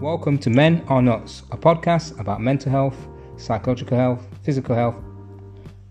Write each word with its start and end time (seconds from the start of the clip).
Welcome 0.00 0.38
to 0.38 0.48
Men 0.48 0.82
Are 0.88 1.02
Nuts, 1.02 1.42
a 1.50 1.58
podcast 1.58 2.18
about 2.18 2.40
mental 2.40 2.72
health, 2.72 2.96
psychological 3.36 3.98
health, 3.98 4.26
physical 4.42 4.74
health, 4.74 4.96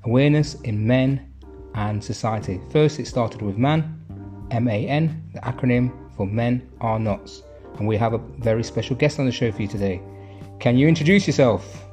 awareness 0.04 0.55
in 0.62 0.88
men 0.88 1.32
and 1.76 2.04
society. 2.04 2.60
First, 2.72 3.00
it 3.00 3.06
started 3.06 3.44
with 3.44 3.59
MAN, 3.59 4.48
M 4.50 4.68
A 4.68 4.88
N, 4.88 5.30
the 5.36 5.40
acronym 5.41 5.91
for 6.18 6.26
Men 6.26 6.68
Are 6.82 6.98
Nuts. 6.98 7.44
And 7.77 7.88
we 7.88 7.98
have 7.98 8.14
a 8.14 8.18
very 8.40 8.64
special 8.64 8.95
guest 8.95 9.20
on 9.20 9.27
the 9.27 9.32
show 9.32 9.52
for 9.52 9.62
you 9.62 9.68
today. 9.68 10.02
Can 10.60 10.76
you 10.76 10.88
introduce 10.88 11.28
yourself? 11.28 11.86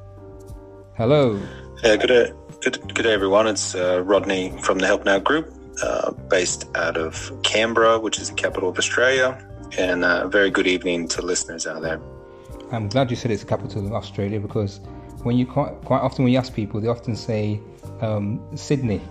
Hello. 0.95 1.39
Yeah, 1.83 1.97
good 1.97 2.07
day, 2.07 2.31
good, 2.61 2.95
good 2.95 3.03
day 3.03 3.13
everyone. 3.13 3.45
It's 3.45 3.75
uh, 3.75 4.01
Rodney 4.03 4.59
from 4.63 4.79
the 4.79 4.87
Help 4.87 5.05
Now 5.05 5.19
Group, 5.19 5.53
uh, 5.83 6.13
based 6.13 6.67
out 6.73 6.97
of 6.97 7.31
Canberra, 7.43 7.99
which 7.99 8.17
is 8.17 8.29
the 8.29 8.35
capital 8.35 8.69
of 8.69 8.79
Australia 8.79 9.46
and 9.77 10.03
a 10.03 10.07
uh, 10.07 10.27
very 10.27 10.49
good 10.49 10.67
evening 10.67 11.07
to 11.09 11.21
listeners 11.21 11.67
out 11.67 11.81
there. 11.81 11.99
I'm 12.71 12.89
glad 12.89 13.09
you 13.09 13.15
said 13.15 13.31
it's 13.31 13.43
the 13.43 13.47
capital 13.47 13.85
of 13.85 13.93
Australia 13.93 14.39
because 14.39 14.79
when 15.23 15.37
you 15.37 15.45
quite 15.45 15.81
quite 15.81 16.01
often 16.01 16.23
when 16.23 16.33
you 16.33 16.39
ask 16.39 16.53
people, 16.53 16.81
they 16.81 16.87
often 16.87 17.15
say 17.15 17.59
um, 18.01 18.41
Sydney. 18.55 19.01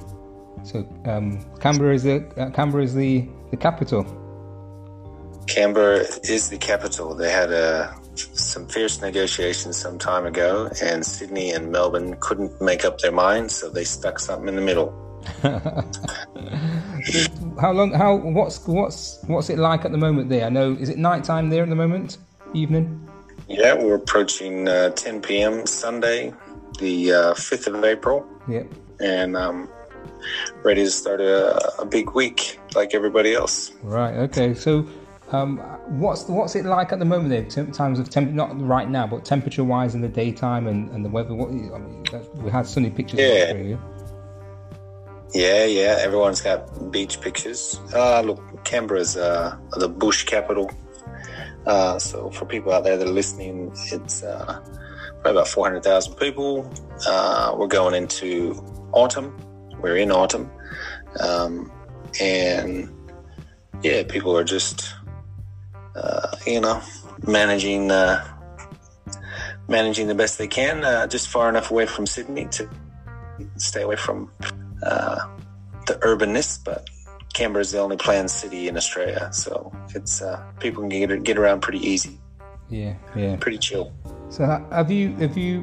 So 0.65 0.87
um, 1.05 1.45
Canberra 1.61 1.95
is 1.95 2.03
the 2.03 2.25
uh, 2.37 2.51
Canberra 2.51 2.85
is 2.85 2.95
the 2.95 3.29
the 3.51 3.57
capital. 3.57 4.05
Canberra 5.47 6.05
is 6.25 6.51
the 6.51 6.59
capital. 6.59 7.15
They 7.15 7.31
had 7.31 7.53
a 7.53 7.95
uh, 7.95 7.95
some 8.17 8.67
fierce 8.67 9.01
negotiations 9.01 9.77
some 9.77 9.99
time 9.99 10.27
ago, 10.27 10.71
and 10.83 11.05
Sydney 11.05 11.53
and 11.53 11.71
Melbourne 11.71 12.17
couldn't 12.21 12.61
make 12.61 12.85
up 12.85 12.99
their 12.99 13.13
minds, 13.13 13.55
so 13.55 13.69
they 13.69 13.85
stuck 13.85 14.19
something 14.19 14.49
in 14.49 14.57
the 14.57 14.63
middle. 14.63 14.95
how 17.61 17.73
long? 17.73 17.93
How 17.93 18.17
what's 18.17 18.67
what's 18.67 19.19
what's 19.27 19.51
it 19.51 19.59
like 19.59 19.85
at 19.85 19.93
the 19.93 19.99
moment 19.99 20.29
there? 20.29 20.45
I 20.47 20.49
know 20.49 20.73
is 20.73 20.89
it 20.89 20.99
night 20.99 21.25
time 21.25 21.51
there 21.51 21.63
at 21.63 21.69
the 21.69 21.77
moment? 21.77 22.19
Evening. 22.55 23.09
Yeah, 23.49 23.75
we're 23.75 23.95
approaching 23.95 24.67
uh, 24.67 24.91
10 24.91 25.23
p.m. 25.23 25.67
Sunday, 25.67 26.33
the 26.81 27.13
uh, 27.13 27.35
5th 27.35 27.69
of 27.69 27.85
April. 27.85 28.27
Yeah. 28.49 28.65
And 28.99 29.37
um, 29.37 29.69
ready 30.65 30.83
to 30.83 30.91
start 30.91 31.21
a, 31.21 31.81
a, 31.81 31.87
big 31.87 32.11
week 32.13 32.59
like 32.75 32.93
everybody 32.93 33.35
else. 33.35 33.71
Right. 33.83 34.15
Okay. 34.15 34.55
So, 34.55 34.89
um, 35.31 35.59
what's 36.01 36.25
what's 36.25 36.57
it 36.57 36.65
like 36.65 36.93
at 36.93 36.99
the 36.99 37.05
moment 37.05 37.31
there? 37.31 37.45
Terms 37.73 37.99
of 37.99 38.11
temp, 38.11 38.33
not 38.33 38.61
right 38.61 38.89
now, 38.89 39.07
but 39.07 39.25
temperature 39.25 39.65
wise 39.65 39.95
in 39.95 40.01
the 40.01 40.09
daytime 40.09 40.67
and, 40.67 40.91
and 40.91 41.05
the 41.05 41.09
weather. 41.09 41.35
What 41.35 41.49
I 41.49 41.53
mean, 41.53 42.05
we 42.35 42.51
had 42.51 42.67
sunny 42.67 42.91
pictures. 42.91 43.21
Yeah. 43.21 43.77
Yeah, 45.35 45.65
yeah. 45.65 45.97
Everyone's 46.01 46.41
got 46.41 46.91
beach 46.91 47.21
pictures. 47.21 47.79
Uh, 47.93 48.21
look, 48.23 48.65
Canberra's 48.65 49.17
uh, 49.17 49.57
the 49.73 49.89
bush 49.89 50.25
capital. 50.25 50.71
Uh, 51.67 51.99
so 51.99 52.31
for 52.31 52.47
people 52.47 52.73
out 52.73 52.85
there 52.85 52.97
that 52.97 53.07
are 53.07 53.11
listening, 53.11 53.73
it's 53.93 54.23
uh, 54.23 54.61
probably 55.21 55.33
about 55.33 55.49
400,000 55.49 56.15
people. 56.15 56.73
Uh, 57.07 57.55
we're 57.59 57.67
going 57.67 57.95
into 57.95 58.55
autumn. 58.93 59.37
We're 59.81 59.97
in 59.97 60.13
autumn. 60.13 60.51
Um, 61.21 61.73
and 62.21 62.93
yeah, 63.83 64.05
people 64.05 64.37
are 64.39 64.45
just, 64.45 64.95
uh, 65.97 66.37
you 66.47 66.61
know, 66.61 66.81
managing, 67.27 67.91
uh, 67.91 68.25
managing 69.69 70.07
the 70.07 70.15
best 70.15 70.39
they 70.39 70.47
can, 70.47 70.85
uh, 70.85 71.09
just 71.09 71.29
far 71.29 71.49
enough 71.49 71.71
away 71.71 71.87
from 71.87 72.07
Sydney 72.07 72.47
to 72.53 72.69
stay 73.57 73.83
away 73.83 73.97
from 73.97 74.31
the 75.87 75.95
urbanness, 76.03 76.63
but 76.63 76.89
Canberra 77.35 77.63
is 77.63 77.73
the 77.73 77.79
only 77.79 77.97
planned 77.97 78.31
city 78.31 78.69
in 78.69 78.77
Australia, 78.77 79.29
so 79.33 79.73
it's 79.95 80.23
uh, 80.23 80.43
people 80.61 80.83
can 80.83 80.89
get 80.89 81.23
get 81.23 81.39
around 81.39 81.61
pretty 81.61 81.87
easy. 81.87 82.19
Yeah, 82.69 82.95
yeah, 83.15 83.37
pretty 83.37 83.59
chill. 83.59 83.93
So 84.31 84.45
have 84.71 84.91
you 84.91 85.15
have 85.17 85.37
you 85.37 85.63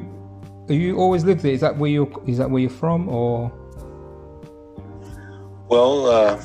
have 0.68 0.76
you 0.76 0.96
always 0.96 1.24
lived 1.24 1.40
there? 1.42 1.52
Is 1.52 1.60
that 1.60 1.76
where 1.76 1.90
you 1.90 2.22
is 2.26 2.38
that 2.38 2.50
where 2.50 2.60
you're 2.60 2.70
from, 2.70 3.08
or? 3.08 3.52
Well, 5.68 6.06
uh, 6.06 6.36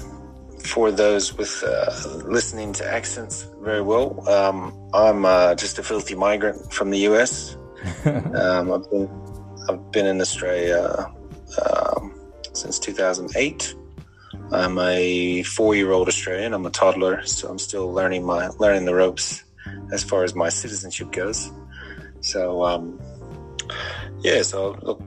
for 0.65 0.91
those 0.91 1.37
with 1.37 1.63
uh, 1.63 1.91
listening 2.25 2.73
to 2.73 2.91
accents 2.91 3.47
very 3.61 3.81
well, 3.81 4.27
um, 4.29 4.73
I'm 4.93 5.25
uh, 5.25 5.55
just 5.55 5.79
a 5.79 5.83
filthy 5.83 6.15
migrant 6.15 6.73
from 6.73 6.89
the 6.89 6.99
US. 7.09 7.55
um, 8.05 8.71
I've 8.73 8.89
been 8.89 9.09
I've 9.69 9.91
been 9.91 10.05
in 10.05 10.19
Australia 10.19 11.13
um, 11.63 12.08
since 12.53 12.79
2008. 12.79 13.75
I'm 14.51 14.79
a 14.79 15.43
four-year-old 15.43 16.07
Australian. 16.07 16.53
I'm 16.53 16.65
a 16.65 16.71
toddler, 16.71 17.25
so 17.25 17.49
I'm 17.49 17.59
still 17.59 17.91
learning 17.91 18.25
my 18.25 18.47
learning 18.59 18.85
the 18.85 18.95
ropes 18.95 19.43
as 19.91 20.03
far 20.03 20.23
as 20.23 20.33
my 20.35 20.49
citizenship 20.49 21.11
goes. 21.11 21.51
So, 22.21 22.63
um, 22.63 22.99
yeah. 24.21 24.41
So 24.41 24.77
look, 24.81 25.01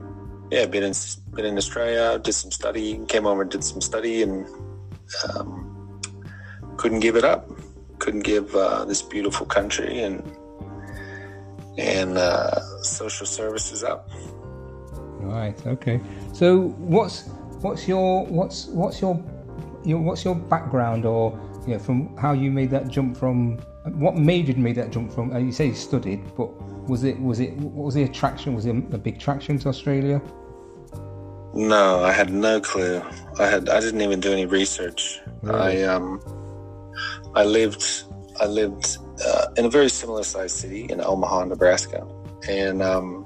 yeah, 0.49 0.65
been 0.65 0.83
in 0.83 0.93
been 1.31 1.45
in 1.45 1.57
Australia, 1.57 2.19
did 2.19 2.33
some 2.33 2.51
study, 2.51 2.99
came 3.07 3.25
over, 3.25 3.43
did 3.43 3.63
some 3.63 3.81
study, 3.81 4.23
and 4.23 4.47
um, 5.29 6.01
couldn't 6.77 7.01
give 7.01 7.15
it 7.15 7.23
up. 7.23 7.49
Couldn't 7.99 8.23
give 8.23 8.55
uh, 8.55 8.85
this 8.85 9.01
beautiful 9.01 9.45
country 9.45 10.01
and 10.01 10.23
and 11.77 12.17
uh, 12.17 12.59
social 12.83 13.25
services 13.25 13.83
up. 13.83 14.09
Right. 15.19 15.55
Okay. 15.65 15.99
So 16.33 16.69
what's 16.79 17.27
what's 17.61 17.87
your 17.87 18.25
what's 18.25 18.65
what's 18.65 18.99
your 18.99 19.23
your, 19.85 19.99
what's 19.99 20.25
your 20.25 20.35
background 20.35 21.05
or 21.05 21.39
you 21.67 21.73
know, 21.73 21.79
from 21.79 22.17
how 22.17 22.33
you 22.33 22.51
made 22.51 22.71
that 22.71 22.87
jump 22.87 23.15
from 23.15 23.57
what 23.85 24.15
made 24.15 24.47
you 24.47 24.55
make 24.55 24.75
that 24.75 24.91
jump 24.91 25.13
from? 25.13 25.33
Uh, 25.33 25.37
you 25.37 25.51
say 25.51 25.67
you 25.67 25.75
studied, 25.75 26.21
but 26.35 26.49
was 26.89 27.03
it 27.03 27.19
was 27.19 27.39
it 27.39 27.53
what 27.57 27.85
was 27.85 27.93
the 27.93 28.03
attraction? 28.03 28.55
Was 28.55 28.65
it 28.65 28.71
a 28.71 28.97
big 28.97 29.17
attraction 29.17 29.59
to 29.59 29.69
Australia? 29.69 30.21
No, 31.53 32.03
I 32.03 32.11
had 32.11 32.33
no 32.33 32.59
clue. 32.59 33.01
I 33.39 33.45
had 33.45 33.69
I 33.69 33.79
didn't 33.79 34.01
even 34.01 34.19
do 34.19 34.31
any 34.33 34.47
research. 34.47 35.19
Really? 35.43 35.85
I 35.85 35.93
um 35.93 36.19
I 37.35 37.43
lived 37.43 38.03
I 38.39 38.45
lived 38.47 38.97
uh, 39.25 39.47
in 39.57 39.65
a 39.65 39.69
very 39.69 39.89
similar 39.89 40.23
sized 40.23 40.57
city 40.57 40.85
in 40.89 40.99
Omaha, 40.99 41.45
Nebraska, 41.45 42.07
and 42.49 42.81
um, 42.81 43.25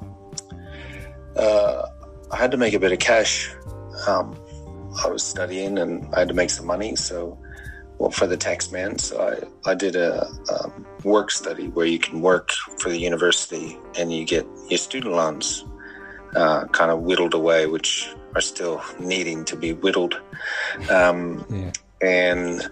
uh, 1.35 1.87
I 2.31 2.37
had 2.37 2.51
to 2.51 2.57
make 2.57 2.73
a 2.73 2.79
bit 2.79 2.91
of 2.91 2.99
cash. 2.99 3.53
Um, 4.07 4.35
I 5.03 5.09
was 5.09 5.23
studying 5.23 5.77
and 5.77 6.07
I 6.13 6.19
had 6.19 6.27
to 6.29 6.33
make 6.33 6.49
some 6.49 6.65
money. 6.65 6.95
So, 6.95 7.37
well, 7.97 8.11
for 8.11 8.27
the 8.27 8.37
tax 8.37 8.71
man, 8.71 8.97
so 8.99 9.21
I, 9.65 9.69
I 9.69 9.75
did 9.75 9.95
a, 9.95 10.27
a 10.49 10.71
work 11.03 11.31
study 11.31 11.67
where 11.69 11.85
you 11.85 11.99
can 11.99 12.21
work 12.21 12.51
for 12.79 12.89
the 12.89 12.97
university 12.97 13.77
and 13.97 14.11
you 14.11 14.25
get 14.25 14.45
your 14.69 14.77
student 14.77 15.13
loans 15.13 15.65
uh, 16.35 16.65
kind 16.67 16.91
of 16.91 17.01
whittled 17.01 17.33
away, 17.33 17.65
which 17.65 18.09
are 18.35 18.41
still 18.41 18.81
needing 18.99 19.45
to 19.45 19.55
be 19.55 19.73
whittled. 19.73 20.19
Um, 20.89 21.45
yeah. 21.49 21.71
And 22.01 22.69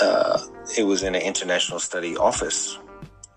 uh, 0.00 0.38
it 0.78 0.84
was 0.84 1.02
in 1.02 1.14
an 1.14 1.22
international 1.22 1.80
study 1.80 2.16
office. 2.16 2.78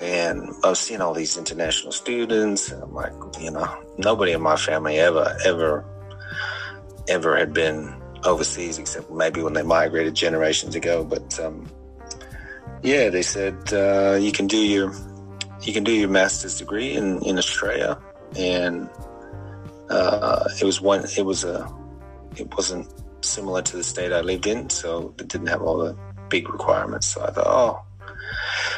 And 0.03 0.49
I 0.63 0.69
was 0.69 0.79
seeing 0.79 1.01
all 1.01 1.13
these 1.13 1.37
international 1.37 1.93
students. 1.93 2.71
And 2.71 2.83
I'm 2.83 2.93
like, 2.93 3.13
you 3.39 3.51
know, 3.51 3.67
nobody 3.97 4.33
in 4.33 4.41
my 4.41 4.57
family 4.57 4.99
ever, 4.99 5.35
ever 5.45 5.85
ever 7.07 7.37
had 7.37 7.53
been 7.53 7.93
overseas, 8.23 8.77
except 8.79 9.11
maybe 9.11 9.41
when 9.41 9.53
they 9.53 9.63
migrated 9.63 10.15
generations 10.15 10.75
ago. 10.75 11.03
But 11.03 11.39
um, 11.39 11.69
yeah, 12.81 13.09
they 13.09 13.21
said 13.21 13.73
uh, 13.73 14.17
you 14.19 14.31
can 14.31 14.47
do 14.47 14.57
your 14.57 14.93
you 15.61 15.73
can 15.73 15.83
do 15.83 15.93
your 15.93 16.09
master's 16.09 16.57
degree 16.57 16.93
in, 16.93 17.23
in 17.23 17.37
Australia, 17.37 17.97
and 18.37 18.89
uh, 19.89 20.43
it 20.61 20.65
was 20.65 20.81
one. 20.81 21.05
It 21.17 21.25
was 21.25 21.43
a. 21.43 21.71
It 22.35 22.53
wasn't 22.55 22.91
similar 23.21 23.61
to 23.61 23.77
the 23.77 23.83
state 23.83 24.11
I 24.11 24.21
lived 24.21 24.47
in, 24.47 24.69
so 24.69 25.13
it 25.19 25.27
didn't 25.27 25.47
have 25.47 25.61
all 25.61 25.77
the 25.77 25.95
big 26.29 26.49
requirements. 26.49 27.07
So 27.07 27.23
I 27.23 27.31
thought, 27.31 27.45
oh, 27.47 27.85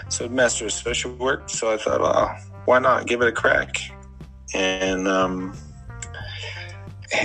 so 0.09 0.27
master 0.30 0.65
of 0.65 0.71
social 0.71 1.12
work. 1.13 1.50
So 1.50 1.74
I 1.74 1.77
thought, 1.77 2.01
oh, 2.01 2.33
why 2.65 2.80
not 2.80 3.07
give 3.07 3.21
it 3.21 3.27
a 3.27 3.31
crack? 3.31 3.77
And 4.53 5.07
um, 5.07 5.57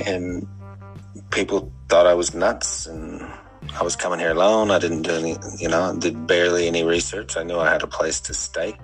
and 0.06 0.46
people 1.30 1.72
thought 1.88 2.06
I 2.06 2.14
was 2.14 2.34
nuts 2.34 2.86
and 2.86 3.22
I 3.78 3.82
was 3.82 3.96
coming 3.96 4.18
here 4.18 4.30
alone. 4.30 4.70
I 4.70 4.78
didn't 4.78 5.02
do 5.02 5.12
any, 5.12 5.36
you 5.58 5.68
know, 5.68 5.94
did 5.96 6.26
barely 6.26 6.66
any 6.66 6.82
research. 6.84 7.36
I 7.36 7.42
knew 7.42 7.58
I 7.58 7.70
had 7.70 7.82
a 7.82 7.86
place 7.86 8.20
to 8.22 8.34
stay, 8.34 8.76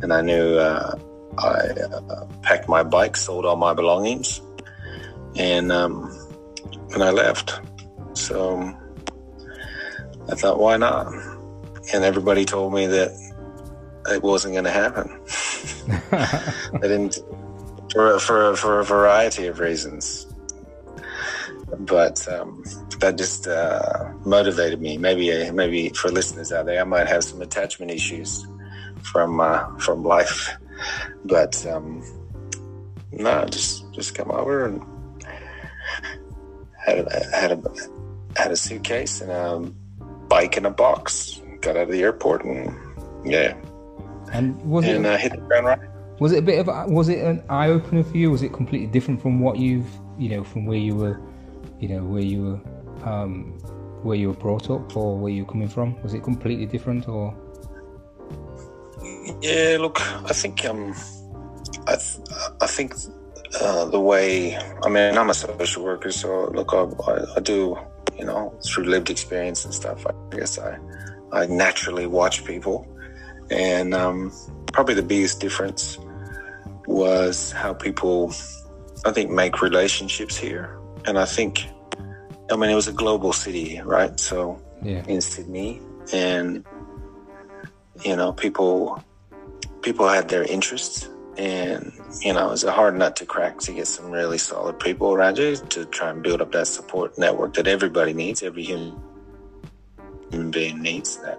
and 0.00 0.12
I 0.12 0.20
knew 0.20 0.56
uh, 0.56 0.98
I 1.38 1.50
uh, 1.50 2.26
packed 2.42 2.68
my 2.68 2.82
bike, 2.82 3.16
sold 3.16 3.46
all 3.46 3.56
my 3.56 3.74
belongings, 3.74 4.40
and 5.36 5.72
um, 5.72 6.10
and 6.92 7.02
I 7.02 7.10
left. 7.10 7.60
So 8.14 8.60
I 10.30 10.34
thought, 10.34 10.58
why 10.58 10.76
not? 10.76 11.12
And 11.94 12.04
everybody 12.04 12.44
told 12.44 12.74
me 12.74 12.86
that 12.86 13.27
it 14.10 14.22
wasn't 14.22 14.54
going 14.54 14.64
to 14.64 14.70
happen. 14.70 15.20
I 16.12 16.80
didn't 16.82 17.18
for 17.92 18.18
for 18.18 18.56
for 18.56 18.80
a 18.80 18.84
variety 18.84 19.46
of 19.46 19.60
reasons 19.60 20.28
but 21.80 22.26
um, 22.28 22.62
that 23.00 23.16
just 23.18 23.46
uh, 23.46 24.10
motivated 24.24 24.80
me. 24.80 24.96
Maybe 24.96 25.50
maybe 25.50 25.90
for 25.90 26.10
listeners 26.10 26.52
out 26.52 26.66
there, 26.66 26.80
I 26.80 26.84
might 26.84 27.08
have 27.08 27.24
some 27.24 27.42
attachment 27.42 27.90
issues 27.90 28.46
from 29.02 29.40
uh, 29.40 29.76
from 29.78 30.02
life. 30.02 30.56
But 31.24 31.64
um, 31.66 32.02
no, 33.12 33.44
just 33.46 33.92
just 33.92 34.14
come 34.14 34.30
over 34.30 34.66
and 34.66 34.82
had 36.76 36.98
a, 36.98 37.36
had 37.36 37.52
a 37.52 37.62
had 38.36 38.50
a 38.50 38.56
suitcase 38.56 39.20
and 39.20 39.30
a 39.30 39.60
bike 40.28 40.56
in 40.56 40.66
a 40.66 40.70
box. 40.70 41.40
Got 41.60 41.76
out 41.76 41.84
of 41.84 41.90
the 41.90 42.02
airport 42.02 42.44
and 42.44 42.74
yeah, 43.24 43.54
and 44.32 44.60
was 44.62 44.84
and 44.84 45.04
it 45.04 45.08
uh, 45.08 45.16
hit 45.16 45.32
the 45.32 45.38
ground 45.38 45.66
running. 45.66 45.90
was 46.18 46.32
it 46.32 46.38
a 46.38 46.42
bit 46.42 46.58
of 46.58 46.68
a, 46.68 46.86
was 46.88 47.08
it 47.08 47.18
an 47.18 47.42
eye 47.48 47.68
opener 47.68 48.02
for 48.02 48.16
you? 48.16 48.30
Was 48.30 48.42
it 48.42 48.52
completely 48.52 48.86
different 48.86 49.20
from 49.20 49.40
what 49.40 49.58
you've 49.58 49.88
you 50.18 50.28
know 50.28 50.44
from 50.44 50.66
where 50.66 50.78
you 50.78 50.94
were, 50.94 51.20
you 51.80 51.88
know 51.88 52.02
where 52.02 52.22
you 52.22 52.42
were, 52.42 53.08
um, 53.08 53.52
where 54.02 54.16
you 54.16 54.28
were 54.28 54.34
brought 54.34 54.70
up 54.70 54.96
or 54.96 55.18
where 55.18 55.32
you 55.32 55.44
were 55.44 55.50
coming 55.50 55.68
from? 55.68 56.00
Was 56.02 56.14
it 56.14 56.22
completely 56.22 56.66
different 56.66 57.08
or? 57.08 57.34
Yeah, 59.40 59.76
look, 59.78 60.00
I 60.24 60.32
think 60.32 60.64
um, 60.64 60.94
I 61.86 61.96
th- 61.96 62.20
I 62.60 62.66
think 62.66 62.94
uh, 63.60 63.84
the 63.86 64.00
way 64.00 64.56
I 64.82 64.88
mean 64.88 65.16
I'm 65.16 65.30
a 65.30 65.34
social 65.34 65.84
worker, 65.84 66.10
so 66.10 66.50
look, 66.50 66.72
I, 66.72 66.84
I, 67.10 67.36
I 67.36 67.40
do 67.40 67.78
you 68.18 68.24
know 68.24 68.58
through 68.66 68.84
lived 68.84 69.10
experience 69.10 69.64
and 69.64 69.72
stuff. 69.72 70.04
I 70.06 70.36
guess 70.36 70.58
I 70.58 70.78
I 71.32 71.46
naturally 71.46 72.06
watch 72.06 72.44
people, 72.44 72.86
and 73.50 73.94
um, 73.94 74.32
probably 74.72 74.94
the 74.94 75.02
biggest 75.02 75.40
difference 75.40 75.98
was 76.86 77.52
how 77.52 77.74
people 77.74 78.32
I 79.04 79.12
think 79.12 79.30
make 79.30 79.62
relationships 79.62 80.36
here, 80.36 80.78
and 81.06 81.18
I 81.18 81.24
think 81.24 81.66
I 82.50 82.56
mean 82.56 82.70
it 82.70 82.74
was 82.74 82.88
a 82.88 82.92
global 82.92 83.32
city, 83.32 83.80
right? 83.84 84.18
So 84.18 84.60
Yeah. 84.82 85.04
in 85.06 85.20
Sydney, 85.20 85.80
and 86.12 86.64
you 88.04 88.16
know, 88.16 88.32
people 88.32 89.02
people 89.82 90.08
had 90.08 90.28
their 90.28 90.44
interests, 90.44 91.08
and 91.36 91.92
you 92.20 92.32
know, 92.32 92.52
it's 92.52 92.64
a 92.64 92.72
hard 92.72 92.96
nut 92.96 93.16
to 93.16 93.26
crack 93.26 93.58
to 93.60 93.72
get 93.72 93.86
some 93.86 94.10
really 94.10 94.38
solid 94.38 94.78
people 94.80 95.12
around 95.14 95.38
you 95.38 95.56
to 95.56 95.84
try 95.86 96.10
and 96.10 96.22
build 96.22 96.40
up 96.40 96.52
that 96.52 96.66
support 96.66 97.16
network 97.18 97.54
that 97.54 97.66
everybody 97.66 98.12
needs, 98.12 98.42
every 98.42 98.62
human 98.62 98.96
human 100.30 100.50
being 100.50 100.80
needs. 100.82 101.16
That 101.18 101.38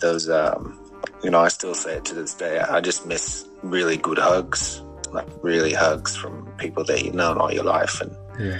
those, 0.00 0.28
um, 0.28 0.78
you 1.22 1.30
know, 1.30 1.40
I 1.40 1.48
still 1.48 1.74
say 1.74 1.96
it 1.96 2.04
to 2.06 2.14
this 2.14 2.34
day. 2.34 2.58
I 2.58 2.80
just 2.80 3.06
miss 3.06 3.46
really 3.62 3.96
good 3.96 4.18
hugs, 4.18 4.82
like 5.12 5.28
really 5.42 5.72
hugs 5.72 6.16
from 6.16 6.46
people 6.58 6.84
that 6.84 7.04
you've 7.04 7.14
known 7.14 7.38
all 7.38 7.52
your 7.52 7.64
life, 7.64 8.00
and 8.00 8.16
Yeah. 8.38 8.58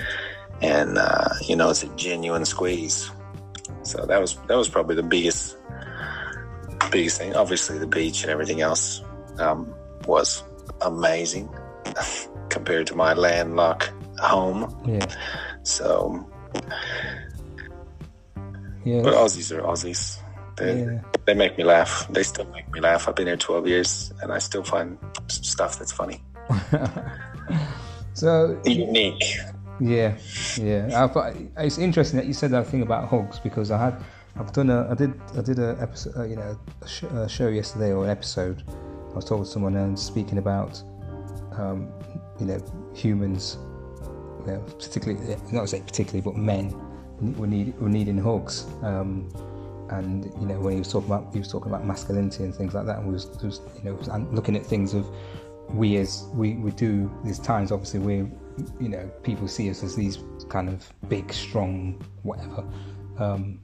and 0.60 0.98
uh, 0.98 1.28
you 1.48 1.56
know, 1.56 1.70
it's 1.70 1.82
a 1.82 1.88
genuine 1.96 2.44
squeeze. 2.44 3.10
So 3.82 4.06
that 4.06 4.20
was 4.20 4.36
that 4.48 4.56
was 4.56 4.68
probably 4.68 4.94
the 4.96 5.02
biggest 5.02 5.56
biggest 6.90 7.18
thing. 7.18 7.34
Obviously, 7.34 7.78
the 7.78 7.86
beach 7.86 8.22
and 8.22 8.30
everything 8.30 8.60
else 8.60 9.02
um, 9.38 9.74
was 10.06 10.42
amazing 10.82 11.48
compared 12.48 12.86
to 12.88 12.94
my 12.94 13.14
landlocked 13.14 13.90
home. 14.18 14.68
Yeah. 14.86 15.06
So, 15.64 16.28
Yeah. 18.84 19.02
but 19.02 19.14
Aussies 19.14 19.50
are 19.56 19.62
Aussies. 19.62 20.18
They 20.56 20.82
Yeah. 20.84 21.00
they 21.26 21.34
make 21.34 21.56
me 21.58 21.64
laugh. 21.64 22.06
They 22.10 22.22
still 22.22 22.44
make 22.46 22.70
me 22.72 22.80
laugh. 22.80 23.08
I've 23.08 23.16
been 23.16 23.26
here 23.26 23.36
twelve 23.36 23.66
years, 23.66 24.12
and 24.22 24.32
I 24.32 24.38
still 24.38 24.62
find 24.64 24.98
stuff 25.28 25.78
that's 25.78 25.92
funny, 25.92 26.22
So 28.14 28.60
unique. 28.64 29.24
Yeah, 29.80 30.16
yeah. 30.58 31.02
I 31.04 31.08
thought, 31.08 31.34
it's 31.56 31.78
interesting 31.78 32.18
that 32.18 32.26
you 32.26 32.34
said 32.34 32.50
that 32.52 32.66
thing 32.66 32.82
about 32.82 33.08
hugs 33.08 33.40
because 33.40 33.70
I 33.70 33.78
had, 33.78 33.96
I've 34.38 34.52
done 34.52 34.70
a, 34.70 34.88
I 34.90 34.94
did, 34.94 35.14
I 35.36 35.40
did 35.40 35.58
a 35.58 35.76
episode, 35.80 36.16
uh, 36.16 36.24
you 36.24 36.36
know, 36.36 36.56
a, 36.82 36.86
sh- 36.88 37.02
a 37.04 37.28
show 37.28 37.48
yesterday 37.48 37.92
or 37.92 38.04
an 38.04 38.10
episode. 38.10 38.62
I 39.10 39.14
was 39.14 39.24
talking 39.24 39.44
to 39.44 39.50
someone 39.50 39.74
and 39.76 39.98
speaking 39.98 40.38
about, 40.38 40.80
um, 41.52 41.90
you 42.38 42.46
know, 42.46 42.60
humans, 42.94 43.58
you 44.46 44.52
know, 44.52 44.60
particularly, 44.78 45.36
not 45.50 45.62
to 45.62 45.66
say 45.68 45.80
particularly, 45.80 46.20
but 46.20 46.36
men, 46.36 46.70
were 47.36 47.46
need 47.46 47.78
were 47.80 47.88
needing 47.88 48.18
hugs. 48.18 48.66
Um, 48.82 49.28
and 49.92 50.24
you 50.40 50.46
know, 50.46 50.58
when 50.58 50.72
he 50.74 50.78
was 50.78 50.90
talking 50.90 51.10
about, 51.10 51.32
he 51.32 51.38
was 51.38 51.48
talking 51.48 51.70
about 51.70 51.84
masculinity 51.84 52.44
and 52.44 52.54
things 52.54 52.74
like 52.74 52.86
that, 52.86 52.98
and 52.98 53.12
was, 53.12 53.26
you 53.42 53.90
know, 53.90 53.98
and 54.10 54.34
looking 54.34 54.56
at 54.56 54.64
things 54.64 54.94
of 54.94 55.06
we 55.70 55.96
as 55.96 56.24
we 56.32 56.54
we 56.54 56.70
do. 56.70 57.10
these 57.24 57.38
times, 57.38 57.70
obviously, 57.70 58.00
where 58.00 58.30
you 58.80 58.88
know 58.88 59.10
people 59.22 59.46
see 59.46 59.68
us 59.70 59.82
as 59.82 59.94
these 59.94 60.18
kind 60.48 60.68
of 60.68 60.90
big, 61.08 61.32
strong, 61.32 62.02
whatever, 62.22 62.64
um, 63.18 63.60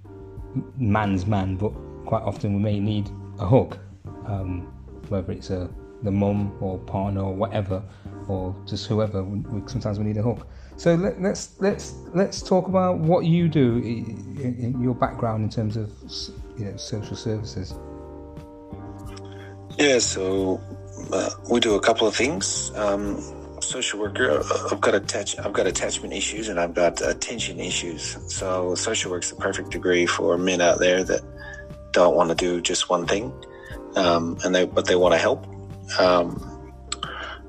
man's 0.76 1.26
man, 1.26 1.56
but 1.56 1.72
quite 2.04 2.22
often 2.22 2.54
we 2.54 2.60
may 2.60 2.78
need 2.78 3.10
a 3.38 3.46
hug, 3.46 3.78
um, 4.26 4.72
whether 5.08 5.32
it's 5.32 5.50
a 5.50 5.70
the 6.02 6.10
mum 6.10 6.56
or 6.60 6.78
partner 6.78 7.22
or 7.22 7.34
whatever, 7.34 7.82
or 8.28 8.54
just 8.66 8.86
whoever. 8.86 9.25
We, 9.25 9.38
we, 9.40 9.69
sometimes 9.69 9.98
we 9.98 10.04
need 10.04 10.19
a 10.19 10.22
hug. 10.22 10.46
So 10.78 10.94
let, 10.94 11.20
let's 11.20 11.60
let's 11.60 11.92
let's 12.14 12.40
talk 12.40 12.69
about 12.69 12.98
what 12.98 13.25
you 13.25 13.48
do 13.48 13.78
in, 13.78 14.38
in 14.40 14.80
your 14.80 14.94
background 14.94 15.42
in 15.42 15.50
terms 15.50 15.76
of 15.76 15.90
you 16.56 16.66
know 16.66 16.76
social 16.76 17.16
services. 17.16 17.75
Yeah, 19.76 19.98
so 19.98 20.60
uh, 21.12 21.30
we 21.50 21.58
do 21.58 21.75
a 21.75 21.80
couple 21.80 22.06
of 22.06 22.14
things. 22.14 22.70
Um, 22.76 23.20
social 23.60 23.98
worker, 23.98 24.30
uh, 24.30 24.69
I've 24.70 24.80
got 24.80 24.94
attach, 24.94 25.36
I've 25.40 25.52
got 25.52 25.66
attachment 25.66 26.14
issues 26.14 26.48
and 26.48 26.60
I've 26.60 26.75
got 26.75 27.00
attention 27.02 27.58
issues. 27.58 28.16
So 28.32 28.76
social 28.76 29.10
work's 29.10 29.30
the 29.30 29.36
perfect 29.36 29.70
degree 29.70 30.06
for 30.06 30.38
men 30.38 30.60
out 30.60 30.78
there 30.78 31.02
that 31.02 31.22
don't 31.90 32.14
want 32.14 32.30
to 32.30 32.36
do 32.36 32.60
just 32.60 32.88
one 32.88 33.04
thing, 33.04 33.32
um, 33.96 34.38
and 34.44 34.54
they 34.54 34.64
but 34.64 34.86
they 34.86 34.94
want 34.94 35.14
to 35.14 35.19
help. 35.19 35.44
Um, 35.98 36.72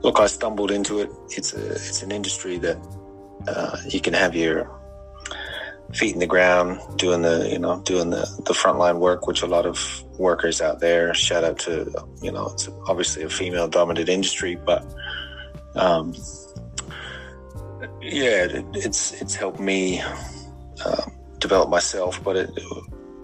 look, 0.02 0.20
I 0.20 0.26
stumbled 0.26 0.72
into 0.72 0.98
it. 1.00 1.12
It's 1.30 1.54
a 1.54 1.74
it's 1.74 2.02
an 2.02 2.12
industry 2.12 2.58
that 2.58 2.78
uh, 3.48 3.78
you 3.88 4.00
can 4.00 4.14
have 4.14 4.36
your 4.36 4.70
feet 5.94 6.14
in 6.14 6.20
the 6.20 6.28
ground 6.28 6.80
doing 6.98 7.24
the 7.24 7.50
you 7.50 7.58
know 7.58 7.82
doing 7.82 8.12
the 8.12 8.26
the 8.46 8.54
frontline 8.54 9.00
work 9.00 9.26
which 9.26 9.42
a 9.42 9.48
lot 9.48 9.66
of 9.66 10.04
workers 10.20 10.62
out 10.62 10.80
there 10.80 11.14
shout 11.16 11.44
out 11.44 11.58
to 11.58 11.92
you 12.22 12.32
know 12.32 12.48
it's 12.48 12.70
obviously 12.88 13.24
a 13.24 13.30
female 13.30 13.68
dominated 13.68 14.12
industry 14.12 14.56
but 14.56 14.86
um 15.76 16.14
yeah 18.02 18.46
it, 18.46 18.66
it's 18.74 19.20
it's 19.20 19.34
helped 19.34 19.60
me 19.60 20.00
um, 20.86 21.12
develop 21.40 21.70
myself 21.70 22.24
but 22.24 22.36
it, 22.36 22.52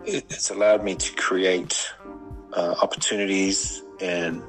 it 0.06 0.26
it's 0.30 0.50
allowed 0.50 0.84
me 0.84 0.96
to 0.96 1.14
create 1.14 1.88
uh, 2.54 2.76
opportunities 2.82 3.84
and 4.02 4.42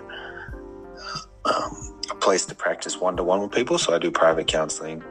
um, 1.44 1.96
a 2.11 2.14
place 2.14 2.46
to 2.46 2.54
practice 2.54 3.00
one-to-one 3.00 3.40
with 3.40 3.52
people. 3.52 3.78
So 3.78 3.94
i 3.94 3.99
do 3.99 4.11
private 4.11 4.46
counseling 4.46 5.02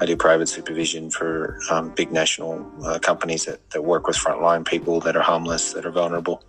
I 0.00 0.06
do 0.06 0.16
private 0.16 0.48
supervision 0.48 1.10
for 1.10 1.58
um, 1.70 1.90
big 1.90 2.10
national 2.10 2.66
uh, 2.84 2.98
companies 2.98 3.44
that, 3.44 3.68
that 3.70 3.82
work 3.82 4.06
with 4.06 4.16
frontline 4.16 4.66
people 4.66 4.98
that 5.00 5.14
are 5.14 5.22
homeless, 5.22 5.74
that 5.74 5.84
are 5.84 5.90
vulnerable. 5.90 6.42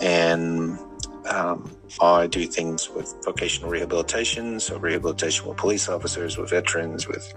And 0.00 0.78
um, 1.26 1.70
I 2.00 2.26
do 2.26 2.46
things 2.46 2.90
with 2.90 3.14
vocational 3.24 3.70
rehabilitation, 3.70 4.60
so 4.60 4.78
rehabilitation 4.78 5.46
with 5.46 5.56
police 5.56 5.88
officers, 5.88 6.36
with 6.36 6.50
veterans, 6.50 7.08
with, 7.08 7.32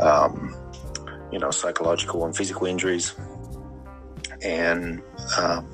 um, 0.00 0.54
you 1.32 1.38
know, 1.38 1.50
psychological 1.50 2.26
and 2.26 2.36
physical 2.36 2.66
injuries. 2.66 3.14
And 4.42 5.02
um, 5.38 5.66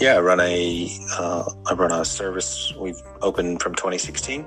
yeah, 0.00 0.14
I 0.14 0.20
run 0.20 0.40
a 0.40 0.90
uh, 1.18 1.50
I 1.66 1.74
run 1.74 1.92
a 1.92 2.04
service 2.04 2.72
we've 2.76 3.00
opened 3.22 3.62
from 3.62 3.74
2016 3.74 4.46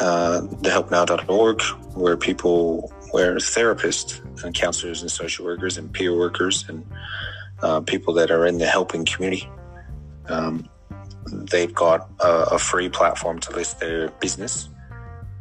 uh, 0.00 0.40
thehelpnow.org, 0.62 1.62
where 1.94 2.16
people, 2.16 2.92
where 3.12 3.36
therapists 3.36 4.20
and 4.44 4.54
counselors 4.54 5.02
and 5.02 5.10
social 5.10 5.44
workers 5.44 5.78
and 5.78 5.92
peer 5.92 6.16
workers 6.16 6.64
and 6.68 6.84
uh, 7.62 7.80
people 7.80 8.14
that 8.14 8.30
are 8.30 8.46
in 8.46 8.58
the 8.58 8.66
helping 8.66 9.04
community, 9.04 9.48
um, 10.28 10.68
they've 11.32 11.74
got 11.74 12.08
a, 12.20 12.54
a, 12.54 12.58
free 12.58 12.88
platform 12.88 13.38
to 13.38 13.52
list 13.52 13.80
their 13.80 14.08
business. 14.20 14.68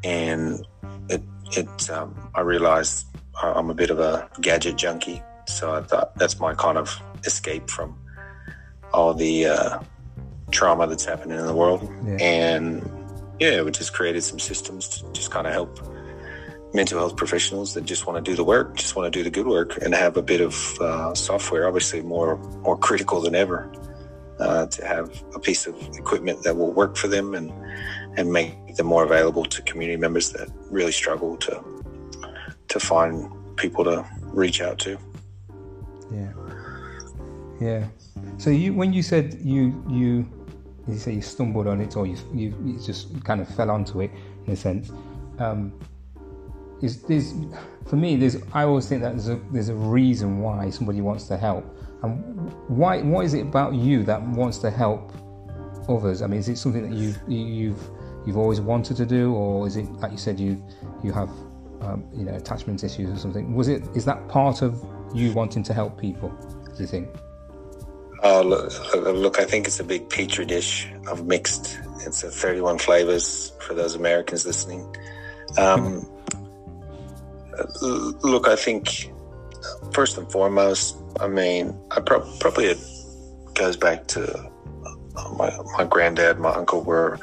And 0.04 0.66
it, 1.10 1.22
it, 1.52 1.90
um, 1.90 2.30
I 2.36 2.42
realized 2.42 3.06
I'm 3.42 3.70
a 3.70 3.74
bit 3.74 3.90
of 3.90 4.00
a 4.00 4.30
gadget 4.42 4.76
junkie, 4.76 5.22
so 5.48 5.74
I 5.74 5.82
thought 5.82 6.16
that's 6.16 6.40
my 6.40 6.54
kind 6.54 6.78
of 6.78 7.02
escape 7.26 7.70
from 7.70 7.98
all 8.94 9.14
the 9.14 9.46
uh, 9.46 9.80
trauma 10.52 10.88
that's 10.88 11.06
happening 11.06 11.40
in 11.40 11.46
the 11.46 11.56
world. 11.56 11.90
Yeah. 12.06 12.18
And 12.20 12.90
yeah, 13.40 13.62
we 13.62 13.72
just 13.72 13.94
created 13.94 14.22
some 14.24 14.40
systems 14.40 14.88
to 14.88 15.12
just 15.14 15.32
kind 15.32 15.48
of 15.48 15.54
help 15.54 15.80
mental 16.74 17.00
health 17.00 17.16
professionals 17.16 17.74
that 17.74 17.86
just 17.86 18.06
want 18.06 18.24
to 18.24 18.32
do 18.32 18.36
the 18.36 18.44
work, 18.44 18.76
just 18.76 18.96
want 18.96 19.12
to 19.12 19.20
do 19.20 19.24
the 19.24 19.30
good 19.30 19.48
work, 19.48 19.78
and 19.82 19.94
have 19.94 20.18
a 20.18 20.22
bit 20.22 20.42
of 20.42 20.78
uh, 20.82 21.14
software. 21.16 21.68
Obviously, 21.68 22.02
more 22.02 22.38
more 22.62 22.78
critical 22.78 23.22
than 23.22 23.36
ever 23.36 23.72
uh, 24.40 24.66
to 24.68 24.86
have 24.86 25.24
a 25.36 25.40
piece 25.40 25.68
of 25.68 25.76
equipment 25.98 26.44
that 26.44 26.56
will 26.56 26.72
work 26.72 26.96
for 26.96 27.08
them 27.08 27.34
and 27.34 27.52
and 28.18 28.32
make 28.32 28.76
them 28.76 28.88
more 28.88 29.04
available 29.04 29.46
to 29.46 29.62
community 29.64 29.98
members 29.98 30.32
that 30.32 30.50
really 30.70 30.92
struggle 30.92 31.38
to 31.38 31.64
to 32.68 32.80
find 32.80 33.32
people 33.56 33.84
to 33.84 34.06
reach 34.22 34.62
out 34.62 34.80
to. 34.80 34.98
Yeah, 36.12 36.34
yeah. 37.60 37.88
So 38.40 38.50
you, 38.50 38.74
when 38.74 38.94
you 38.94 39.04
said 39.04 39.38
you 39.42 39.84
you 39.90 40.26
you 40.88 40.98
say 40.98 41.14
you 41.14 41.22
stumbled 41.22 41.68
on 41.68 41.82
it 41.82 41.98
or 41.98 42.08
you 42.08 42.16
you, 42.34 42.56
you 42.64 42.80
just 42.80 43.24
kind 43.26 43.42
of 43.42 43.54
fell 43.54 43.70
onto 43.70 44.00
it 44.00 44.12
in 44.48 44.54
a 44.54 44.56
sense. 44.56 44.92
Um, 45.40 45.78
is 46.82 47.04
there's 47.04 47.34
for 47.86 47.98
me 47.98 48.16
there's 48.16 48.38
I 48.54 48.64
always 48.64 48.88
think 48.88 49.02
that 49.02 49.12
there's 49.12 49.28
a 49.28 49.42
there's 49.52 49.68
a 49.68 49.76
reason 49.76 50.40
why 50.40 50.70
somebody 50.70 51.02
wants 51.02 51.28
to 51.28 51.38
help 51.38 51.66
and 52.02 52.50
why 52.70 53.02
what 53.02 53.26
is 53.26 53.34
it 53.34 53.42
about 53.42 53.74
you 53.74 54.04
that 54.04 54.22
wants 54.22 54.58
to 54.60 54.72
help 54.72 55.12
others? 55.90 56.22
I 56.22 56.28
mean, 56.28 56.40
is 56.40 56.48
it 56.48 56.58
something 56.58 56.90
that 56.90 56.96
you 56.96 57.14
you've 57.28 57.90
you've 58.26 58.38
always 58.38 58.62
wanted 58.62 58.96
to 58.98 59.06
do, 59.06 59.34
or 59.34 59.68
is 59.68 59.76
it 59.76 59.92
like 59.96 60.14
you 60.14 60.18
said 60.18 60.40
you 60.40 60.64
you 61.04 61.12
have 61.12 61.30
um, 61.82 62.08
you 62.14 62.24
know 62.24 62.36
attachment 62.36 62.86
issues 62.86 63.10
or 63.10 63.18
something? 63.18 63.54
Was 63.54 63.68
it 63.68 63.84
is 63.96 64.06
that 64.06 64.30
part 64.30 64.62
of 64.62 64.82
you 65.14 65.34
wanting 65.34 65.64
to 65.64 65.74
help 65.74 66.00
people? 66.00 66.30
Do 66.74 66.84
you 66.84 66.88
think? 66.88 67.10
Oh, 68.22 68.42
look, 68.42 68.96
look, 68.96 69.40
I 69.40 69.46
think 69.46 69.68
it's 69.68 69.80
a 69.80 69.84
big 69.84 70.10
petri 70.10 70.46
dish 70.46 70.92
of 71.08 71.26
mixed. 71.26 71.80
It's 72.06 72.24
a 72.24 72.30
31 72.30 72.80
flavors 72.80 73.54
for 73.62 73.74
those 73.74 73.96
Americans 73.96 74.46
listening. 74.46 74.94
Um, 75.58 76.06
look, 77.82 78.48
I 78.48 78.56
think 78.56 79.12
first 79.94 80.18
and 80.18 80.30
foremost, 80.32 80.98
I 81.20 81.28
mean, 81.28 81.78
I 81.92 82.02
pro- 82.02 82.30
probably 82.40 82.66
it 82.66 82.80
goes 83.54 83.78
back 83.78 84.08
to 84.08 84.52
uh, 85.16 85.30
my 85.38 85.52
my 85.78 85.86
granddad, 85.86 86.40
my 86.40 86.52
uncle 86.52 86.82
were 86.82 87.20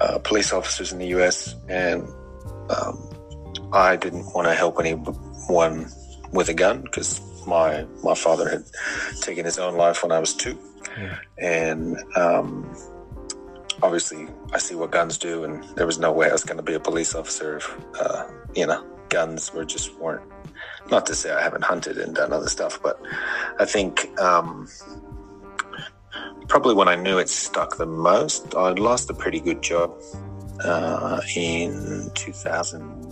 uh, 0.00 0.18
police 0.18 0.52
officers 0.52 0.92
in 0.92 0.98
the 0.98 1.08
U.S., 1.08 1.54
and 1.68 2.08
um, 2.70 3.10
I 3.72 3.96
didn't 3.96 4.34
want 4.34 4.48
to 4.48 4.54
help 4.54 4.78
anyone 4.80 5.90
with 6.32 6.48
a 6.48 6.54
gun 6.54 6.82
because 6.82 7.20
my 7.46 7.86
my 8.02 8.14
father 8.14 8.48
had 8.48 8.64
taken 9.20 9.44
his 9.44 9.58
own 9.58 9.76
life 9.76 10.02
when 10.02 10.12
I 10.12 10.18
was 10.18 10.34
two, 10.34 10.58
yeah. 10.98 11.18
and 11.38 11.96
um, 12.16 12.74
obviously 13.82 14.28
I 14.52 14.58
see 14.58 14.74
what 14.74 14.90
guns 14.90 15.18
do, 15.18 15.44
and 15.44 15.64
there 15.76 15.86
was 15.86 15.98
no 15.98 16.12
way 16.12 16.28
I 16.28 16.32
was 16.32 16.44
going 16.44 16.58
to 16.58 16.62
be 16.62 16.74
a 16.74 16.80
police 16.80 17.14
officer. 17.14 17.56
If, 17.56 17.76
uh, 18.00 18.26
you 18.54 18.66
know, 18.66 18.84
guns 19.08 19.52
were 19.52 19.64
just 19.64 19.96
weren't. 19.98 20.30
Not 20.90 21.06
to 21.06 21.14
say 21.14 21.32
I 21.32 21.42
haven't 21.42 21.64
hunted 21.64 21.98
and 21.98 22.14
done 22.14 22.32
other 22.32 22.48
stuff, 22.48 22.80
but 22.80 23.00
I 23.58 23.64
think 23.64 24.08
um, 24.20 24.68
probably 26.48 26.74
when 26.74 26.88
I 26.88 26.94
knew 26.94 27.18
it 27.18 27.28
stuck 27.28 27.76
the 27.76 27.86
most, 27.86 28.54
I 28.54 28.70
lost 28.70 29.10
a 29.10 29.14
pretty 29.14 29.40
good 29.40 29.62
job 29.62 30.00
uh, 30.64 31.20
in 31.34 32.10
2000, 32.14 33.05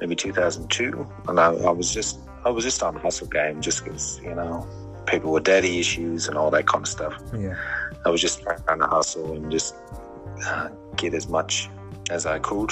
maybe 0.00 0.14
2002, 0.14 1.06
and 1.28 1.40
I, 1.40 1.52
I, 1.52 1.70
was 1.70 1.92
just 1.92 2.18
I 2.44 2.50
was 2.50 2.64
just 2.64 2.82
on 2.82 2.94
the 2.94 3.00
hustle 3.00 3.26
game 3.26 3.60
just 3.60 3.84
because 3.84 4.20
you 4.22 4.34
know 4.34 4.66
people 5.06 5.32
with 5.32 5.44
daddy 5.44 5.78
issues 5.78 6.28
and 6.28 6.36
all 6.36 6.50
that 6.50 6.66
kind 6.66 6.84
of 6.84 6.88
stuff. 6.88 7.22
Yeah, 7.36 7.56
I 8.04 8.10
was 8.10 8.20
just 8.20 8.42
trying 8.42 8.80
to 8.80 8.86
hustle 8.86 9.32
and 9.32 9.50
just 9.50 9.74
uh, 10.44 10.68
get 10.96 11.14
as 11.14 11.28
much 11.28 11.68
as 12.10 12.26
I 12.26 12.38
could, 12.38 12.70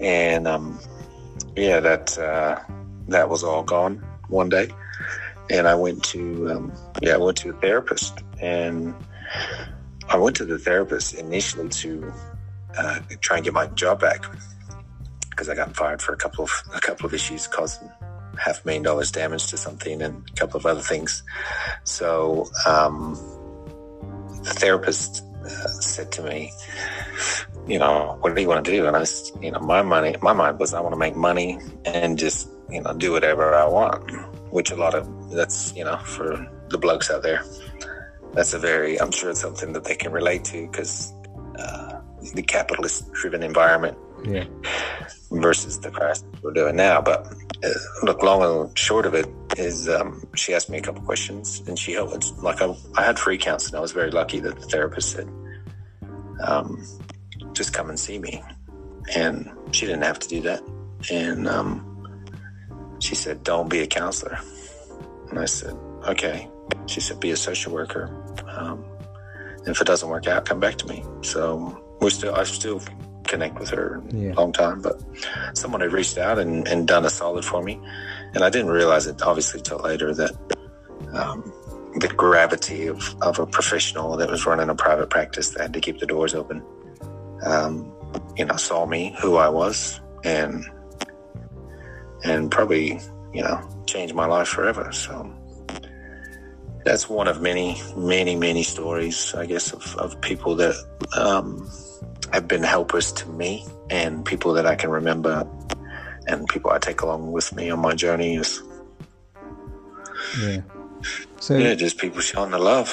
and 0.00 0.46
um, 0.46 0.78
yeah, 1.56 1.80
that 1.80 2.18
uh, 2.18 2.60
that 3.08 3.28
was 3.28 3.42
all 3.44 3.62
gone 3.62 4.04
one 4.28 4.48
day. 4.48 4.70
And 5.50 5.66
I 5.66 5.74
went 5.74 6.04
to 6.04 6.50
um, 6.50 6.72
yeah, 7.02 7.14
I 7.14 7.16
went 7.18 7.38
to 7.38 7.50
a 7.50 7.54
therapist, 7.54 8.22
and 8.40 8.94
I 10.08 10.16
went 10.16 10.36
to 10.36 10.44
the 10.44 10.58
therapist 10.58 11.14
initially 11.14 11.68
to 11.68 12.12
uh, 12.76 13.00
try 13.20 13.36
and 13.36 13.44
get 13.44 13.54
my 13.54 13.66
job 13.68 14.00
back 14.00 14.24
because 15.38 15.48
I 15.48 15.54
got 15.54 15.76
fired 15.76 16.02
for 16.02 16.12
a 16.12 16.16
couple 16.16 16.44
of 16.44 16.50
a 16.74 16.80
couple 16.80 17.06
of 17.06 17.14
issues 17.14 17.46
causing 17.46 17.88
half 18.36 18.64
a 18.64 18.66
million 18.66 18.82
dollars 18.82 19.12
damage 19.12 19.46
to 19.48 19.56
something 19.56 20.02
and 20.02 20.28
a 20.28 20.32
couple 20.34 20.58
of 20.58 20.66
other 20.66 20.80
things. 20.80 21.22
So 21.84 22.50
um, 22.66 23.14
the 24.42 24.50
therapist 24.50 25.24
uh, 25.44 25.68
said 25.68 26.10
to 26.12 26.22
me, 26.22 26.52
you 27.68 27.78
know, 27.78 28.18
what 28.20 28.34
do 28.34 28.42
you 28.42 28.48
want 28.48 28.64
to 28.64 28.70
do? 28.70 28.86
And 28.86 28.96
I 28.96 29.00
was, 29.00 29.32
you 29.40 29.52
know, 29.52 29.60
my 29.60 29.82
money, 29.82 30.16
my 30.20 30.32
mind 30.32 30.58
was 30.58 30.74
I 30.74 30.80
want 30.80 30.92
to 30.92 30.98
make 30.98 31.14
money 31.14 31.60
and 31.84 32.18
just, 32.18 32.48
you 32.68 32.80
know, 32.80 32.92
do 32.94 33.12
whatever 33.12 33.54
I 33.54 33.66
want 33.66 34.10
which 34.50 34.70
a 34.70 34.76
lot 34.76 34.94
of 34.94 35.30
that's 35.30 35.74
you 35.76 35.84
know 35.84 35.96
for 35.98 36.46
the 36.68 36.78
blokes 36.78 37.10
out 37.10 37.22
there 37.22 37.44
that's 38.34 38.54
a 38.54 38.58
very 38.58 39.00
i'm 39.00 39.10
sure 39.10 39.30
it's 39.30 39.40
something 39.40 39.72
that 39.72 39.84
they 39.84 39.94
can 39.94 40.12
relate 40.12 40.44
to 40.44 40.66
because 40.66 41.12
uh, 41.58 42.00
the 42.34 42.42
capitalist 42.42 43.10
driven 43.12 43.42
environment 43.42 43.96
yeah. 44.24 44.44
Versus 45.30 45.78
the 45.80 45.90
crisis 45.90 46.24
we're 46.42 46.52
doing 46.52 46.76
now 46.76 47.00
but 47.00 47.26
uh, 47.64 47.68
look 48.02 48.22
long 48.22 48.42
and 48.42 48.78
short 48.78 49.04
of 49.04 49.14
it 49.14 49.26
is 49.56 49.88
um, 49.88 50.24
she 50.34 50.54
asked 50.54 50.70
me 50.70 50.78
a 50.78 50.82
couple 50.82 51.02
questions 51.02 51.62
and 51.66 51.78
she 51.78 51.92
helped 51.92 52.32
like 52.38 52.62
I, 52.62 52.74
I, 52.96 53.04
had 53.04 53.18
free 53.18 53.36
counseling 53.36 53.78
i 53.78 53.80
was 53.80 53.92
very 53.92 54.10
lucky 54.10 54.40
that 54.40 54.58
the 54.58 54.66
therapist 54.66 55.10
said 55.10 55.28
um, 56.44 56.82
just 57.52 57.74
come 57.74 57.90
and 57.90 57.98
see 57.98 58.18
me 58.18 58.42
and 59.14 59.50
she 59.72 59.86
didn't 59.86 60.02
have 60.02 60.18
to 60.20 60.28
do 60.28 60.40
that 60.42 60.62
and 61.10 61.46
um, 61.48 61.88
she 63.00 63.14
said, 63.14 63.44
Don't 63.44 63.68
be 63.68 63.80
a 63.80 63.86
counselor. 63.86 64.38
And 65.30 65.38
I 65.38 65.44
said, 65.44 65.74
Okay. 66.08 66.48
She 66.86 67.00
said, 67.00 67.20
Be 67.20 67.30
a 67.30 67.36
social 67.36 67.72
worker. 67.72 68.10
Um, 68.48 68.84
and 69.58 69.68
if 69.68 69.80
it 69.80 69.86
doesn't 69.86 70.08
work 70.08 70.26
out, 70.26 70.44
come 70.44 70.60
back 70.60 70.76
to 70.76 70.86
me. 70.86 71.04
So 71.22 71.96
we're 72.00 72.10
still, 72.10 72.34
I 72.34 72.44
still 72.44 72.80
connect 73.28 73.58
with 73.60 73.70
her 73.70 74.02
yeah. 74.10 74.32
a 74.32 74.34
long 74.34 74.52
time, 74.52 74.82
but 74.82 75.00
someone 75.54 75.80
had 75.80 75.92
reached 75.92 76.18
out 76.18 76.38
and, 76.38 76.66
and 76.66 76.88
done 76.88 77.04
a 77.04 77.10
solid 77.10 77.44
for 77.44 77.62
me. 77.62 77.80
And 78.34 78.42
I 78.42 78.50
didn't 78.50 78.70
realize 78.70 79.06
it 79.06 79.22
obviously 79.22 79.60
till 79.60 79.78
later 79.78 80.14
that 80.14 80.32
um, 81.12 81.52
the 81.96 82.08
gravity 82.08 82.86
of, 82.86 83.14
of 83.22 83.38
a 83.38 83.46
professional 83.46 84.16
that 84.16 84.30
was 84.30 84.46
running 84.46 84.68
a 84.68 84.74
private 84.74 85.10
practice 85.10 85.50
that 85.50 85.62
had 85.62 85.72
to 85.74 85.80
keep 85.80 85.98
the 85.98 86.06
doors 86.06 86.34
open, 86.34 86.62
um, 87.42 87.92
you 88.36 88.44
know, 88.44 88.56
saw 88.56 88.86
me, 88.86 89.14
who 89.20 89.36
I 89.36 89.48
was, 89.48 90.00
and 90.24 90.64
and 92.24 92.50
probably, 92.50 93.00
you 93.32 93.42
know, 93.42 93.66
changed 93.86 94.14
my 94.14 94.26
life 94.26 94.48
forever. 94.48 94.90
So 94.92 95.32
that's 96.84 97.08
one 97.08 97.28
of 97.28 97.40
many, 97.40 97.80
many, 97.96 98.34
many 98.34 98.62
stories, 98.62 99.34
I 99.34 99.46
guess, 99.46 99.72
of, 99.72 99.96
of 99.96 100.20
people 100.20 100.56
that 100.56 100.74
um, 101.16 101.70
have 102.32 102.48
been 102.48 102.62
helpers 102.62 103.12
to 103.12 103.28
me 103.30 103.66
and 103.90 104.24
people 104.24 104.52
that 104.54 104.66
I 104.66 104.74
can 104.74 104.90
remember 104.90 105.46
and 106.26 106.46
people 106.48 106.70
I 106.70 106.78
take 106.78 107.02
along 107.02 107.32
with 107.32 107.54
me 107.54 107.70
on 107.70 107.80
my 107.80 107.94
journeys. 107.94 108.62
Yeah. 110.40 110.60
So 111.40 111.56
yeah, 111.56 111.74
just 111.74 111.98
people 111.98 112.20
showing 112.20 112.50
the 112.50 112.58
love. 112.58 112.88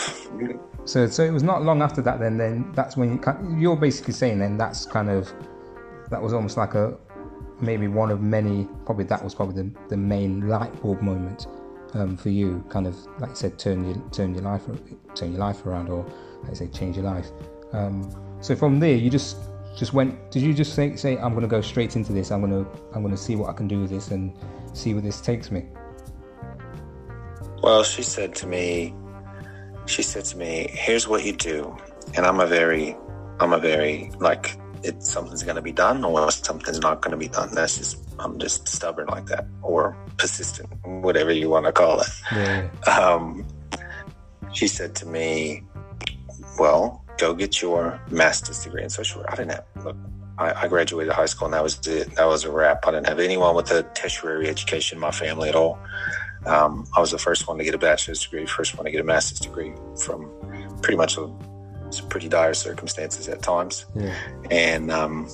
So, 0.85 1.07
so 1.07 1.23
it 1.23 1.31
was 1.31 1.43
not 1.43 1.63
long 1.63 1.81
after 1.81 2.01
that. 2.03 2.19
Then, 2.19 2.37
then 2.37 2.71
that's 2.73 2.95
when 2.95 3.13
you, 3.13 3.59
you're 3.59 3.75
basically 3.75 4.13
saying 4.13 4.39
then 4.39 4.57
that's 4.57 4.85
kind 4.85 5.09
of 5.09 5.31
that 6.09 6.21
was 6.21 6.33
almost 6.33 6.55
like 6.55 6.75
a 6.75 6.97
maybe 7.59 7.87
one 7.87 8.11
of 8.11 8.21
many, 8.21 8.67
probably 8.85 9.05
that 9.05 9.23
was 9.23 9.33
probably 9.33 9.63
the, 9.63 9.71
the 9.89 9.97
main 9.97 10.47
light 10.47 10.81
bulb 10.81 11.01
moment 11.01 11.47
um, 11.93 12.17
for 12.17 12.29
you, 12.29 12.63
kind 12.69 12.85
of 12.87 12.95
like 13.19 13.31
I 13.31 13.33
said, 13.33 13.57
turn 13.57 13.85
your 13.85 14.09
turn 14.11 14.33
your 14.33 14.43
life 14.43 14.63
turn 15.15 15.31
your 15.31 15.39
life 15.39 15.65
around, 15.65 15.89
or 15.89 16.05
like 16.43 16.51
I 16.51 16.53
say, 16.53 16.67
change 16.67 16.97
your 16.97 17.05
life. 17.05 17.27
Um, 17.73 18.11
so 18.45 18.55
from 18.55 18.79
there, 18.79 18.95
you 18.95 19.09
just 19.09 19.37
just 19.75 19.93
went. 19.93 20.29
Did 20.29 20.43
you 20.43 20.53
just 20.53 20.75
say 20.75 20.95
say 20.95 21.17
I'm 21.17 21.31
going 21.31 21.41
to 21.41 21.47
go 21.47 21.61
straight 21.61 21.95
into 21.95 22.13
this? 22.13 22.29
I'm 22.29 22.41
going 22.41 22.63
to 22.63 22.69
I'm 22.93 23.01
going 23.01 23.15
to 23.15 23.19
see 23.19 23.35
what 23.35 23.49
I 23.49 23.53
can 23.53 23.67
do 23.67 23.81
with 23.81 23.89
this 23.89 24.11
and 24.11 24.31
see 24.73 24.93
where 24.93 25.01
this 25.01 25.19
takes 25.19 25.49
me. 25.49 25.65
Well, 27.63 27.83
she 27.83 28.03
said 28.03 28.35
to 28.35 28.47
me, 28.47 28.93
she 29.87 30.03
said 30.03 30.25
to 30.25 30.37
me, 30.37 30.69
"Here's 30.71 31.07
what 31.07 31.25
you 31.25 31.33
do," 31.33 31.75
and 32.15 32.23
I'm 32.23 32.39
a 32.39 32.45
very, 32.45 32.95
I'm 33.39 33.51
a 33.51 33.57
very 33.57 34.11
like 34.19 34.55
it 34.83 35.01
something's 35.01 35.41
going 35.41 35.55
to 35.55 35.63
be 35.63 35.71
done 35.71 36.05
or 36.05 36.29
something's 36.29 36.81
not 36.81 37.01
going 37.01 37.13
to 37.13 37.17
be 37.17 37.29
done. 37.29 37.49
That's 37.55 37.79
just 37.79 37.97
I'm 38.19 38.37
just 38.37 38.67
stubborn 38.67 39.07
like 39.07 39.25
that 39.25 39.47
or 39.63 39.97
persistent, 40.17 40.69
whatever 40.85 41.31
you 41.31 41.49
want 41.49 41.65
to 41.65 41.71
call 41.71 42.01
it. 42.01 42.09
Yeah. 42.31 42.69
Um, 42.85 43.47
she 44.53 44.67
said 44.67 44.93
to 44.97 45.07
me, 45.07 45.63
"Well, 46.59 47.04
go 47.17 47.33
get 47.33 47.61
your 47.61 47.99
master's 48.11 48.63
degree 48.63 48.83
in 48.83 48.89
social 48.89 49.21
work." 49.21 49.31
I 49.31 49.35
didn't 49.35 49.51
have 49.51 49.65
look. 49.83 49.97
I, 50.37 50.63
I 50.63 50.67
graduated 50.67 51.13
high 51.13 51.27
school 51.27 51.45
and 51.45 51.53
that 51.53 51.63
was 51.63 51.85
it. 51.87 52.15
That 52.15 52.25
was 52.25 52.43
a 52.43 52.51
wrap. 52.51 52.85
I 52.85 52.91
didn't 52.91 53.07
have 53.07 53.19
anyone 53.19 53.55
with 53.55 53.71
a 53.71 53.83
tertiary 53.83 54.49
education 54.49 54.97
in 54.97 55.01
my 55.01 55.11
family 55.11 55.47
at 55.47 55.55
all. 55.55 55.79
Um, 56.45 56.85
I 56.95 56.99
was 56.99 57.11
the 57.11 57.17
first 57.17 57.47
one 57.47 57.57
to 57.57 57.63
get 57.63 57.73
a 57.73 57.77
bachelor's 57.77 58.21
degree, 58.23 58.45
first 58.45 58.77
one 58.77 58.85
to 58.85 58.91
get 58.91 58.99
a 58.99 59.03
master's 59.03 59.39
degree 59.39 59.73
from 59.97 60.29
pretty 60.81 60.97
much 60.97 61.17
a 61.17 61.31
some 61.91 62.09
pretty 62.09 62.27
dire 62.27 62.53
circumstances 62.53 63.27
at 63.27 63.41
times. 63.41 63.85
Yeah. 63.95 64.13
And 64.51 64.91
um, 64.91 65.29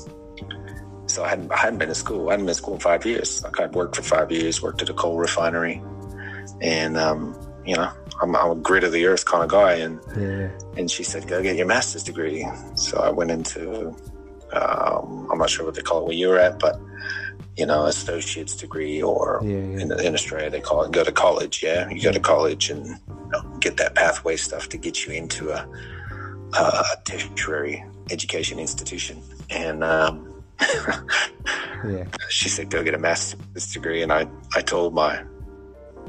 so 1.07 1.23
I 1.23 1.29
hadn't, 1.29 1.51
I 1.51 1.57
hadn't 1.57 1.79
been 1.79 1.89
to 1.89 1.95
school. 1.95 2.29
I 2.29 2.33
hadn't 2.33 2.45
been 2.45 2.53
to 2.53 2.61
school 2.61 2.75
in 2.75 2.79
five 2.79 3.05
years. 3.05 3.43
Like 3.43 3.59
I'd 3.59 3.73
worked 3.73 3.95
for 3.95 4.03
five 4.03 4.31
years, 4.31 4.61
worked 4.61 4.81
at 4.81 4.89
a 4.89 4.93
coal 4.93 5.17
refinery, 5.17 5.81
and 6.61 6.97
um, 6.97 7.37
you 7.65 7.75
know, 7.75 7.91
I'm, 8.21 8.35
I'm, 8.35 8.51
a 8.51 8.55
grit 8.55 8.83
of 8.83 8.91
the 8.91 9.05
earth 9.05 9.25
kind 9.25 9.43
of 9.43 9.49
guy. 9.49 9.73
And 9.73 9.99
yeah. 10.17 10.49
and 10.77 10.89
she 10.89 11.03
said, 11.03 11.27
"Go 11.27 11.41
get 11.41 11.55
your 11.55 11.67
master's 11.67 12.03
degree." 12.03 12.47
So 12.75 12.99
I 12.99 13.09
went 13.09 13.31
into, 13.31 13.95
um, 14.53 15.27
I'm 15.31 15.37
not 15.37 15.49
sure 15.49 15.65
what 15.65 15.75
they 15.75 15.81
call 15.81 16.01
it 16.01 16.05
where 16.05 16.15
you're 16.15 16.37
at, 16.37 16.59
but 16.59 16.79
you 17.57 17.65
know, 17.65 17.85
associate's 17.85 18.55
degree, 18.55 19.01
or 19.01 19.39
yeah, 19.43 19.49
yeah. 19.49 19.79
In, 19.79 19.99
in, 19.99 20.13
Australia 20.13 20.49
they 20.49 20.61
call 20.61 20.83
it 20.83 20.91
go 20.91 21.03
to 21.03 21.11
college. 21.11 21.61
Yeah, 21.61 21.89
you 21.89 22.01
go 22.01 22.11
to 22.11 22.19
college 22.19 22.69
and 22.69 22.87
you 22.87 23.29
know, 23.31 23.41
get 23.59 23.77
that 23.77 23.95
pathway 23.95 24.37
stuff 24.37 24.69
to 24.69 24.77
get 24.77 25.05
you 25.05 25.13
into 25.13 25.49
a, 25.49 25.67
a 26.53 26.83
tertiary 27.03 27.83
education 28.09 28.59
institution. 28.59 29.21
And 29.49 29.83
um, 29.83 30.43
yeah. 31.85 32.05
she 32.29 32.49
said, 32.49 32.69
"Go 32.69 32.83
get 32.83 32.93
a 32.93 32.99
master's 32.99 33.71
degree." 33.73 34.01
And 34.01 34.13
I, 34.13 34.27
I 34.55 34.61
told 34.61 34.93
my, 34.93 35.23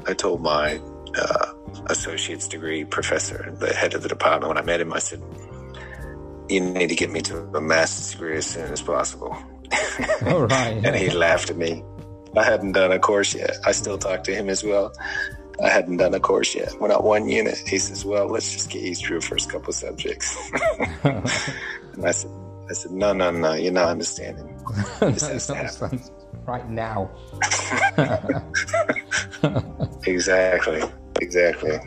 I 0.07 0.13
told 0.13 0.41
my 0.41 0.79
uh, 1.17 1.53
associate's 1.87 2.47
degree 2.47 2.83
professor, 2.85 3.55
the 3.59 3.73
head 3.73 3.93
of 3.93 4.03
the 4.03 4.09
department, 4.09 4.49
when 4.49 4.57
I 4.57 4.61
met 4.61 4.81
him, 4.81 4.93
I 4.93 4.99
said, 4.99 5.21
"You 6.49 6.61
need 6.61 6.89
to 6.89 6.95
get 6.95 7.11
me 7.11 7.21
to 7.21 7.37
a 7.55 7.61
master's 7.61 8.11
degree 8.11 8.37
as 8.37 8.45
soon 8.45 8.71
as 8.71 8.81
possible." 8.81 9.35
All 10.25 10.47
right. 10.47 10.85
and 10.85 10.95
he 10.95 11.09
laughed 11.09 11.49
at 11.49 11.57
me. 11.57 11.83
I 12.35 12.43
hadn't 12.43 12.71
done 12.73 12.91
a 12.91 12.99
course 12.99 13.35
yet. 13.35 13.57
I 13.65 13.71
still 13.71 13.97
talk 13.97 14.23
to 14.23 14.35
him 14.35 14.49
as 14.49 14.63
well. 14.63 14.91
I 15.63 15.69
hadn't 15.69 15.97
done 15.97 16.13
a 16.15 16.19
course 16.19 16.55
yet. 16.55 16.73
We're 16.79 16.87
not 16.87 17.03
one 17.03 17.29
unit. 17.29 17.57
He 17.67 17.77
says, 17.77 18.03
"Well, 18.03 18.27
let's 18.27 18.51
just 18.51 18.69
get 18.69 18.81
you 18.81 18.95
through 18.95 19.19
the 19.19 19.25
first 19.25 19.49
couple 19.51 19.69
of 19.69 19.75
subjects." 19.75 20.35
and 21.03 22.05
I 22.05 22.11
said, 22.11 22.31
"I 22.69 22.73
said, 22.73 22.91
no, 22.91 23.13
no, 23.13 23.29
no. 23.29 23.53
You're 23.53 23.71
not 23.71 23.89
understanding. 23.89 24.59
This 24.99 25.27
has 25.27 25.47
to 25.47 25.55
happen 25.63 26.01
right 26.47 26.67
now." 26.69 27.11
exactly. 30.07 30.81
Exactly. 31.21 31.79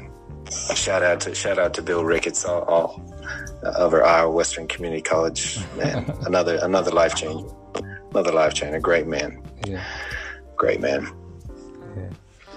Shout 0.75 1.02
out 1.02 1.21
to 1.21 1.35
shout 1.35 1.59
out 1.59 1.75
to 1.75 1.83
Bill 1.83 2.04
Ricketts, 2.04 2.45
all, 2.45 2.62
all 2.62 3.16
over 3.76 4.04
Iowa 4.04 4.30
Western 4.30 4.68
Community 4.68 5.02
College. 5.02 5.59
Man, 5.76 6.04
another 6.26 6.59
another 6.62 6.90
life 6.90 7.14
change, 7.14 7.50
another 8.11 8.33
life 8.33 8.54
change. 8.54 8.75
A 8.75 8.80
great 8.80 9.06
man. 9.06 9.42
Yeah. 9.66 9.83
Great 10.56 10.80
man. 10.80 11.09
Yeah. 11.97 12.11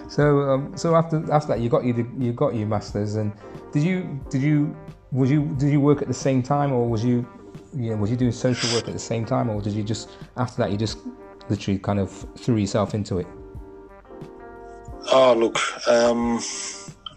So 0.07 0.41
um, 0.41 0.77
so 0.77 0.95
after 0.95 1.31
after 1.31 1.49
that, 1.49 1.59
you 1.59 1.69
got 1.69 1.83
you 1.83 2.11
you 2.17 2.33
got 2.33 2.55
your 2.55 2.67
masters, 2.67 3.15
and 3.15 3.33
did 3.71 3.83
you 3.83 4.19
did 4.29 4.41
you 4.41 4.75
was 5.11 5.31
you 5.31 5.55
did 5.57 5.71
you 5.71 5.79
work 5.79 6.01
at 6.01 6.07
the 6.07 6.13
same 6.13 6.43
time, 6.43 6.71
or 6.71 6.87
was 6.87 7.03
you 7.03 7.27
yeah 7.73 7.95
was 7.95 8.09
you 8.11 8.17
doing 8.17 8.31
social 8.31 8.73
work 8.75 8.87
at 8.87 8.93
the 8.93 8.99
same 8.99 9.25
time, 9.25 9.49
or 9.49 9.61
did 9.61 9.73
you 9.73 9.83
just 9.83 10.09
after 10.37 10.57
that 10.61 10.71
you 10.71 10.77
just 10.77 10.99
literally 11.49 11.79
kind 11.79 11.99
of 11.99 12.11
threw 12.37 12.57
yourself 12.57 12.93
into 12.93 13.19
it? 13.19 13.27
Oh 15.11 15.33
look, 15.33 15.57
um, 15.87 16.39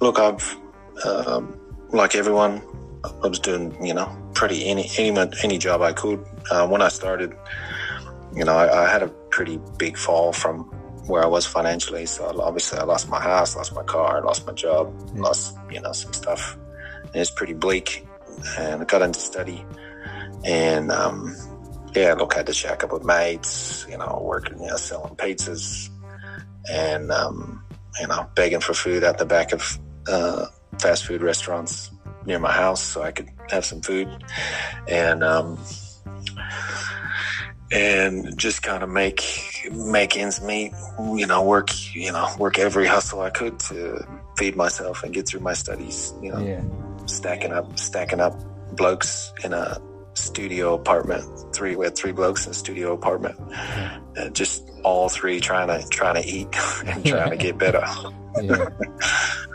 look, 0.01 0.19
I've 0.19 0.57
um, 1.05 1.61
like 1.91 2.15
everyone, 2.15 2.63
I 3.05 3.29
was 3.29 3.39
doing 3.39 3.85
you 3.85 3.93
know 3.93 4.09
pretty 4.33 4.65
any 4.65 4.91
any 4.97 5.31
any 5.43 5.59
job 5.59 5.83
I 5.83 5.93
could. 5.93 6.25
Uh, 6.51 6.67
when 6.67 6.81
I 6.81 6.89
started, 6.89 7.35
you 8.35 8.47
know, 8.47 8.57
I, 8.57 8.85
I 8.85 8.91
had 8.91 9.03
a 9.03 9.09
pretty 9.09 9.61
big 9.77 9.99
fall 9.99 10.33
from 10.33 10.65
where 11.07 11.23
I 11.23 11.27
was 11.27 11.45
financially. 11.45 12.07
So 12.07 12.41
obviously, 12.41 12.79
I 12.79 12.85
lost 12.85 13.11
my 13.11 13.21
house, 13.21 13.57
lost 13.57 13.75
my 13.75 13.83
car, 13.83 14.23
lost 14.23 14.47
my 14.47 14.55
job, 14.55 14.91
yeah. 15.15 15.21
lost 15.21 15.55
you 15.71 15.81
know 15.83 15.93
some 15.93 16.15
stuff. 16.15 16.57
And 17.05 17.17
it's 17.17 17.31
pretty 17.31 17.53
bleak. 17.53 18.07
And 18.59 18.81
I 18.81 18.85
got 18.87 19.03
into 19.03 19.21
study, 19.21 19.67
and 20.45 20.91
um, 20.91 21.37
yeah, 21.95 22.15
look, 22.15 22.33
I 22.33 22.39
had 22.39 22.47
to 22.47 22.55
shack 22.55 22.85
up 22.85 22.93
with 22.93 23.05
mates, 23.05 23.87
you 23.87 23.99
know, 23.99 24.23
working, 24.25 24.59
you 24.63 24.69
know, 24.69 24.77
selling 24.77 25.15
pizzas, 25.17 25.91
and 26.71 27.13
um, 27.13 27.62
you 28.01 28.07
know, 28.07 28.29
begging 28.35 28.61
for 28.61 28.75
food 28.75 29.05
out 29.05 29.19
the 29.19 29.27
back 29.27 29.53
of 29.53 29.79
uh, 30.09 30.47
fast 30.81 31.07
food 31.07 31.23
restaurants 31.23 31.91
near 32.27 32.39
my 32.39 32.53
house 32.53 32.83
so 32.83 33.03
I 33.03 33.13
could 33.13 33.29
have 33.51 33.65
some 33.65 33.81
food, 33.81 34.09
and 34.89 35.23
um, 35.23 35.59
and 37.71 38.37
just 38.39 38.63
kind 38.63 38.83
of 38.83 38.89
make 38.89 39.23
make 39.73 40.17
ends 40.17 40.41
meet. 40.43 40.73
You 40.99 41.27
know, 41.27 41.43
work 41.43 41.71
you 41.95 42.13
know 42.13 42.29
work 42.39 42.59
every 42.59 42.87
hustle 42.87 43.21
I 43.21 43.31
could 43.31 43.59
to 43.61 44.07
feed 44.37 44.57
myself 44.57 45.03
and 45.03 45.13
get 45.13 45.29
through 45.29 45.41
my 45.41 45.55
studies. 45.55 46.13
You 46.23 46.33
know, 46.33 46.39
yeah. 46.39 46.63
stacking 47.07 47.53
up 47.53 47.79
stacking 47.79 48.21
up 48.21 48.35
blokes 48.77 49.33
in 49.45 49.53
a 49.53 49.81
studio 50.15 50.75
apartment. 50.75 51.25
Three 51.55 51.77
we 51.77 51.85
had 51.87 51.97
three 51.97 52.13
blokes 52.13 52.47
in 52.47 52.53
a 52.53 52.55
studio 52.55 52.93
apartment, 52.93 53.39
and 54.17 54.35
just 54.35 54.71
all 54.85 55.09
three 55.09 55.41
trying 55.41 55.69
to 55.69 55.87
trying 55.89 56.23
to 56.23 56.29
eat 56.29 56.49
and 56.87 57.05
trying 57.05 57.31
to 57.31 57.37
get 57.37 57.59
better. 57.59 57.85
yeah, 58.43 58.69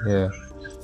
yeah. 0.05 0.29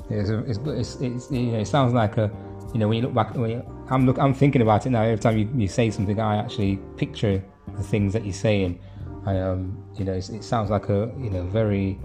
It's, 0.10 0.30
it's, 0.30 0.60
it's, 0.66 0.96
it's, 1.02 1.32
you 1.32 1.52
know, 1.52 1.60
it 1.60 1.68
sounds 1.68 1.94
like 1.94 2.18
a 2.18 2.32
you 2.74 2.80
know 2.80 2.88
when 2.88 2.98
you 2.98 3.04
look 3.04 3.14
back 3.14 3.36
when 3.36 3.52
you, 3.52 3.86
I'm 3.90 4.06
look 4.06 4.18
I'm 4.18 4.34
thinking 4.34 4.62
about 4.62 4.86
it 4.86 4.90
now 4.90 5.04
every 5.04 5.20
time 5.20 5.38
you, 5.38 5.50
you 5.56 5.68
say 5.68 5.92
something 5.92 6.20
I 6.20 6.38
actually 6.38 6.78
picture 6.98 7.44
the 7.78 7.84
things 7.84 8.14
that 8.14 8.26
you're 8.26 8.34
saying 8.34 8.80
I 9.26 9.40
um 9.40 9.84
you 9.96 10.06
know 10.06 10.14
it 10.14 10.44
sounds 10.44 10.70
like 10.70 10.90
a 10.90 11.12
you 11.20 11.30
know 11.30 11.44
very 11.44 12.00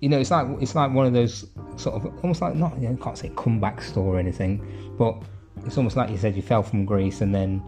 you 0.00 0.08
know 0.08 0.20
it's 0.20 0.30
like 0.30 0.46
it's 0.60 0.74
like 0.74 0.92
one 0.92 1.06
of 1.06 1.12
those 1.14 1.46
sort 1.76 1.96
of 1.96 2.06
almost 2.22 2.42
like 2.42 2.54
not 2.54 2.78
you 2.78 2.88
know, 2.88 2.96
can't 3.02 3.16
say 3.16 3.30
comeback 3.36 3.80
story 3.80 4.16
or 4.16 4.18
anything 4.18 4.94
but 4.98 5.22
it's 5.66 5.76
almost 5.76 5.96
like 5.96 6.10
you 6.10 6.16
said 6.16 6.36
you 6.36 6.42
fell 6.42 6.62
from 6.62 6.84
grace 6.84 7.20
and 7.20 7.34
then 7.34 7.62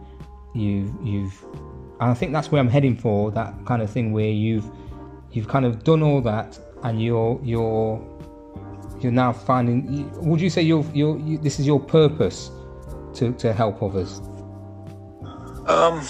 you've 0.54 0.92
you've 1.02 1.44
and 2.00 2.11
I 2.11 2.14
think 2.14 2.32
that's 2.32 2.52
where 2.52 2.61
I'm 2.61 2.68
heading 2.68 2.96
for 2.96 3.30
that 3.32 3.54
kind 3.66 3.82
of 3.82 3.90
thing 3.90 4.12
where 4.12 4.30
you've 4.30 4.64
you've 5.32 5.48
kind 5.48 5.66
of 5.66 5.84
done 5.84 6.02
all 6.02 6.20
that 6.22 6.58
and 6.84 7.02
you're 7.02 7.40
you're 7.42 8.00
you're 9.00 9.12
now 9.12 9.32
finding 9.32 10.11
would 10.26 10.40
you 10.40 10.50
say 10.50 10.62
you're, 10.62 10.84
you're 10.94 11.18
you, 11.18 11.38
this 11.38 11.58
is 11.61 11.66
your 11.66 11.80
purpose 11.80 12.50
to, 13.14 13.32
to 13.34 13.52
help 13.52 13.82
others? 13.82 14.20
Um 15.66 16.02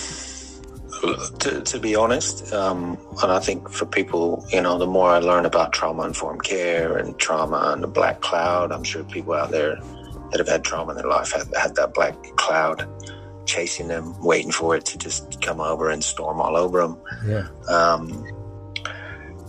to, 1.38 1.62
to 1.62 1.78
be 1.78 1.94
honest 1.94 2.52
um, 2.52 2.98
and 3.22 3.30
i 3.30 3.38
think 3.38 3.68
for 3.68 3.86
people 3.86 4.44
you 4.50 4.60
know 4.60 4.78
the 4.78 4.86
more 4.86 5.10
i 5.10 5.18
learn 5.18 5.46
about 5.46 5.72
trauma 5.72 6.04
informed 6.04 6.42
care 6.42 6.98
and 6.98 7.16
trauma 7.18 7.70
and 7.72 7.82
the 7.82 7.86
black 7.86 8.20
cloud 8.20 8.72
i'm 8.72 8.82
sure 8.82 9.04
people 9.04 9.32
out 9.32 9.50
there 9.50 9.78
that 10.30 10.38
have 10.38 10.48
had 10.48 10.64
trauma 10.64 10.92
in 10.92 10.98
their 10.98 11.08
life 11.08 11.32
have 11.32 11.52
had 11.54 11.74
that 11.76 11.94
black 11.94 12.14
cloud 12.36 12.86
chasing 13.46 13.88
them 13.88 14.14
waiting 14.22 14.52
for 14.52 14.76
it 14.76 14.84
to 14.84 14.98
just 14.98 15.40
come 15.40 15.60
over 15.60 15.88
and 15.90 16.04
storm 16.04 16.40
all 16.40 16.56
over 16.56 16.82
them 16.82 16.98
yeah 17.26 17.48
um, 17.68 18.26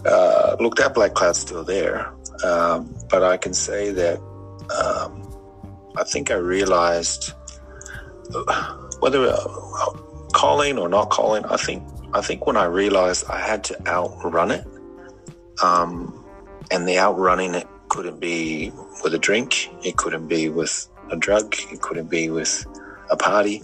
uh, 0.06 0.56
look 0.60 0.76
that 0.76 0.94
black 0.94 1.13
cloud's 1.13 1.39
still 1.39 1.63
there 1.63 2.13
um, 2.44 2.96
but 3.10 3.24
I 3.24 3.38
can 3.38 3.54
say 3.54 3.92
that 3.92 4.20
um, 4.72 5.30
I 5.98 6.04
think 6.04 6.32
I 6.32 6.36
realized 6.36 7.34
whether 9.00 9.28
uh, 9.28 10.00
calling 10.34 10.78
or 10.78 10.88
not 10.88 11.10
calling. 11.10 11.46
I 11.46 11.58
think 11.58 11.84
I 12.13 12.22
think 12.22 12.46
when 12.46 12.58
I 12.58 12.65
realized 12.65 13.26
I 13.30 13.39
had 13.39 13.63
to 13.65 13.88
outrun 13.88 14.52
it, 14.52 14.65
um, 15.63 16.26
and 16.72 16.88
the 16.88 16.98
outrunning 16.98 17.56
it 17.56 17.68
couldn't 17.89 18.19
be 18.19 18.71
with 19.04 19.13
a 19.13 19.19
drink, 19.19 19.69
it 19.84 19.97
couldn't 19.97 20.28
be 20.28 20.49
with 20.49 20.88
a 21.12 21.15
drug, 21.15 21.56
it 21.71 21.82
couldn't 21.82 22.10
be 22.10 22.30
with 22.30 22.65
a 23.10 23.17
party. 23.17 23.62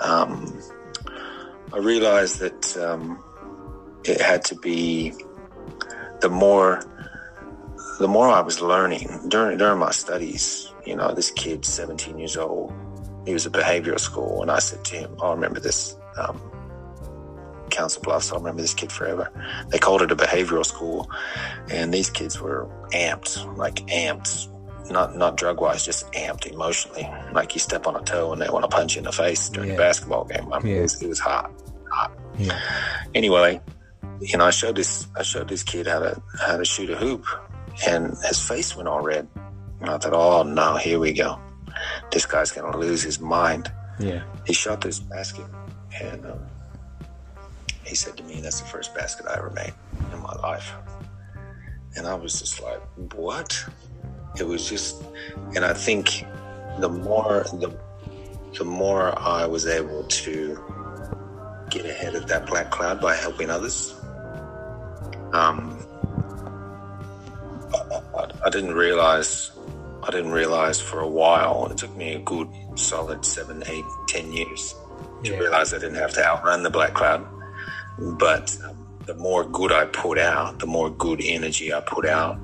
Um, 0.00 0.60
I 1.72 1.78
realized 1.78 2.40
that 2.40 2.76
um, 2.76 3.22
it 4.04 4.20
had 4.20 4.44
to 4.46 4.56
be 4.56 5.12
the 6.20 6.28
more 6.28 6.82
the 7.98 8.08
more 8.08 8.28
I 8.28 8.40
was 8.40 8.60
learning 8.60 9.08
during 9.28 9.58
during 9.58 9.78
my 9.78 9.90
studies, 9.90 10.72
you 10.84 10.96
know, 10.96 11.14
this 11.14 11.30
kid, 11.30 11.64
17 11.64 12.18
years 12.18 12.36
old, 12.36 12.72
he 13.24 13.32
was 13.32 13.46
at 13.46 13.52
behavioral 13.52 14.00
school, 14.00 14.42
and 14.42 14.50
I 14.50 14.58
said 14.58 14.84
to 14.86 14.96
him, 14.96 15.16
"I 15.22 15.30
remember 15.30 15.60
this." 15.60 15.96
Um, 16.18 16.51
Council 17.72 18.02
Bluffs. 18.02 18.32
I 18.32 18.36
remember 18.36 18.62
this 18.62 18.74
kid 18.74 18.92
forever. 18.92 19.30
They 19.68 19.78
called 19.78 20.02
it 20.02 20.12
a 20.12 20.16
behavioral 20.16 20.64
school, 20.64 21.10
and 21.70 21.92
these 21.92 22.10
kids 22.10 22.40
were 22.40 22.68
amped, 22.92 23.56
like 23.56 23.76
amped, 23.86 24.48
not 24.90 25.16
not 25.16 25.36
drug 25.36 25.60
wise, 25.60 25.84
just 25.84 26.10
amped 26.12 26.46
emotionally. 26.46 27.08
Like 27.32 27.54
you 27.54 27.60
step 27.60 27.86
on 27.86 27.96
a 27.96 28.02
toe 28.02 28.32
and 28.32 28.40
they 28.40 28.48
want 28.48 28.64
to 28.64 28.68
punch 28.68 28.94
you 28.94 29.00
in 29.00 29.04
the 29.04 29.12
face 29.12 29.48
during 29.48 29.70
yeah. 29.70 29.74
a 29.74 29.78
basketball 29.78 30.24
game. 30.24 30.52
I 30.52 30.60
mean, 30.60 30.72
yeah. 30.72 30.78
it, 30.78 30.82
was, 30.82 31.02
it 31.02 31.08
was 31.08 31.18
hot, 31.18 31.50
hot. 31.90 32.12
Yeah. 32.38 32.58
Anyway, 33.14 33.60
you 34.20 34.38
know, 34.38 34.44
I 34.44 34.50
showed 34.50 34.76
this 34.76 35.08
I 35.16 35.22
showed 35.22 35.48
this 35.48 35.62
kid 35.62 35.86
how 35.86 36.00
to 36.00 36.22
how 36.40 36.56
to 36.56 36.64
shoot 36.64 36.90
a 36.90 36.96
hoop, 36.96 37.24
and 37.88 38.16
his 38.28 38.46
face 38.46 38.76
went 38.76 38.88
all 38.88 39.00
red. 39.00 39.26
And 39.80 39.90
I 39.90 39.98
thought, 39.98 40.12
oh 40.12 40.42
no, 40.44 40.76
here 40.76 40.98
we 40.98 41.12
go. 41.12 41.40
This 42.12 42.26
guy's 42.26 42.52
gonna 42.52 42.76
lose 42.76 43.02
his 43.02 43.18
mind. 43.18 43.72
Yeah. 43.98 44.22
He 44.46 44.52
shot 44.52 44.80
this 44.80 45.00
basket, 45.00 45.46
and 46.00 46.24
um, 46.26 46.38
he 47.92 47.96
said 47.96 48.16
to 48.16 48.22
me, 48.22 48.40
"That's 48.40 48.58
the 48.58 48.66
first 48.66 48.94
basket 48.94 49.26
I 49.28 49.34
ever 49.36 49.50
made 49.50 49.74
in 50.14 50.20
my 50.22 50.34
life." 50.48 50.72
And 51.94 52.06
I 52.06 52.14
was 52.14 52.40
just 52.40 52.62
like, 52.62 52.80
"What?" 53.14 53.50
It 54.40 54.46
was 54.46 54.66
just, 54.66 55.04
and 55.54 55.62
I 55.62 55.74
think 55.74 56.24
the 56.78 56.88
more 56.88 57.44
the 57.62 57.70
the 58.58 58.64
more 58.64 59.04
I 59.18 59.44
was 59.44 59.66
able 59.66 60.04
to 60.04 60.32
get 61.68 61.84
ahead 61.84 62.14
of 62.14 62.26
that 62.28 62.46
black 62.46 62.70
cloud 62.70 62.98
by 62.98 63.14
helping 63.14 63.50
others, 63.50 63.94
um, 65.34 65.58
I 68.46 68.48
didn't 68.50 68.74
realize 68.74 69.50
I 70.02 70.10
didn't 70.10 70.32
realize 70.32 70.80
for 70.80 71.00
a 71.00 71.12
while. 71.22 71.68
It 71.70 71.76
took 71.76 71.94
me 71.94 72.14
a 72.14 72.20
good 72.20 72.48
solid 72.74 73.22
seven, 73.26 73.62
eight, 73.66 73.84
ten 74.08 74.32
years 74.32 74.74
to 75.24 75.30
yeah. 75.30 75.38
realize 75.38 75.74
I 75.74 75.78
didn't 75.78 76.00
have 76.06 76.14
to 76.14 76.24
outrun 76.24 76.62
the 76.62 76.70
black 76.70 76.94
cloud. 76.94 77.22
But 77.98 78.56
the 79.06 79.14
more 79.14 79.44
good 79.44 79.72
I 79.72 79.86
put 79.86 80.18
out, 80.18 80.58
the 80.58 80.66
more 80.66 80.90
good 80.90 81.20
energy 81.22 81.72
I 81.72 81.80
put 81.80 82.06
out, 82.06 82.38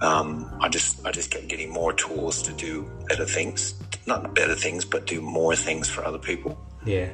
um, 0.00 0.52
I 0.60 0.68
just 0.68 1.04
I 1.06 1.12
just 1.12 1.30
kept 1.30 1.48
getting 1.48 1.70
more 1.70 1.92
tools 1.92 2.42
to 2.42 2.52
do 2.52 2.90
better 3.08 3.24
things, 3.24 3.74
not 4.06 4.34
better 4.34 4.54
things, 4.54 4.84
but 4.84 5.06
do 5.06 5.20
more 5.20 5.54
things 5.54 5.88
for 5.88 6.04
other 6.04 6.18
people. 6.18 6.58
Yeah. 6.84 7.10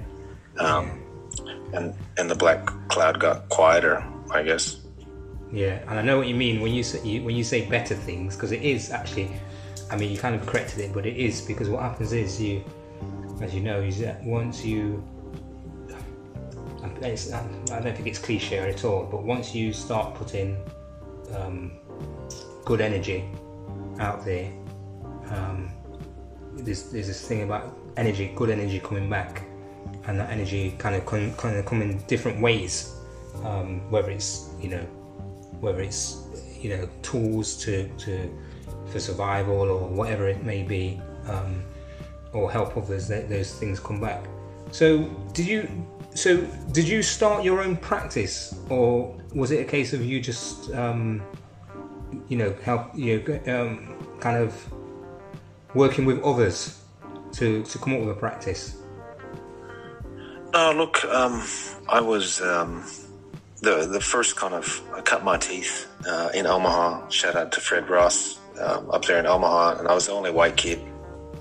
Um, 0.59 1.03
and 1.75 1.94
and 2.16 2.31
the 2.31 2.35
black 2.35 2.66
cloud 2.88 3.21
got 3.21 3.49
quieter, 3.51 4.05
I 4.31 4.42
guess. 4.42 4.81
Yeah, 5.53 5.81
and 5.88 5.99
I 5.99 6.03
know 6.03 6.18
what 6.18 6.29
you 6.29 6.35
mean 6.35 6.61
when 6.61 6.73
you 6.73 6.83
say 6.83 7.03
you, 7.07 7.23
when 7.23 7.37
you 7.37 7.44
say 7.44 7.68
better 7.68 7.94
things 7.94 8.35
because 8.35 8.53
it 8.53 8.62
is 8.62 8.90
actually. 8.90 9.31
I 9.90 9.97
mean, 9.97 10.12
you 10.12 10.18
kind 10.18 10.35
of 10.35 10.44
corrected 10.44 10.81
it, 10.81 10.92
but 10.92 11.07
it 11.07 11.16
is 11.16 11.40
because 11.40 11.71
what 11.71 11.81
happens 11.81 12.12
is 12.12 12.38
you, 12.38 12.62
as 13.40 13.55
you 13.55 13.62
know, 13.62 13.81
is 13.81 13.99
that 14.01 14.23
once 14.25 14.64
you. 14.64 15.03
I 16.82 17.80
don't 17.80 17.94
think 17.94 18.06
it's 18.06 18.18
cliche 18.18 18.58
at 18.58 18.84
all, 18.84 19.04
but 19.10 19.22
once 19.22 19.54
you 19.54 19.72
start 19.72 20.14
putting 20.14 20.56
um, 21.34 21.72
good 22.64 22.80
energy 22.80 23.24
out 23.98 24.24
there, 24.24 24.50
um, 25.30 25.70
there's, 26.54 26.90
there's 26.90 27.06
this 27.06 27.26
thing 27.26 27.42
about 27.42 27.76
energy, 27.96 28.32
good 28.34 28.50
energy 28.50 28.80
coming 28.80 29.08
back, 29.10 29.42
and 30.06 30.18
that 30.18 30.30
energy 30.30 30.74
kind 30.78 30.94
of 30.94 31.04
come, 31.04 31.34
kind 31.34 31.56
of 31.56 31.66
come 31.66 31.82
in 31.82 31.98
different 32.06 32.40
ways, 32.40 32.94
um, 33.44 33.80
whether 33.90 34.10
it's 34.10 34.50
you 34.60 34.68
know 34.68 34.84
whether 35.60 35.80
it's 35.80 36.24
you 36.60 36.70
know 36.70 36.88
tools 37.02 37.56
to, 37.64 37.88
to 37.98 38.30
for 38.86 39.00
survival 39.00 39.56
or 39.56 39.86
whatever 39.88 40.28
it 40.28 40.42
may 40.44 40.62
be, 40.62 41.00
um, 41.26 41.62
or 42.32 42.50
help 42.50 42.76
others. 42.76 43.08
That 43.08 43.28
those 43.28 43.54
things 43.54 43.80
come 43.80 44.00
back. 44.00 44.24
So 44.70 45.04
did 45.32 45.46
you? 45.46 45.68
So 46.18 46.38
did 46.72 46.88
you 46.88 47.00
start 47.00 47.44
your 47.44 47.62
own 47.62 47.76
practice, 47.76 48.52
or 48.70 49.16
was 49.37 49.52
it 49.52 49.61
a 49.61 49.64
case 49.64 49.92
of 49.92 50.04
you 50.04 50.20
just 50.20 50.68
um, 50.74 51.22
you 52.26 52.37
know 52.37 52.52
help 52.64 52.90
you 52.92 53.22
know, 53.22 53.38
um, 53.46 53.94
kind 54.18 54.37
of 54.37 54.50
working 55.74 56.07
with 56.07 56.20
others 56.24 56.83
to 57.35 57.62
to 57.62 57.78
come 57.78 57.94
up 57.94 58.00
with 58.00 58.09
a 58.09 58.18
practice? 58.18 58.78
No, 60.52 60.72
look, 60.72 61.04
um, 61.04 61.46
I 61.88 62.00
was 62.00 62.40
um, 62.40 62.85
the 63.62 63.87
the 63.87 64.00
first 64.00 64.35
kind 64.35 64.54
of 64.54 64.83
I 64.92 65.00
cut 65.02 65.22
my 65.22 65.37
teeth 65.37 65.87
uh, 66.04 66.31
in 66.35 66.46
Omaha. 66.46 67.11
Shout 67.11 67.37
out 67.37 67.52
to 67.52 67.61
Fred 67.61 67.88
Ross 67.88 68.40
um, 68.61 68.90
up 68.90 69.04
there 69.04 69.20
in 69.20 69.26
Omaha, 69.26 69.78
and 69.78 69.87
I 69.87 69.94
was 69.94 70.07
the 70.07 70.12
only 70.14 70.33
white 70.33 70.57
kid, 70.57 70.81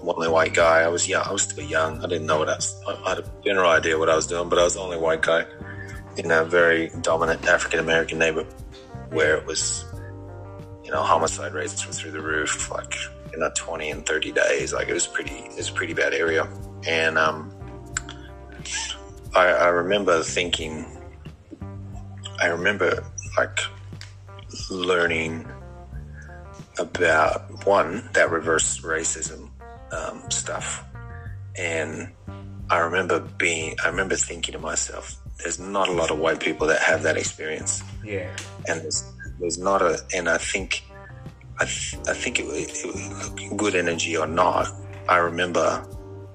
only 0.01 0.29
white 0.29 0.53
guy. 0.53 0.81
I 0.81 0.87
was 0.87 1.07
young. 1.07 1.23
I 1.25 1.31
was 1.31 1.43
still 1.43 1.63
young. 1.63 2.03
I 2.03 2.07
didn't 2.07 2.27
know 2.27 2.39
what 2.39 2.49
I 2.49 2.55
was. 2.55 2.81
I 2.87 3.09
had 3.09 3.19
a 3.19 3.31
general 3.43 3.69
idea 3.69 3.97
what 3.97 4.09
I 4.09 4.15
was 4.15 4.27
doing, 4.27 4.49
but 4.49 4.59
I 4.59 4.63
was 4.63 4.75
the 4.75 4.81
only 4.81 4.97
white 4.97 5.21
guy 5.21 5.45
in 6.17 6.31
a 6.31 6.43
very 6.43 6.89
dominant 7.01 7.45
African 7.47 7.79
American 7.79 8.19
neighborhood 8.19 8.53
where 9.09 9.37
it 9.37 9.45
was, 9.45 9.85
you 10.83 10.91
know, 10.91 11.01
homicide 11.01 11.53
rates 11.53 11.85
were 11.85 11.93
through 11.93 12.11
the 12.11 12.21
roof, 12.21 12.71
like 12.71 12.95
in 13.33 13.41
a 13.43 13.51
twenty 13.51 13.89
and 13.89 14.05
thirty 14.05 14.31
days. 14.31 14.73
Like 14.73 14.87
it 14.87 14.93
was 14.93 15.07
pretty. 15.07 15.35
It 15.35 15.57
was 15.57 15.69
a 15.69 15.73
pretty 15.73 15.93
bad 15.93 16.13
area, 16.13 16.47
and 16.87 17.17
um, 17.17 17.53
I, 19.35 19.47
I 19.47 19.67
remember 19.67 20.23
thinking 20.23 20.85
I 22.39 22.47
remember 22.47 23.03
like 23.37 23.59
learning 24.69 25.47
about 26.79 27.65
one 27.65 28.09
that 28.13 28.29
reverse 28.29 28.81
racism 28.81 29.46
um, 29.91 30.29
stuff, 30.29 30.83
and 31.55 32.09
I 32.69 32.79
remember 32.79 33.19
being 33.19 33.75
I 33.83 33.89
remember 33.89 34.15
thinking 34.15 34.53
to 34.53 34.59
myself, 34.59 35.15
"There's 35.37 35.59
not 35.59 35.87
a 35.87 35.91
lot 35.91 36.11
of 36.11 36.19
white 36.19 36.39
people 36.39 36.67
that 36.67 36.81
have 36.81 37.03
that 37.03 37.17
experience." 37.17 37.83
Yeah, 38.03 38.29
and 38.67 38.81
there's 38.81 39.03
there's 39.39 39.57
not 39.57 39.81
a 39.81 39.99
and 40.15 40.29
I 40.29 40.37
think 40.37 40.83
I 41.59 41.65
th- 41.65 41.97
I 42.07 42.13
think 42.13 42.39
it 42.39 42.45
was, 42.45 42.83
it 42.83 42.87
was 42.87 43.57
good 43.57 43.75
energy 43.75 44.17
or 44.17 44.27
not. 44.27 44.67
I 45.09 45.17
remember, 45.17 45.85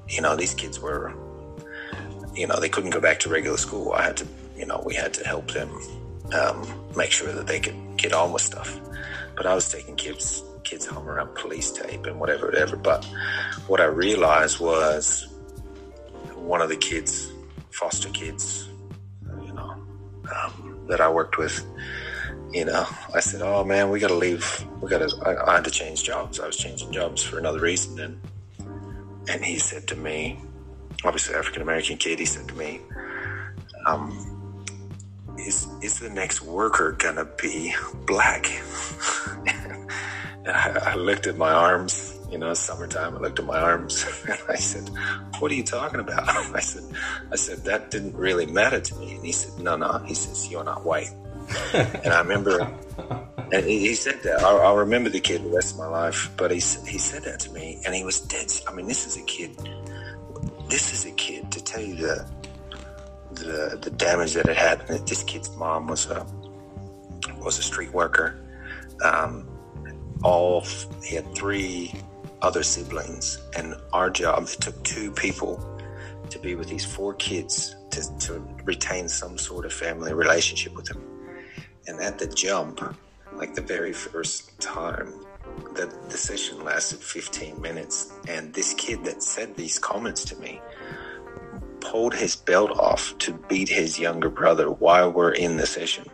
you 0.08 0.22
know, 0.22 0.34
these 0.34 0.54
kids 0.54 0.80
were, 0.80 1.12
you 2.34 2.46
know, 2.46 2.58
they 2.58 2.68
couldn't 2.68 2.90
go 2.90 3.00
back 3.00 3.20
to 3.20 3.28
regular 3.28 3.58
school. 3.58 3.92
I 3.92 4.02
had 4.02 4.16
to 4.18 4.26
you 4.62 4.68
know, 4.68 4.80
we 4.84 4.94
had 4.94 5.12
to 5.14 5.26
help 5.26 5.50
them 5.50 5.68
um, 6.32 6.64
make 6.96 7.10
sure 7.10 7.32
that 7.32 7.48
they 7.48 7.58
could 7.58 7.74
get 7.96 8.12
on 8.12 8.32
with 8.32 8.42
stuff. 8.42 8.78
But 9.36 9.44
I 9.44 9.54
was 9.56 9.68
taking 9.70 9.96
kids 9.96 10.42
kids 10.72 10.87
home 10.87 11.06
around 11.06 11.35
police 11.35 11.70
tape 11.70 12.06
and 12.06 12.18
whatever, 12.18 12.46
whatever. 12.46 12.76
But 12.76 13.04
what 13.66 13.78
I 13.78 13.85
realized 13.85 14.58
was 14.58 15.28
one 16.35 16.62
of 16.62 16.70
the 16.70 16.76
kids, 16.76 17.30
foster 17.70 18.08
kids, 18.08 18.70
you 19.44 19.52
know, 19.52 19.76
um, 20.35 20.87
that 20.88 21.02
I 21.02 21.11
worked 21.11 21.37
with, 21.37 21.62
you 22.52 22.64
know, 22.64 22.87
I 23.14 23.20
said, 23.20 23.42
"Oh 23.42 23.64
man, 23.64 23.90
we 23.90 24.00
got 24.00 24.08
to 24.08 24.14
leave. 24.14 24.66
We 24.80 24.88
got 24.88 25.06
to." 25.06 25.11
I, 25.26 25.50
I 25.50 25.54
had 25.56 25.64
to 25.64 25.70
change 25.70 26.04
jobs. 26.04 26.40
I 26.40 26.46
was 26.46 26.56
changing 26.56 26.90
jobs 26.90 27.22
for 27.22 27.38
another 27.38 27.61
reason, 27.61 28.00
and 28.00 28.20
and 29.28 29.44
he 29.44 29.58
said 29.58 29.87
to 29.88 29.96
me, 29.96 30.40
obviously 31.04 31.35
African 31.35 31.61
American 31.61 31.98
kid, 31.98 32.18
he 32.18 32.24
said 32.24 32.48
to 32.48 32.54
me, 32.54 32.80
um, 33.87 34.08
is 35.38 35.66
is 35.82 35.98
the 35.98 36.08
next 36.08 36.40
worker 36.40 36.92
gonna 36.92 37.26
be 37.42 37.74
black? 38.06 38.46
I, 40.46 40.78
I, 40.92 40.94
looked 40.94 41.26
at 41.26 41.37
my 41.37 41.52
arms, 41.52 42.18
you 42.31 42.38
know, 42.38 42.52
summertime. 42.55 43.16
I 43.16 43.20
looked 43.20 43.38
at 43.38 43.44
my 43.44 43.59
arms 43.59 44.05
and 44.28 44.38
I 44.48 44.57
said, 44.57 44.88
"What 45.38 45.50
are 45.50 45.55
you 45.55 45.62
talking 45.62 46.00
about?" 46.00 46.28
I 46.55 46.61
said, 46.61 46.85
"I 47.31 47.37
said 47.37 47.59
that 47.64 47.90
didn't 47.90 48.14
really 48.14 48.46
matter 48.46 48.81
to 48.81 48.94
me." 48.96 49.14
And 49.14 49.24
he 49.24 49.33
said, 49.33 49.62
"No, 49.62 49.76
no." 49.76 49.98
He 50.07 50.14
says, 50.14 50.50
"You're 50.50 50.64
not 50.64 50.85
white." 50.85 51.11
and 51.74 52.12
I 52.12 52.20
remember, 52.20 52.61
and 53.52 53.66
he, 53.66 53.81
he 53.81 53.94
said 53.94 54.22
that. 54.22 54.42
I'll, 54.42 54.61
I'll, 54.61 54.76
remember 54.76 55.11
the 55.11 55.20
kid 55.20 55.42
the 55.42 55.48
rest 55.48 55.72
of 55.72 55.78
my 55.78 55.87
life. 55.87 56.31
But 56.37 56.50
he 56.50 56.57
he 56.57 56.98
said 56.98 57.24
that 57.24 57.40
to 57.40 57.52
me, 57.52 57.81
and 57.85 57.94
he 57.94 58.05
was 58.05 58.20
dead. 58.20 58.52
I 58.68 58.72
mean, 58.72 58.87
this 58.87 59.07
is 59.07 59.16
a 59.16 59.24
kid. 59.24 59.57
This 60.68 60.92
is 60.92 61.05
a 61.05 61.12
kid 61.12 61.50
to 61.52 61.62
tell 61.62 61.83
you 61.83 61.96
that 61.96 62.26
the 63.33 63.78
the 63.81 63.90
damage 63.90 64.35
that 64.35 64.48
it 64.48 64.57
had. 64.57 64.87
This 65.07 65.22
kid's 65.22 65.55
mom 65.57 65.88
was 65.88 66.07
a 66.07 66.26
was 67.38 67.59
a 67.59 67.62
street 67.62 67.92
worker. 67.92 68.38
Um, 69.05 69.48
all 70.22 70.64
he 71.04 71.16
had 71.16 71.35
three 71.35 71.94
other 72.40 72.62
siblings, 72.62 73.38
and 73.56 73.74
our 73.92 74.11
job 74.11 74.44
it 74.44 74.61
took 74.61 74.82
two 74.82 75.11
people 75.12 75.68
to 76.30 76.38
be 76.38 76.54
with 76.54 76.68
these 76.68 76.85
four 76.85 77.14
kids 77.14 77.76
to, 77.90 78.18
to 78.18 78.40
retain 78.64 79.08
some 79.08 79.37
sort 79.37 79.64
of 79.64 79.72
family 79.72 80.12
relationship 80.12 80.74
with 80.74 80.87
them. 80.87 81.02
And 81.87 82.00
at 82.00 82.18
the 82.18 82.26
jump, 82.26 82.80
like 83.35 83.54
the 83.54 83.62
very 83.62 83.92
first 83.92 84.58
time, 84.61 85.12
the, 85.74 85.92
the 86.08 86.16
session 86.16 86.64
lasted 86.64 87.00
15 87.00 87.61
minutes, 87.61 88.12
and 88.28 88.52
this 88.54 88.74
kid 88.74 89.04
that 89.04 89.22
said 89.22 89.56
these 89.56 89.78
comments 89.78 90.24
to 90.26 90.37
me 90.37 90.61
pulled 91.80 92.14
his 92.14 92.37
belt 92.37 92.70
off 92.70 93.16
to 93.18 93.32
beat 93.48 93.68
his 93.68 93.98
younger 93.98 94.30
brother 94.30 94.70
while 94.70 95.11
we're 95.11 95.32
in 95.32 95.56
the 95.56 95.66
session. 95.66 96.04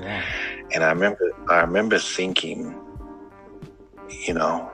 Yeah. 0.00 0.24
And 0.72 0.82
I 0.82 0.88
remember, 0.90 1.30
I 1.48 1.60
remember 1.60 1.98
thinking, 1.98 2.74
you 4.10 4.34
know, 4.34 4.70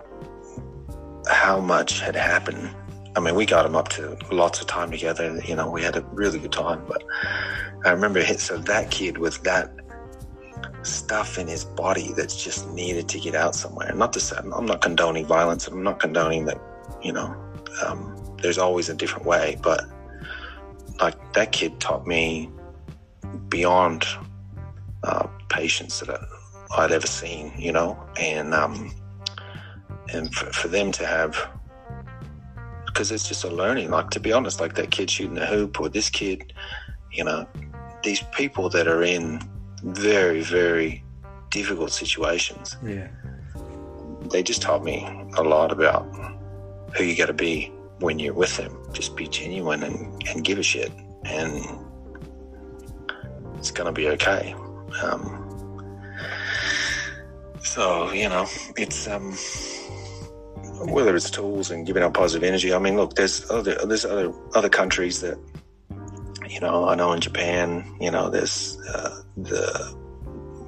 how 1.29 1.61
much 1.61 2.01
had 2.01 2.17
happened. 2.17 2.71
I 3.17 3.21
mean, 3.21 3.35
we 3.35 3.47
got 3.47 3.65
him 3.65 3.75
up 3.75 3.89
to 3.91 4.17
lots 4.31 4.61
of 4.61 4.67
time 4.67 4.91
together. 4.91 5.41
You 5.45 5.57
know, 5.57 5.71
we 5.71 5.83
had 5.83 5.97
a 5.97 6.03
really 6.13 6.39
good 6.39 6.53
time. 6.53 6.85
But 6.87 7.03
I 7.85 7.91
remember, 7.91 8.23
so 8.25 8.59
that 8.59 8.91
kid 8.91 9.19
with 9.19 9.43
that 9.45 9.73
stuff 10.83 11.39
in 11.39 11.49
his 11.49 11.65
body 11.65 12.13
that's 12.13 12.43
just 12.43 12.69
needed 12.71 13.09
to 13.09 13.19
get 13.19 13.35
out 13.35 13.55
somewhere. 13.55 13.93
Not 13.95 14.13
to 14.15 14.21
say 14.21 14.37
I'm 14.37 14.67
not 14.67 14.83
condoning 14.83 15.27
violence. 15.27 15.67
I'm 15.67 15.83
not 15.83 16.01
condoning 16.01 16.45
that. 16.47 16.61
You 17.03 17.13
know, 17.13 17.35
um, 17.85 18.17
there's 18.43 18.59
always 18.59 18.89
a 18.89 18.95
different 18.95 19.27
way, 19.27 19.59
but 19.63 19.85
like 21.01 21.33
that 21.35 21.53
kid 21.53 21.79
taught 21.81 22.07
me 22.07 22.51
beyond 23.49 24.05
uh, 25.03 25.27
patience 25.49 26.01
that 26.01 26.11
I, 26.11 26.83
would 26.83 26.93
ever 26.93 27.07
seen, 27.07 27.53
you 27.57 27.73
know, 27.73 27.99
and 28.19 28.55
um, 28.55 28.91
and 30.13 30.33
for, 30.35 30.53
for 30.53 30.69
them 30.69 30.93
to 30.93 31.07
have 31.07 31.37
because 32.87 33.13
it's 33.13 33.29
just 33.29 33.45
a 33.45 33.51
learning. 33.51 33.91
Like 33.91 34.11
to 34.11 34.21
be 34.21 34.33
honest, 34.33 34.61
like 34.61 34.75
that 34.77 34.91
kid 34.91 35.11
shooting 35.11 35.37
a 35.39 35.47
hoop 35.47 35.79
or 35.81 35.89
this 35.89 36.09
kid, 36.09 36.55
you 37.13 37.25
know, 37.25 37.47
these 38.03 38.23
people 38.33 38.71
that 38.71 38.89
are 38.89 39.03
in 39.03 39.41
very 39.83 40.41
very 40.41 41.05
difficult 41.51 41.91
situations. 41.91 42.77
Yeah, 42.83 43.09
they 44.31 44.43
just 44.43 44.63
taught 44.63 44.83
me 44.83 45.07
a 45.37 45.43
lot 45.43 45.73
about 45.73 46.07
who 46.97 47.05
you 47.05 47.17
got 47.17 47.27
to 47.27 47.35
be 47.35 47.71
when 47.99 48.19
you're 48.19 48.35
with 48.35 48.57
them. 48.57 48.77
Just 48.93 49.15
be 49.15 49.29
genuine 49.29 49.83
and, 49.83 50.23
and 50.29 50.43
give 50.43 50.59
a 50.59 50.63
shit, 50.63 50.91
and 51.25 51.65
it's 53.59 53.71
gonna 53.71 53.93
be 53.93 54.09
okay. 54.09 54.55
Um, 55.03 55.43
so 57.61 58.11
you 58.13 58.29
know, 58.31 58.47
it's 58.77 59.07
um, 59.07 59.37
whether 60.85 61.15
it's 61.17 61.31
tools 61.31 61.71
and 61.71 61.87
giving 61.87 62.03
out 62.03 62.15
positive 62.15 62.47
energy. 62.47 62.73
I 62.73 62.79
mean, 62.79 62.97
look, 62.97 63.15
there's 63.15 63.51
other 63.51 63.75
there's 63.87 64.05
other 64.05 64.33
other 64.55 64.69
countries 64.69 65.21
that 65.21 65.39
you 66.49 66.61
know. 66.61 66.89
I 66.89 66.95
know 66.95 67.13
in 67.13 67.21
Japan, 67.21 67.97
you 68.01 68.11
know, 68.11 68.31
there's 68.31 68.79
uh, 68.89 69.23
the 69.37 69.97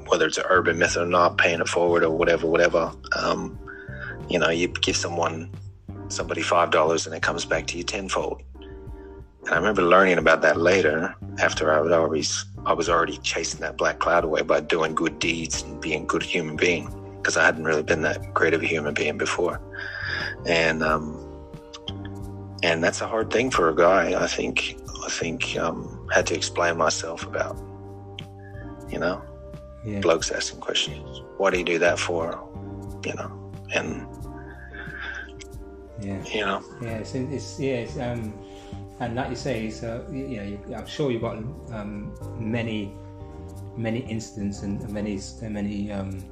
whether 0.07 0.27
it's 0.27 0.39
an 0.39 0.45
urban 0.49 0.79
myth 0.79 0.97
or 0.97 1.07
not, 1.07 1.39
paying 1.39 1.61
it 1.61 1.69
forward 1.69 2.03
or 2.03 2.11
whatever, 2.11 2.47
whatever. 2.47 2.93
Um, 3.17 3.59
you 4.29 4.39
know, 4.39 4.49
you 4.49 4.69
give 4.69 4.97
someone 4.97 5.51
somebody 6.09 6.43
five 6.43 6.71
dollars 6.71 7.07
and 7.07 7.15
it 7.15 7.23
comes 7.23 7.45
back 7.45 7.67
to 7.69 7.77
you 7.77 7.85
tenfold. 7.85 8.43
And 9.45 9.51
I 9.51 9.57
remember 9.57 9.83
learning 9.83 10.19
about 10.19 10.43
that 10.43 10.57
later 10.57 11.15
after 11.39 11.73
I 11.73 11.81
was 11.81 11.93
always 11.93 12.45
I 12.67 12.73
was 12.73 12.89
already 12.89 13.19
chasing 13.19 13.61
that 13.61 13.77
black 13.77 13.99
cloud 13.99 14.25
away 14.25 14.43
by 14.43 14.61
doing 14.61 14.95
good 14.95 15.19
deeds 15.19 15.63
and 15.63 15.81
being 15.81 16.03
a 16.03 16.07
good 16.07 16.23
human 16.23 16.57
being 16.57 16.95
because 17.17 17.37
I 17.37 17.45
hadn't 17.45 17.65
really 17.65 17.83
been 17.83 18.03
that 18.03 18.35
great 18.35 18.55
of 18.55 18.63
a 18.63 18.67
human 18.67 18.95
being 18.95 19.19
before. 19.19 19.61
And 20.49 20.83
um, 20.83 21.25
and 22.63 22.83
that's 22.83 23.01
a 23.01 23.07
hard 23.07 23.31
thing 23.31 23.51
for 23.51 23.69
a 23.69 23.77
guy. 23.77 24.21
I 24.21 24.27
think 24.27 24.77
I 25.05 25.11
think 25.11 25.57
um, 25.57 26.09
had 26.13 26.27
to 26.29 26.35
explain 26.35 26.77
myself 26.77 27.25
about. 27.25 27.57
You 28.89 28.99
know, 28.99 29.23
yeah. 29.85 30.01
blokes 30.01 30.31
asking 30.31 30.61
questions. 30.61 31.23
Why 31.37 31.51
do 31.51 31.59
you 31.59 31.65
do 31.65 31.79
that 31.79 31.99
for? 31.99 32.43
You 33.05 33.15
know, 33.15 33.53
and 33.75 34.07
yeah, 36.01 36.25
you 36.25 36.41
know, 36.41 36.65
yeah, 36.81 36.99
it's, 36.99 37.15
it's 37.15 37.61
yeah, 37.61 37.75
it's, 37.75 37.99
um, 37.99 38.33
and 39.01 39.15
like 39.15 39.31
you 39.31 39.37
say, 39.37 39.67
it's 39.67 39.83
uh, 39.83 40.05
you 40.11 40.37
know, 40.37 40.43
you, 40.43 40.75
I'm 40.75 40.87
sure 40.87 41.11
you've 41.11 41.23
got 41.23 41.37
um, 41.73 42.15
many, 42.39 42.93
many 43.77 44.01
incidents 44.01 44.63
and 44.63 44.89
many, 44.89 45.21
many 45.43 45.93
um, 45.93 46.25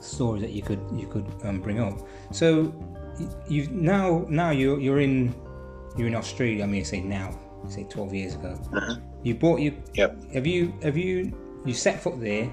stories 0.00 0.42
that 0.42 0.52
you 0.52 0.62
could 0.62 0.80
you 0.94 1.06
could 1.06 1.26
um, 1.44 1.60
bring 1.60 1.80
up. 1.80 1.98
So 2.30 2.72
you 3.48 3.68
now 3.70 4.26
now 4.28 4.50
you're 4.50 4.78
you're 4.80 5.00
in 5.00 5.34
you're 5.96 6.08
in 6.08 6.14
Australia. 6.14 6.62
I 6.62 6.66
mean, 6.66 6.84
say 6.84 7.00
now, 7.00 7.38
say 7.68 7.84
12 7.84 8.14
years 8.14 8.34
ago. 8.34 8.58
Uh-huh. 8.74 8.96
You 9.22 9.34
bought 9.34 9.60
you. 9.60 9.76
Yep. 9.94 10.32
Have 10.32 10.46
you 10.46 10.74
have 10.82 10.96
you 10.96 11.32
you 11.64 11.74
set 11.74 12.02
foot 12.02 12.20
there, 12.20 12.50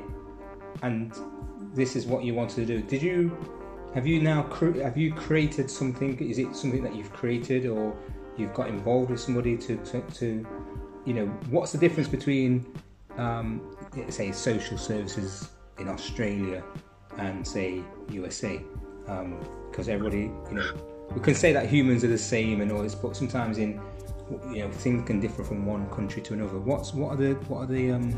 and 0.82 1.14
this 1.74 1.96
is 1.96 2.06
what 2.06 2.24
you 2.24 2.34
wanted 2.34 2.56
to 2.56 2.66
do? 2.66 2.82
Did 2.82 3.02
you 3.02 3.38
have 3.94 4.08
you 4.08 4.22
now 4.22 4.44
cre- 4.44 4.82
have 4.82 4.98
you 4.98 5.14
created 5.14 5.70
something? 5.70 6.18
Is 6.20 6.40
it 6.40 6.56
something 6.56 6.84
that 6.84 6.96
you've 6.96 7.14
created, 7.14 7.68
or 7.68 7.96
you've 8.38 8.54
got 8.54 8.70
involved 8.70 9.12
with 9.12 9.20
somebody 9.20 9.58
to 9.58 9.78
to, 9.78 10.02
to 10.02 10.46
you 11.06 11.14
know 11.14 11.26
what's 11.50 11.72
the 11.72 11.78
difference 11.78 12.08
between 12.08 12.66
um, 13.18 13.76
say 14.10 14.32
social 14.32 14.78
services 14.78 15.50
in 15.78 15.88
Australia 15.88 16.64
and 17.18 17.46
say 17.46 17.84
USA? 18.10 18.62
Because 19.74 19.90
everybody 19.90 20.32
you 20.50 20.54
know 20.54 20.72
we 21.16 21.22
can 21.22 21.34
say 21.34 21.52
that 21.52 21.66
humans 21.66 22.04
are 22.04 22.10
the 22.10 22.18
same 22.18 22.62
and 22.62 22.72
all 22.72 22.84
this, 22.84 22.94
but 22.94 23.18
sometimes 23.18 23.58
in 23.58 23.82
you 24.52 24.60
know 24.60 24.72
things 24.72 25.06
can 25.08 25.20
differ 25.20 25.44
from 25.44 25.66
one 25.66 25.90
country 25.90 26.22
to 26.22 26.34
another. 26.34 26.60
What's 26.60 26.94
what 26.94 27.14
are 27.14 27.16
the 27.18 27.34
what 27.50 27.62
are 27.62 27.66
the 27.66 27.92
um, 27.92 28.12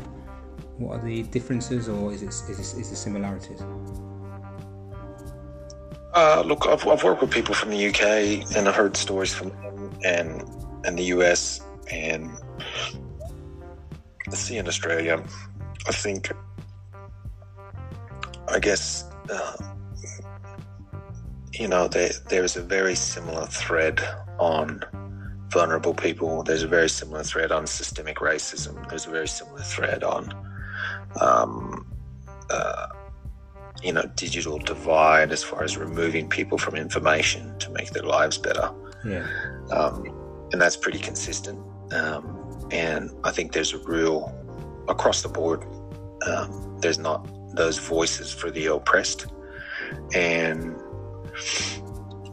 what 0.76 0.98
are 1.00 1.04
the 1.04 1.22
differences, 1.22 1.88
or 1.88 2.12
is 2.12 2.22
it 2.22 2.28
is 2.28 2.50
it, 2.50 2.80
is 2.80 2.90
the 2.90 2.96
similarities? 2.96 3.62
Uh, 6.12 6.42
look, 6.46 6.66
I've, 6.66 6.86
I've 6.86 7.02
worked 7.02 7.22
with 7.22 7.30
people 7.30 7.54
from 7.54 7.70
the 7.70 7.88
UK, 7.88 8.56
and 8.56 8.68
I've 8.68 8.74
heard 8.74 8.96
stories 8.96 9.32
from 9.32 9.48
them 9.48 9.98
and 10.04 10.44
and 10.84 10.98
the 10.98 11.04
US, 11.16 11.62
and 11.90 12.30
see 14.30 14.58
in 14.58 14.68
Australia. 14.68 15.22
I 15.88 15.92
think, 15.92 16.32
I 18.48 18.58
guess, 18.58 19.04
uh, 19.30 19.56
you 21.58 21.68
know, 21.68 21.88
there, 21.88 22.10
there's 22.28 22.56
a 22.56 22.62
very 22.62 22.94
similar 22.94 23.46
thread 23.46 24.00
on 24.38 24.82
vulnerable 25.50 25.94
people. 25.94 26.42
There's 26.42 26.62
a 26.62 26.68
very 26.68 26.88
similar 26.88 27.22
thread 27.22 27.52
on 27.52 27.66
systemic 27.66 28.18
racism. 28.18 28.88
There's 28.88 29.06
a 29.06 29.10
very 29.10 29.28
similar 29.28 29.62
thread 29.62 30.04
on, 30.04 30.34
um, 31.20 31.86
uh, 32.50 32.88
you 33.82 33.92
know, 33.92 34.04
digital 34.16 34.58
divide 34.58 35.32
as 35.32 35.42
far 35.42 35.62
as 35.62 35.76
removing 35.76 36.28
people 36.28 36.58
from 36.58 36.74
information 36.76 37.58
to 37.58 37.70
make 37.70 37.90
their 37.90 38.02
lives 38.02 38.38
better. 38.38 38.70
Yeah. 39.04 39.26
Um, 39.70 40.04
and 40.52 40.60
that's 40.60 40.76
pretty 40.76 40.98
consistent. 40.98 41.58
Um, 41.92 42.68
and 42.70 43.10
I 43.24 43.30
think 43.30 43.52
there's 43.52 43.72
a 43.72 43.78
real, 43.78 44.34
across 44.88 45.22
the 45.22 45.28
board, 45.28 45.64
um, 46.26 46.78
there's 46.80 46.98
not 46.98 47.26
those 47.54 47.78
voices 47.78 48.32
for 48.32 48.50
the 48.50 48.66
oppressed. 48.66 49.26
And 50.14 50.76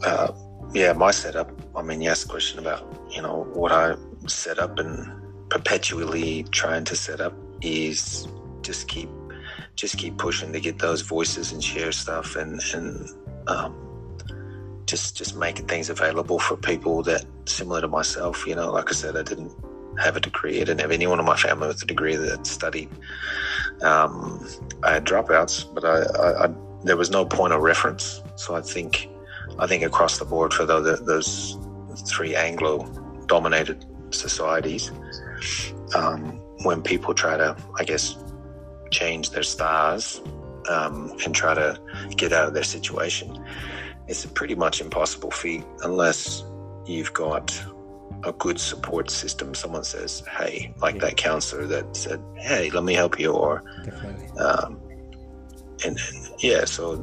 uh, 0.03 0.31
yeah, 0.73 0.93
my 0.93 1.11
setup. 1.11 1.51
I 1.75 1.81
mean, 1.81 2.01
you 2.01 2.09
asked 2.09 2.25
a 2.25 2.29
question 2.29 2.59
about 2.59 2.83
you 3.11 3.21
know 3.21 3.43
what 3.53 3.71
I 3.71 3.95
set 4.27 4.59
up 4.59 4.79
and 4.79 5.11
perpetually 5.49 6.43
trying 6.51 6.83
to 6.85 6.95
set 6.95 7.21
up 7.21 7.33
is 7.61 8.27
just 8.61 8.87
keep 8.87 9.09
just 9.75 9.97
keep 9.97 10.17
pushing 10.17 10.53
to 10.53 10.59
get 10.59 10.79
those 10.79 11.01
voices 11.01 11.51
and 11.51 11.63
share 11.63 11.91
stuff 11.91 12.35
and 12.35 12.61
and 12.73 13.09
um, 13.47 14.17
just 14.85 15.15
just 15.15 15.35
making 15.35 15.67
things 15.67 15.89
available 15.89 16.39
for 16.39 16.57
people 16.57 17.03
that 17.03 17.25
similar 17.45 17.81
to 17.81 17.87
myself. 17.87 18.47
You 18.47 18.55
know, 18.55 18.71
like 18.71 18.89
I 18.89 18.93
said, 18.93 19.15
I 19.15 19.23
didn't 19.23 19.53
have 19.99 20.15
a 20.15 20.19
degree. 20.19 20.55
I 20.55 20.63
didn't 20.63 20.81
have 20.81 20.91
anyone 20.91 21.19
in 21.19 21.25
my 21.25 21.35
family 21.35 21.67
with 21.67 21.83
a 21.83 21.85
degree 21.85 22.15
that 22.15 22.47
studied. 22.47 22.89
Um, 23.81 24.47
I 24.83 24.93
had 24.93 25.05
dropouts, 25.05 25.71
but 25.73 25.85
I, 25.85 26.01
I, 26.19 26.45
I 26.45 26.53
there 26.83 26.97
was 26.97 27.11
no 27.11 27.25
point 27.25 27.53
of 27.53 27.61
reference. 27.61 28.22
So 28.35 28.55
I 28.55 28.61
think, 28.61 29.09
I 29.59 29.67
think 29.67 29.83
across 29.83 30.19
the 30.19 30.25
board 30.25 30.53
for 30.53 30.65
those, 30.65 30.99
those 31.05 31.57
three 32.07 32.35
Anglo-dominated 32.35 33.85
societies, 34.11 34.91
um, 35.95 36.39
when 36.63 36.81
people 36.81 37.13
try 37.13 37.37
to, 37.37 37.55
I 37.79 37.83
guess, 37.83 38.17
change 38.91 39.31
their 39.31 39.43
stars 39.43 40.21
um, 40.69 41.11
and 41.25 41.35
try 41.35 41.53
to 41.53 41.79
get 42.15 42.31
out 42.31 42.47
of 42.47 42.53
their 42.53 42.63
situation, 42.63 43.43
it's 44.07 44.25
a 44.25 44.29
pretty 44.29 44.55
much 44.55 44.81
impossible 44.81 45.31
feat 45.31 45.63
unless 45.83 46.43
you've 46.85 47.13
got 47.13 47.61
a 48.25 48.31
good 48.33 48.59
support 48.59 49.09
system. 49.09 49.53
Someone 49.53 49.83
says, 49.83 50.23
"Hey," 50.37 50.73
like 50.81 50.95
yeah. 50.95 51.01
that 51.01 51.17
counselor 51.17 51.65
that 51.67 51.95
said, 51.95 52.21
"Hey, 52.37 52.69
let 52.69 52.83
me 52.83 52.93
help 52.93 53.19
you," 53.19 53.31
or 53.31 53.63
um, 54.37 54.79
and, 55.85 55.97
and, 55.97 56.29
yeah, 56.39 56.65
so 56.65 56.97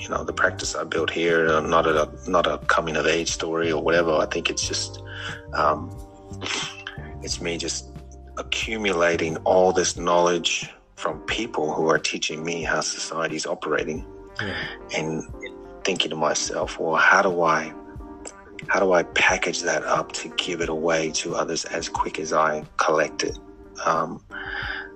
you 0.00 0.08
know 0.08 0.24
the 0.24 0.32
practice 0.32 0.74
I 0.74 0.84
built 0.84 1.10
here, 1.10 1.48
uh, 1.48 1.60
not 1.60 1.86
a 1.86 2.10
not 2.28 2.46
a 2.46 2.58
coming 2.66 2.96
of 2.96 3.06
age 3.06 3.30
story 3.30 3.70
or 3.70 3.82
whatever. 3.82 4.12
I 4.12 4.26
think 4.26 4.50
it's 4.50 4.66
just 4.66 5.02
um, 5.52 5.90
it's 7.22 7.40
me 7.40 7.58
just 7.58 7.90
accumulating 8.38 9.36
all 9.38 9.72
this 9.72 9.96
knowledge 9.96 10.70
from 10.96 11.20
people 11.22 11.72
who 11.72 11.88
are 11.88 11.98
teaching 11.98 12.44
me 12.44 12.62
how 12.62 12.80
society 12.80 13.36
is 13.36 13.46
operating, 13.46 14.06
yeah. 14.40 14.56
and 14.96 15.24
thinking 15.84 16.10
to 16.10 16.16
myself, 16.16 16.78
well, 16.78 16.96
how 16.96 17.22
do 17.22 17.42
I 17.42 17.72
how 18.68 18.80
do 18.80 18.92
I 18.92 19.02
package 19.02 19.62
that 19.62 19.82
up 19.84 20.12
to 20.12 20.28
give 20.30 20.60
it 20.60 20.68
away 20.68 21.10
to 21.12 21.34
others 21.34 21.64
as 21.66 21.88
quick 21.88 22.18
as 22.18 22.32
I 22.32 22.64
collect 22.76 23.22
it? 23.22 23.38
Um, 23.84 24.22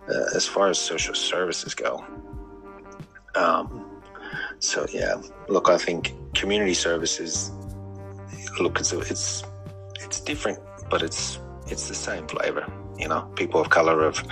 uh, 0.08 0.36
as 0.36 0.46
far 0.46 0.68
as 0.68 0.78
social 0.78 1.14
services 1.14 1.74
go, 1.74 2.04
um, 3.34 3.93
so 4.58 4.86
yeah, 4.92 5.20
look, 5.48 5.68
I 5.68 5.78
think 5.78 6.12
community 6.34 6.74
services. 6.74 7.50
Look, 8.60 8.78
it's 8.80 8.92
it's 8.92 9.44
it's 10.00 10.20
different, 10.20 10.58
but 10.90 11.02
it's 11.02 11.38
it's 11.68 11.88
the 11.88 11.94
same 11.94 12.26
flavor. 12.28 12.66
You 12.98 13.08
know, 13.08 13.22
people 13.34 13.60
of 13.60 13.70
color 13.70 14.04
have, 14.04 14.24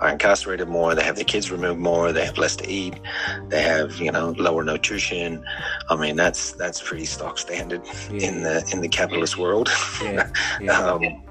are 0.00 0.10
incarcerated 0.10 0.68
more. 0.68 0.94
They 0.94 1.02
have 1.02 1.16
their 1.16 1.24
kids 1.24 1.50
removed 1.50 1.80
more. 1.80 2.12
They 2.12 2.26
have 2.26 2.36
less 2.36 2.54
to 2.56 2.68
eat. 2.68 3.00
They 3.48 3.62
have 3.62 3.96
you 3.96 4.12
know 4.12 4.34
lower 4.38 4.62
nutrition. 4.62 5.44
I 5.88 5.96
mean, 5.96 6.16
that's 6.16 6.52
that's 6.52 6.82
pretty 6.82 7.06
stock 7.06 7.38
standard 7.38 7.82
yeah. 8.12 8.28
in 8.28 8.42
the 8.42 8.68
in 8.72 8.82
the 8.82 8.88
capitalist 8.88 9.38
world. 9.38 9.70
Yeah. 10.02 10.30
Yeah. 10.60 10.78
um, 10.78 11.24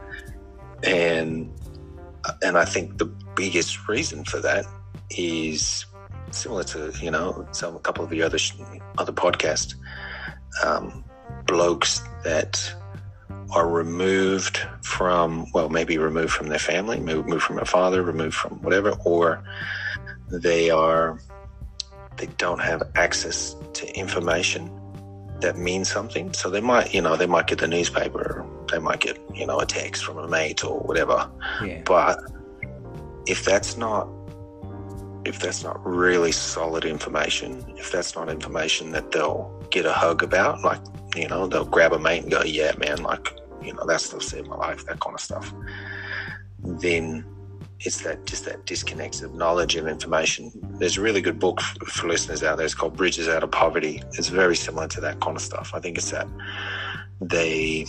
and 0.84 1.52
and 2.42 2.58
I 2.58 2.66
think 2.66 2.98
the 2.98 3.06
biggest 3.36 3.88
reason 3.88 4.24
for 4.24 4.40
that 4.40 4.66
is 5.10 5.86
similar 6.34 6.63
to 6.63 6.92
you 7.02 7.12
know 7.12 7.48
some 7.52 7.76
a 7.76 7.80
couple 7.80 8.04
of 8.04 8.10
the 8.10 8.22
other 8.22 8.38
other 8.98 9.12
podcast 9.12 9.76
um, 10.63 11.04
blokes 11.46 12.02
that 12.24 12.74
are 13.52 13.68
removed 13.68 14.60
from 14.82 15.46
well 15.54 15.70
maybe 15.70 15.98
removed 15.98 16.32
from 16.32 16.48
their 16.48 16.60
family, 16.60 17.00
removed 17.00 17.44
from 17.44 17.60
a 17.60 17.65
father, 17.65 18.04
removed 18.04 18.36
from 18.36 18.62
whatever, 18.62 18.92
or 19.06 19.44
they 20.32 20.70
are 20.70 21.20
they 22.18 22.28
don't 22.38 22.62
have 22.62 22.84
access 22.96 23.56
to 23.74 23.88
information 23.98 24.70
that 25.42 25.58
means 25.58 25.89
something. 25.89 26.34
So 26.34 26.50
they 26.50 26.62
might 26.62 26.94
you 26.94 27.02
know 27.02 27.15
they 27.15 27.26
might 27.26 27.48
get 27.48 27.60
the 27.60 27.68
newspaper, 27.68 28.46
they 28.72 28.80
might 28.80 29.00
get 29.00 29.20
you 29.34 29.48
know 29.48 29.60
a 29.60 29.65
text 29.65 30.06
from 30.06 30.18
a 30.18 30.28
mate 30.28 30.63
or 30.63 30.80
whatever, 30.80 31.30
yeah. 31.63 31.82
but 31.86 32.20
if 33.26 33.46
that's 33.46 33.78
not 33.78 34.08
if 35.26 35.40
that's 35.40 35.64
not 35.64 35.84
really 35.86 36.32
solid 36.32 36.86
information, 36.86 37.64
if 37.78 37.92
that's 37.92 38.16
not 38.16 38.30
information 38.30 38.92
that 38.92 39.12
they'll 39.12 39.52
get 39.70 39.86
a 39.86 39.92
hug 39.92 40.24
about, 40.24 40.62
like, 40.62 40.80
you 41.16 41.28
know, 41.28 41.48
they'll 41.48 41.66
grab 41.66 41.94
a 41.94 42.00
mate 42.00 42.24
and 42.24 42.32
go, 42.32 42.42
yeah, 42.44 42.72
man, 42.78 43.04
like, 43.04 43.36
you 43.62 43.74
know, 43.74 43.86
that 43.86 44.02
stuff 44.02 44.24
saved 44.24 44.48
my 44.48 44.56
life, 44.56 44.86
that 44.86 45.00
kind 45.00 45.14
of 45.14 45.20
stuff, 45.20 45.54
then 46.60 47.26
it's 47.82 48.02
that 48.02 48.26
just 48.26 48.46
that 48.46 48.66
disconnect 48.66 49.22
of 49.22 49.34
knowledge 49.34 49.76
of 49.76 49.88
information. 49.88 50.52
There's 50.80 50.98
a 50.98 51.02
really 51.02 51.22
good 51.22 51.40
book 51.40 51.62
for 51.62 52.08
listeners 52.08 52.44
out 52.44 52.58
there. 52.58 52.66
It's 52.66 52.76
called 52.76 52.98
Bridges 52.98 53.30
Out 53.30 53.44
of 53.44 53.52
Poverty. 53.52 54.04
It's 54.14 54.28
very 54.28 54.56
similar 54.56 54.88
to 54.90 55.02
that 55.02 55.22
kind 55.22 55.38
of 55.38 55.42
stuff. 55.42 55.72
I 55.74 55.80
think 55.80 55.98
it's 55.98 56.12
that 56.12 56.28
they 57.22 57.86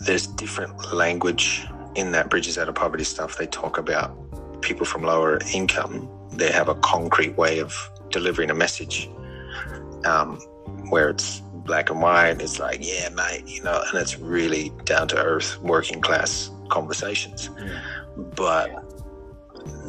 there's 0.00 0.26
different 0.26 0.94
language 0.94 1.66
in 1.94 2.12
that 2.12 2.30
Bridges 2.30 2.58
Out 2.58 2.68
of 2.68 2.74
Poverty 2.74 3.04
stuff. 3.04 3.36
They 3.36 3.46
talk 3.46 3.78
about 3.78 4.16
people 4.62 4.86
from 4.86 5.02
lower 5.02 5.38
income. 5.52 6.08
They 6.32 6.50
have 6.52 6.68
a 6.68 6.74
concrete 6.76 7.36
way 7.36 7.58
of 7.58 7.74
delivering 8.10 8.50
a 8.50 8.54
message, 8.54 9.10
um, 10.04 10.36
where 10.90 11.10
it's 11.10 11.40
black 11.64 11.90
and 11.90 12.00
white. 12.00 12.40
It's 12.40 12.58
like, 12.58 12.78
yeah, 12.80 13.08
mate, 13.10 13.44
you 13.46 13.62
know, 13.62 13.82
and 13.88 14.00
it's 14.00 14.18
really 14.18 14.72
down 14.84 15.08
to 15.08 15.16
earth, 15.16 15.58
working 15.60 16.00
class 16.00 16.50
conversations. 16.68 17.50
Yeah. 17.58 17.80
But 18.36 18.68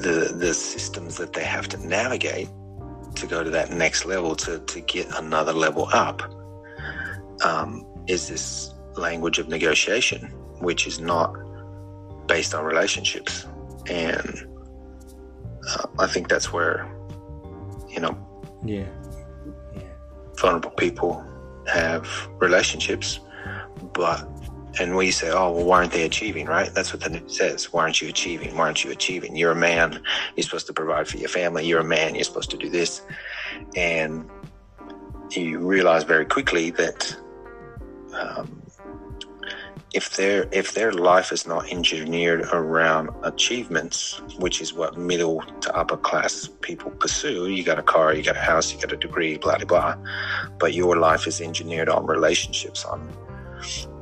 the 0.01 0.33
the 0.35 0.53
systems 0.53 1.17
that 1.17 1.33
they 1.33 1.43
have 1.43 1.67
to 1.69 1.87
navigate 1.87 2.49
to 3.15 3.27
go 3.27 3.43
to 3.43 3.49
that 3.49 3.71
next 3.71 4.05
level 4.05 4.35
to 4.35 4.59
to 4.59 4.81
get 4.81 5.07
another 5.17 5.53
level 5.53 5.87
up 5.93 6.21
um, 7.43 7.85
is 8.07 8.27
this 8.27 8.73
language 8.95 9.39
of 9.39 9.47
negotiation, 9.47 10.27
which 10.59 10.87
is 10.87 10.99
not 10.99 11.33
based 12.31 12.53
on 12.55 12.63
relationships, 12.63 13.45
and 13.87 14.47
uh, 15.67 15.87
I 15.99 16.07
think 16.07 16.29
that's 16.29 16.53
where 16.53 16.89
you 17.89 17.99
know, 17.99 18.15
yeah, 18.63 18.87
yeah, 19.75 19.81
vulnerable 20.39 20.71
people 20.71 21.11
have 21.67 22.07
relationships, 22.39 23.19
but 23.93 24.27
and 24.79 24.95
we 24.95 25.11
say, 25.11 25.29
oh, 25.29 25.51
well, 25.51 25.65
why 25.65 25.77
aren't 25.79 25.91
they 25.91 26.03
achieving, 26.03 26.45
right? 26.45 26.73
That's 26.73 26.93
what 26.93 27.01
the 27.03 27.09
news 27.09 27.37
says. 27.37 27.73
Why 27.73 27.81
aren't 27.83 28.01
you 28.01 28.07
achieving? 28.07 28.55
Why 28.55 28.67
aren't 28.67 28.85
you 28.85 28.91
achieving? 28.91 29.35
You're 29.35 29.51
a 29.51 29.63
man. 29.69 30.01
You're 30.35 30.45
supposed 30.45 30.67
to 30.67 30.73
provide 30.73 31.09
for 31.09 31.17
your 31.17 31.27
family. 31.27 31.65
You're 31.65 31.81
a 31.81 31.91
man. 31.99 32.15
You're 32.15 32.23
supposed 32.23 32.51
to 32.51 32.57
do 32.57 32.69
this. 32.69 33.01
And 33.75 34.29
you 35.31 35.59
realize 35.59 36.05
very 36.05 36.25
quickly 36.25 36.69
that 36.71 37.17
um, 38.13 38.60
if 39.93 40.15
their 40.15 40.47
if 40.51 40.73
their 40.73 40.91
life 40.91 41.31
is 41.31 41.45
not 41.45 41.69
engineered 41.69 42.41
around 42.53 43.09
achievements, 43.23 44.21
which 44.39 44.61
is 44.61 44.73
what 44.73 44.97
middle 44.97 45.41
to 45.61 45.75
upper 45.75 45.97
class 45.97 46.49
people 46.61 46.91
pursue, 46.91 47.47
you 47.47 47.63
got 47.63 47.77
a 47.77 47.83
car, 47.83 48.13
you 48.13 48.23
got 48.23 48.37
a 48.37 48.39
house, 48.39 48.73
you 48.73 48.79
got 48.79 48.93
a 48.93 48.97
degree, 48.97 49.37
blah 49.37 49.57
blah 49.57 49.65
blah, 49.65 49.95
but 50.59 50.73
your 50.73 50.97
life 50.97 51.27
is 51.27 51.41
engineered 51.41 51.89
on 51.89 52.05
relationships, 52.05 52.85
on 52.85 53.09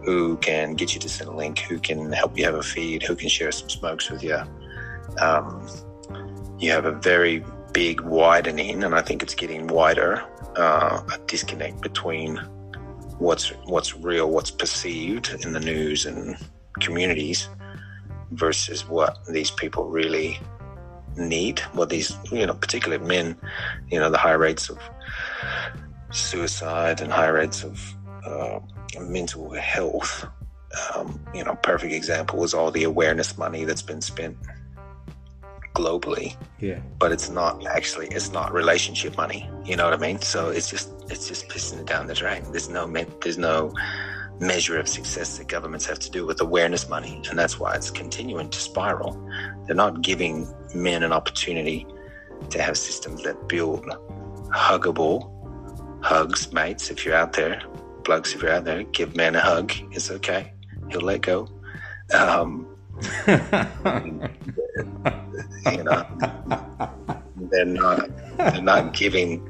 who 0.06 0.38
can 0.38 0.75
get 0.75 0.93
you 0.93 0.99
to 0.99 1.10
send 1.10 1.30
a 1.30 1.34
link, 1.34 1.60
who 1.60 1.80
can 1.80 2.12
help 2.12 2.38
you 2.38 2.45
have 2.45 2.56
a 2.56 2.63
feed, 2.63 3.02
who 3.02 3.15
can 3.15 3.28
share 3.28 3.52
some 3.52 3.69
smokes 3.69 4.10
with 4.10 4.23
you. 4.23 4.38
Um, 5.19 5.67
you 6.60 6.71
have 6.71 6.86
a 6.86 6.91
very 6.91 7.43
big 7.73 8.02
widening, 8.02 8.84
and 8.84 8.93
I 8.93 9.02
think 9.02 9.23
it's 9.23 9.36
getting 9.36 9.67
wider, 9.67 10.23
uh, 10.56 11.02
a 11.13 11.17
disconnect 11.25 11.82
between 11.82 12.39
what's 13.19 13.49
what's 13.65 13.95
real, 13.95 14.29
what's 14.29 14.51
perceived 14.51 15.36
in 15.45 15.53
the 15.53 15.60
news 15.60 16.05
and 16.05 16.36
communities 16.79 17.49
versus 18.32 18.88
what 18.88 19.17
these 19.27 19.51
people 19.51 19.89
really 19.89 20.39
need. 21.15 21.60
What 21.73 21.89
these, 21.89 22.15
you 22.32 22.45
know, 22.45 22.53
particularly 22.53 23.05
men, 23.05 23.36
you 23.89 23.99
know, 23.99 24.10
the 24.10 24.17
high 24.17 24.34
rates 24.34 24.69
of 24.69 24.79
suicide 26.12 27.01
and 27.01 27.12
high 27.12 27.27
rates 27.27 27.63
of 27.63 27.95
uh, 28.25 28.60
mental 28.99 29.51
health. 29.51 30.25
Um, 30.95 31.19
you 31.34 31.43
know, 31.43 31.55
perfect 31.63 31.93
example 31.93 32.39
was 32.39 32.53
all 32.53 32.71
the 32.71 32.84
awareness 32.84 33.38
money 33.38 33.65
that's 33.65 33.82
been 33.82 34.01
spent 34.01 34.38
globally. 35.80 36.36
Yeah. 36.60 36.80
But 36.98 37.12
it's 37.12 37.30
not 37.30 37.65
actually 37.65 38.08
it's 38.08 38.32
not 38.32 38.54
relationship 38.54 39.15
money. 39.18 39.50
You 39.65 39.76
know 39.76 39.86
what 39.86 39.94
I 39.94 39.98
mean? 39.98 40.22
So 40.22 40.50
it's 40.50 40.70
just 40.70 40.92
it's 41.10 41.28
just 41.28 41.48
pissing 41.48 41.80
it 41.80 41.88
down 41.88 42.08
the 42.08 42.13
drain. 42.13 42.44
There's 42.52 42.70
no 42.70 42.88
there's 43.22 43.38
no 43.38 43.74
measure 44.39 44.80
of 44.80 44.88
success 44.88 45.38
that 45.38 45.48
governments 45.48 45.86
have 45.86 46.00
to 46.00 46.12
do 46.12 46.26
with 46.26 46.39
awareness 46.42 46.88
money, 46.89 47.22
and 47.30 47.38
that's 47.38 47.60
why 47.60 47.76
it's 47.76 47.92
continuing 47.92 48.50
to 48.50 48.60
spiral. 48.60 49.12
They're 49.65 49.76
not 49.76 50.02
giving 50.02 50.48
men 50.74 51.04
an 51.04 51.12
opportunity 51.12 51.86
to 52.50 52.62
have 52.62 52.78
systems 52.78 53.24
that 53.24 53.48
build 53.48 53.86
huggable 54.52 55.36
hugs, 56.02 56.52
mates. 56.54 56.89
If 56.89 57.06
you're 57.06 57.15
out 57.15 57.34
there, 57.34 57.62
plugs. 58.04 58.34
If 58.34 58.42
you're 58.42 58.52
out 58.52 58.65
there, 58.65 58.84
give 58.84 59.15
man 59.15 59.36
a 59.36 59.42
hug. 59.42 59.74
It's 59.92 60.10
okay. 60.12 60.54
He'll 60.89 61.02
let 61.02 61.22
go. 61.22 61.48
Um, 62.13 62.68
you 65.72 65.84
know, 65.84 66.06
they're 67.52 67.66
not 67.66 68.10
they're 68.38 68.62
not 68.62 68.94
giving. 68.94 69.48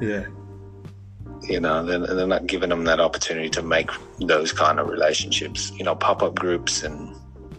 Yeah. 0.00 0.26
You 1.42 1.60
know, 1.60 1.84
they're, 1.84 1.98
they're 1.98 2.26
not 2.26 2.46
giving 2.46 2.70
them 2.70 2.84
that 2.84 2.98
opportunity 2.98 3.48
to 3.50 3.62
make 3.62 3.90
those 4.20 4.52
kind 4.52 4.80
of 4.80 4.88
relationships. 4.88 5.70
You 5.76 5.84
know, 5.84 5.94
pop 5.94 6.22
up 6.22 6.34
groups 6.34 6.82
and 6.82 7.14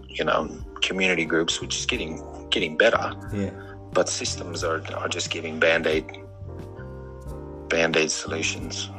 you 0.07 0.25
know 0.25 0.49
community 0.81 1.25
groups, 1.25 1.61
which 1.61 1.77
is 1.77 1.85
getting 1.85 2.21
getting 2.49 2.77
better. 2.77 3.13
Yeah. 3.33 3.51
But 3.93 4.09
systems 4.09 4.63
are 4.63 4.81
are 4.95 5.07
just 5.07 5.29
giving 5.29 5.59
band 5.59 5.87
aid 5.87 6.05
band 7.69 7.97
aid 7.97 8.11
solutions. 8.11 8.89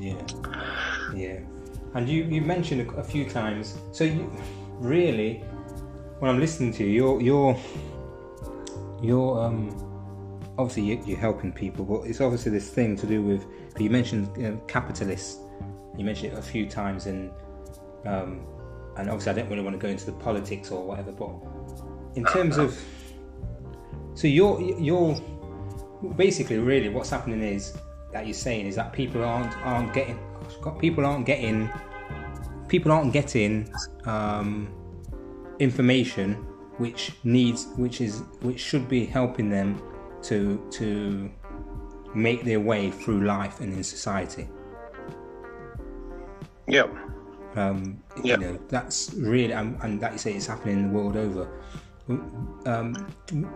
Yeah. 0.00 0.20
Yeah. 1.14 1.38
And 1.94 2.08
you 2.08 2.24
you 2.24 2.42
mentioned 2.42 2.88
a, 2.90 2.92
a 2.96 3.04
few 3.04 3.28
times. 3.28 3.78
So 3.92 4.04
you 4.04 4.30
really 4.78 5.42
when 6.18 6.30
I'm 6.30 6.40
listening 6.40 6.72
to 6.74 6.84
you, 6.84 6.90
you're 6.90 7.20
you're 7.20 7.60
you're 9.02 9.44
um 9.44 9.82
obviously 10.58 11.00
you're 11.04 11.18
helping 11.18 11.52
people, 11.52 11.84
but 11.84 12.08
it's 12.08 12.20
obviously 12.20 12.52
this 12.52 12.70
thing 12.70 12.96
to 12.96 13.06
do 13.06 13.22
with. 13.22 13.46
You 13.78 13.90
mentioned 13.90 14.30
you 14.36 14.44
know, 14.44 14.56
capitalists. 14.66 15.40
You 15.98 16.04
mentioned 16.04 16.32
it 16.32 16.38
a 16.38 16.42
few 16.42 16.66
times, 16.66 17.06
and 17.06 17.30
um, 18.06 18.46
and 18.96 19.10
obviously 19.10 19.32
I 19.32 19.34
don't 19.34 19.50
really 19.50 19.62
want 19.62 19.74
to 19.74 19.80
go 19.80 19.88
into 19.88 20.06
the 20.06 20.12
politics 20.12 20.70
or 20.70 20.82
whatever, 20.82 21.12
but 21.12 21.30
in 22.14 22.24
terms 22.24 22.56
of 22.56 22.78
so 24.14 24.26
you're 24.26 24.60
you're 24.60 25.20
basically 26.16 26.58
really 26.58 26.88
what's 26.88 27.10
happening 27.10 27.42
is 27.42 27.76
that 28.12 28.26
you're 28.26 28.34
saying 28.34 28.66
is 28.66 28.76
that 28.76 28.92
people 28.92 29.22
aren't 29.22 29.54
aren't 29.58 29.92
getting 29.92 30.18
people 30.78 31.04
aren't 31.04 31.26
getting 31.26 31.68
people 32.68 32.90
aren't 32.92 33.12
getting 33.12 33.70
um, 34.06 34.72
information 35.58 36.34
which 36.78 37.12
needs 37.24 37.68
which 37.76 38.00
is 38.00 38.22
which 38.40 38.60
should 38.60 38.88
be 38.88 39.06
helping 39.06 39.48
them 39.48 39.80
to 40.22 40.64
to 40.70 41.30
make 42.14 42.44
their 42.44 42.60
way 42.60 42.90
through 42.90 43.24
life 43.24 43.60
and 43.60 43.72
in 43.72 43.82
society. 43.82 44.48
Yep. 46.66 46.94
Um, 47.54 48.02
yep. 48.22 48.40
you 48.40 48.46
know 48.46 48.60
that's 48.68 49.14
really 49.14 49.54
um, 49.54 49.78
and 49.82 50.00
that 50.00 50.12
you 50.12 50.18
say 50.18 50.34
it's 50.34 50.46
happening 50.46 50.88
the 50.88 50.98
world 50.98 51.16
over. 51.16 51.48
Um, 52.66 53.12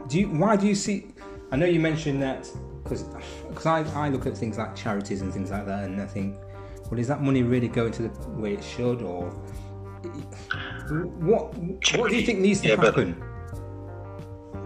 do 0.08 0.20
you 0.20 0.28
why 0.28 0.56
do 0.56 0.66
you 0.66 0.74
see 0.74 1.08
I 1.52 1.56
know 1.56 1.66
you 1.66 1.80
mentioned 1.80 2.22
that 2.22 2.48
because 2.82 3.02
because 3.48 3.66
I, 3.66 4.06
I 4.06 4.08
look 4.08 4.26
at 4.26 4.36
things 4.36 4.58
like 4.58 4.74
charities 4.74 5.20
and 5.20 5.32
things 5.32 5.50
like 5.50 5.66
that 5.66 5.84
and 5.84 6.00
I 6.00 6.06
think 6.06 6.36
well 6.90 6.98
is 6.98 7.08
that 7.08 7.22
money 7.22 7.42
really 7.42 7.68
going 7.68 7.92
to 7.92 8.02
the 8.02 8.28
way 8.30 8.54
it 8.54 8.64
should 8.64 9.02
or 9.02 9.32
what 10.90 11.56
what 11.98 12.10
do 12.10 12.16
you 12.16 12.26
think 12.26 12.40
needs 12.40 12.60
to 12.60 12.68
yeah, 12.68 12.76
happen? 12.76 13.16
But, 13.18 13.26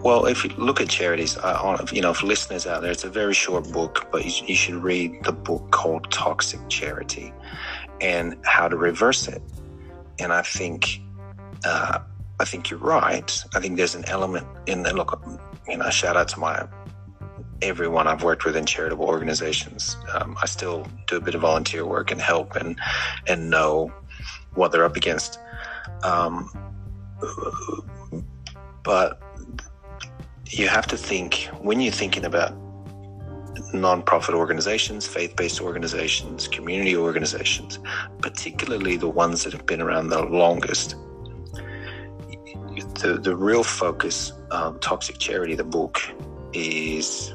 well, 0.03 0.27
if 0.27 0.45
you 0.45 0.51
look 0.59 0.83
at 0.83 0.91
charities, 0.91 1.39
uh, 1.39 1.87
you 1.91 2.03
know, 2.03 2.13
for 2.13 2.27
listeners 2.27 2.67
out 2.67 2.83
there, 2.83 2.91
it's 2.91 3.05
a 3.05 3.09
very 3.09 3.33
short 3.33 3.73
book, 3.73 4.07
but 4.13 4.25
you, 4.25 4.47
you 4.49 4.55
should 4.55 4.75
read 4.75 5.25
the 5.25 5.33
book 5.33 5.71
called 5.71 6.11
Toxic 6.11 6.61
Charity 6.69 7.33
and 8.03 8.37
how 8.45 8.69
to 8.69 8.77
reverse 8.77 9.29
it. 9.29 9.41
And 10.19 10.31
I 10.31 10.43
think, 10.43 11.01
uh, 11.65 12.01
I 12.39 12.45
think 12.45 12.69
you're 12.69 12.81
right. 12.81 13.45
I 13.55 13.61
think 13.61 13.79
there's 13.79 13.95
an 13.95 14.05
element 14.07 14.47
in 14.67 14.83
the 14.83 14.93
look. 14.95 15.25
You 15.67 15.79
know, 15.79 15.89
shout 15.89 16.19
out 16.19 16.29
to 16.29 16.39
my 16.39 16.69
everyone 17.63 18.07
I've 18.07 18.23
worked 18.23 18.45
with 18.45 18.57
in 18.57 18.67
charitable 18.67 19.07
organizations. 19.07 19.97
Um, 20.13 20.37
I 20.43 20.47
still 20.47 20.87
do 21.07 21.17
a 21.17 21.21
bit 21.21 21.35
of 21.35 21.41
volunteer 21.41 21.87
work 21.87 22.11
and 22.11 22.21
help 22.21 22.57
and 22.57 22.79
and 23.27 23.49
know 23.49 23.91
what 24.55 24.71
they're 24.71 24.85
up 24.85 24.97
against. 24.97 25.39
Um, 26.03 26.51
but 28.83 29.21
you 30.47 30.69
have 30.69 30.87
to 30.89 30.97
think 30.97 31.49
when 31.61 31.81
you're 31.81 31.93
thinking 31.93 32.25
about 32.25 32.55
nonprofit 33.73 34.35
organizations, 34.35 35.07
faith 35.07 35.35
based 35.37 35.61
organizations, 35.61 36.49
community 36.49 36.97
organizations, 36.97 37.79
particularly 38.21 38.97
the 38.97 39.09
ones 39.09 39.45
that 39.45 39.53
have 39.53 39.67
been 39.67 39.81
around 39.81 40.09
the 40.09 40.23
longest. 40.23 40.97
The, 43.01 43.19
the 43.21 43.37
real 43.37 43.65
focus 43.65 44.33
of 44.51 44.81
Toxic 44.81 45.19
Charity, 45.19 45.55
the 45.55 45.65
book, 45.65 46.01
is 46.53 47.35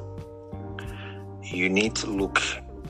you 1.43 1.69
need 1.69 1.95
to 1.95 2.07
look, 2.07 2.41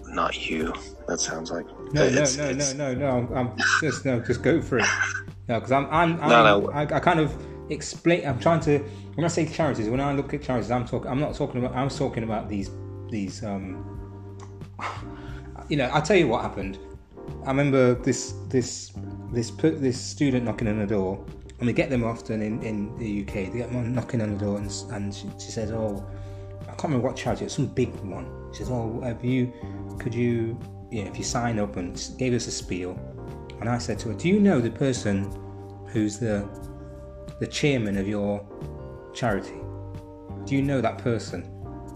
not 0.08 0.50
you, 0.50 0.74
that 1.08 1.20
sounds 1.20 1.52
like 1.52 1.66
no, 1.94 2.10
no, 2.10 2.24
no, 2.38 2.52
no, 2.52 2.74
no, 2.74 2.94
no. 2.94 3.36
I'm 3.36 3.52
just 3.82 4.06
no, 4.06 4.20
just 4.20 4.44
go 4.44 4.62
for 4.62 4.80
it. 4.80 4.86
No, 5.50 5.56
because 5.56 5.72
I'm, 5.72 5.88
I'm, 5.88 6.22
I'm 6.22 6.30
No, 6.30 6.60
no. 6.60 6.72
I, 6.72 6.84
I 6.84 7.00
kind 7.00 7.20
of 7.20 7.36
explain. 7.72 8.26
I'm 8.26 8.40
trying 8.40 8.60
to 8.62 8.78
when 9.16 9.26
I 9.26 9.28
say 9.28 9.48
charities. 9.48 9.90
When 9.90 10.00
I 10.00 10.14
look 10.14 10.32
at 10.36 10.44
charities, 10.44 10.70
I'm 10.70 10.86
talking. 10.86 11.10
I'm 11.10 11.20
not 11.20 11.34
talking 11.34 11.64
about. 11.64 11.76
I'm 11.76 11.90
talking 11.90 12.24
about 12.24 12.48
these 12.48 12.70
these. 13.10 13.44
um 13.44 13.84
You 15.68 15.78
know, 15.78 15.86
I'll 15.86 16.04
tell 16.04 16.18
you 16.18 16.28
what 16.28 16.44
happened. 16.44 16.78
I 17.46 17.48
remember 17.48 17.96
this 17.96 18.36
this 18.48 18.92
this 19.34 19.50
put 19.50 19.82
this 19.82 20.00
student 20.00 20.46
knocking 20.46 20.68
on 20.68 20.78
the 20.78 20.86
door, 20.86 21.26
and 21.58 21.66
we 21.66 21.74
get 21.74 21.90
them 21.90 22.04
often 22.04 22.44
in, 22.44 22.62
in 22.62 22.96
the 23.00 23.24
UK. 23.24 23.52
They 23.52 23.58
get 23.58 23.72
them 23.72 23.96
knocking 23.96 24.22
on 24.22 24.38
the 24.38 24.46
door, 24.46 24.58
and, 24.60 24.72
and 24.92 25.14
she, 25.14 25.28
she 25.40 25.50
says, 25.50 25.72
"Oh, 25.72 26.06
I 26.62 26.66
can't 26.78 26.84
remember 26.84 27.08
what 27.08 27.16
charity. 27.16 27.46
It's 27.46 27.56
some 27.56 27.66
big 27.66 27.90
one." 28.02 28.28
She 28.52 28.60
says, 28.60 28.70
"Oh, 28.70 29.02
have 29.04 29.26
you? 29.26 29.52
Could 29.98 30.14
you? 30.14 30.60
Yeah, 30.92 31.06
if 31.06 31.18
you 31.18 31.24
sign 31.24 31.58
up 31.58 31.76
and 31.76 32.00
gave 32.20 32.36
us 32.36 32.46
a 32.46 32.52
spiel." 32.52 33.00
And 33.60 33.70
I 33.70 33.78
said 33.78 34.00
to 34.00 34.10
her, 34.10 34.16
"Do 34.16 34.30
you 34.30 34.40
know 34.40 34.62
the 34.62 34.72
person 34.72 35.32
who's 35.88 36.20
the 36.20 36.48
the 37.40 37.48
chairman 37.48 37.98
of 37.98 38.08
your 38.08 38.46
charity? 39.14 39.60
Do 40.46 40.56
you 40.56 40.62
know 40.62 40.82
that 40.82 40.98
person? 40.98 41.50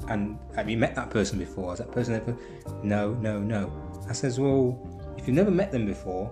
And 0.09 0.37
have 0.55 0.69
you 0.69 0.77
met 0.77 0.95
that 0.95 1.09
person 1.09 1.39
before? 1.39 1.71
Has 1.71 1.79
that 1.79 1.91
person 1.91 2.15
ever? 2.15 2.35
No, 2.83 3.13
no, 3.15 3.39
no. 3.39 3.71
I 4.09 4.13
says, 4.13 4.39
well, 4.39 4.77
if 5.17 5.27
you've 5.27 5.35
never 5.35 5.51
met 5.51 5.71
them 5.71 5.85
before, 5.85 6.31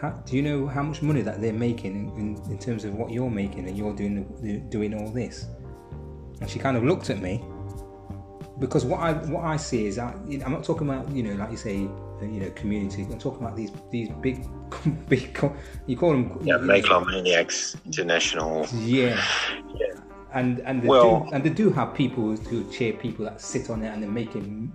how, 0.00 0.10
do 0.10 0.36
you 0.36 0.42
know 0.42 0.66
how 0.66 0.82
much 0.82 1.02
money 1.02 1.22
that 1.22 1.40
they're 1.40 1.52
making 1.52 1.94
in, 1.94 2.18
in, 2.18 2.50
in 2.50 2.58
terms 2.58 2.84
of 2.84 2.94
what 2.94 3.10
you're 3.10 3.30
making 3.30 3.68
and 3.68 3.76
you're 3.76 3.94
doing 3.94 4.66
doing 4.70 4.94
all 4.94 5.10
this? 5.10 5.46
And 6.40 6.50
she 6.50 6.58
kind 6.58 6.76
of 6.76 6.84
looked 6.84 7.10
at 7.10 7.20
me 7.20 7.44
because 8.58 8.84
what 8.84 9.00
I 9.00 9.12
what 9.12 9.44
I 9.44 9.56
see 9.56 9.86
is 9.86 9.98
I'm 9.98 10.52
not 10.52 10.64
talking 10.64 10.88
about 10.88 11.08
you 11.10 11.22
know 11.22 11.34
like 11.34 11.50
you 11.50 11.56
say 11.56 11.88
you 12.26 12.40
know 12.40 12.50
community. 12.50 13.02
I'm 13.02 13.18
talking 13.18 13.42
about 13.44 13.56
these 13.56 13.70
these 13.90 14.08
big 14.20 14.44
big 15.08 15.38
you 15.86 15.96
call 15.96 16.10
them 16.12 16.38
Yeah, 16.42 16.56
Megalomaniacs 16.58 17.76
International. 17.86 18.66
yeah. 18.74 19.22
Yeah. 19.74 19.94
And 20.34 20.60
and 20.60 20.82
they 20.82 20.88
Well- 20.88 21.24
do, 21.26 21.32
and 21.34 21.44
they 21.44 21.50
do 21.50 21.70
have 21.70 21.94
people 21.94 22.36
who 22.36 22.64
cheer 22.70 22.92
people 22.94 23.24
that 23.26 23.40
sit 23.40 23.68
on 23.70 23.82
it 23.82 23.88
and 23.88 24.02
they're 24.02 24.10
making 24.10 24.72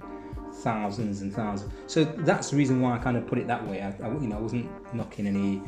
thousands 0.63 1.21
and 1.21 1.33
thousands. 1.33 1.71
So 1.87 2.03
that's 2.03 2.49
the 2.51 2.57
reason 2.57 2.81
why 2.81 2.95
I 2.95 2.99
kind 2.99 3.17
of 3.17 3.25
put 3.27 3.37
it 3.37 3.47
that 3.47 3.65
way. 3.67 3.81
I, 3.81 3.89
I 4.05 4.09
you 4.11 4.27
know 4.27 4.37
I 4.37 4.41
wasn't 4.41 4.67
knocking 4.93 5.27
any 5.27 5.61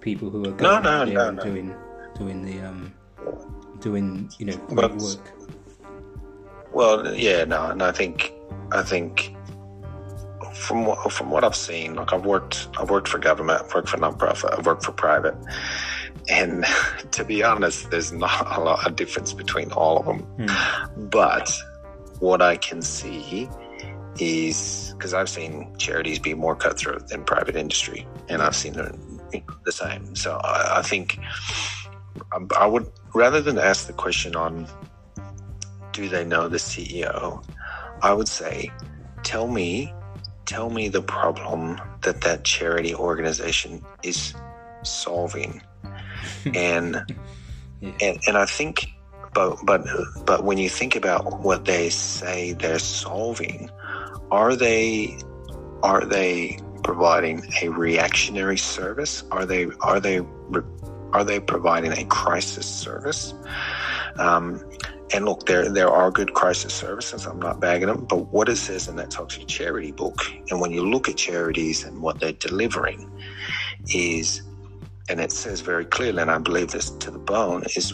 people 0.00 0.30
who 0.30 0.40
are 0.44 0.52
going 0.52 0.82
no, 0.82 1.04
there 1.04 1.14
no, 1.14 1.30
no. 1.30 1.42
doing 1.42 1.74
doing 2.18 2.42
the 2.44 2.60
um 2.60 2.92
doing 3.80 4.30
you 4.38 4.46
know 4.46 4.56
But- 4.72 4.96
work. 4.96 5.20
Well, 6.72 7.14
yeah, 7.16 7.44
no, 7.44 7.66
and 7.70 7.82
I 7.82 7.90
think, 7.90 8.32
I 8.70 8.82
think, 8.82 9.34
from 10.54 10.86
what 10.86 11.12
from 11.12 11.30
what 11.30 11.44
I've 11.44 11.56
seen, 11.56 11.94
like 11.94 12.12
I've 12.12 12.24
worked, 12.24 12.68
I've 12.78 12.90
worked 12.90 13.08
for 13.08 13.18
government, 13.18 13.62
I've 13.64 13.74
worked 13.74 13.88
for 13.88 13.98
nonprofit, 13.98 14.56
I've 14.58 14.66
worked 14.66 14.84
for 14.84 14.92
private, 14.92 15.36
and 16.28 16.64
to 17.12 17.24
be 17.24 17.42
honest, 17.42 17.90
there's 17.90 18.12
not 18.12 18.56
a 18.56 18.60
lot 18.60 18.86
of 18.86 18.96
difference 18.96 19.32
between 19.32 19.72
all 19.72 19.98
of 19.98 20.06
them. 20.06 20.18
Hmm. 20.18 21.08
But 21.08 21.52
what 22.18 22.42
I 22.42 22.56
can 22.56 22.82
see 22.82 23.48
is 24.18 24.94
because 24.96 25.14
I've 25.14 25.28
seen 25.28 25.74
charities 25.78 26.18
be 26.18 26.34
more 26.34 26.54
cutthroat 26.54 27.08
than 27.08 27.24
private 27.24 27.56
industry, 27.56 28.06
and 28.28 28.42
I've 28.42 28.56
seen 28.56 28.74
the, 28.74 28.96
the 29.64 29.72
same. 29.72 30.14
So 30.14 30.40
I, 30.42 30.78
I 30.78 30.82
think 30.82 31.18
I, 32.32 32.38
I 32.58 32.66
would 32.66 32.90
rather 33.14 33.40
than 33.40 33.58
ask 33.58 33.86
the 33.86 33.92
question 33.92 34.36
on 34.36 34.66
do 35.92 36.08
they 36.08 36.24
know 36.24 36.48
the 36.48 36.56
CEO, 36.56 37.44
I 38.02 38.12
would 38.12 38.28
say 38.28 38.70
tell 39.22 39.48
me 39.48 39.92
tell 40.50 40.68
me 40.68 40.88
the 40.88 41.00
problem 41.02 41.80
that 42.02 42.22
that 42.22 42.42
charity 42.42 42.92
organization 42.92 43.80
is 44.02 44.34
solving 44.82 45.62
and 46.54 47.04
Yeah. 47.80 47.96
and 48.02 48.18
and 48.26 48.36
I 48.36 48.44
think, 48.44 48.92
but 49.32 49.56
but 49.64 49.80
but 50.26 50.44
when 50.44 50.58
you 50.58 50.68
think 50.68 50.96
about 50.96 51.40
what 51.40 51.64
they 51.64 51.88
say 51.88 52.52
they're 52.52 52.78
solving, 52.80 53.70
are 54.30 54.54
they 54.56 55.16
are 55.82 56.04
they 56.04 56.58
providing 56.82 57.36
a 57.62 57.68
reactionary 57.68 58.58
service? 58.58 59.24
Are 59.30 59.46
they 59.46 59.62
are 59.80 60.00
they 60.00 60.20
are 61.12 61.24
they 61.24 61.40
providing 61.40 61.92
a 61.92 62.04
crisis 62.06 62.66
service? 62.66 63.32
Um, 64.18 64.60
and 65.12 65.24
look, 65.24 65.46
there 65.46 65.68
there 65.68 65.90
are 65.90 66.10
good 66.10 66.34
crisis 66.34 66.72
services. 66.72 67.26
I'm 67.26 67.40
not 67.40 67.60
bagging 67.60 67.88
them, 67.88 68.04
but 68.04 68.32
what 68.32 68.48
it 68.48 68.56
says 68.56 68.88
in 68.88 68.96
that 68.96 69.10
Toxic 69.10 69.46
Charity 69.48 69.92
book, 69.92 70.22
and 70.50 70.60
when 70.60 70.70
you 70.70 70.88
look 70.88 71.08
at 71.08 71.16
charities 71.16 71.84
and 71.84 72.00
what 72.00 72.20
they're 72.20 72.32
delivering, 72.32 73.10
is 73.88 74.42
and 75.08 75.20
it 75.20 75.32
says 75.32 75.60
very 75.60 75.84
clearly, 75.84 76.22
and 76.22 76.30
I 76.30 76.38
believe 76.38 76.70
this 76.70 76.90
to 76.90 77.10
the 77.10 77.18
bone, 77.18 77.64
is 77.74 77.92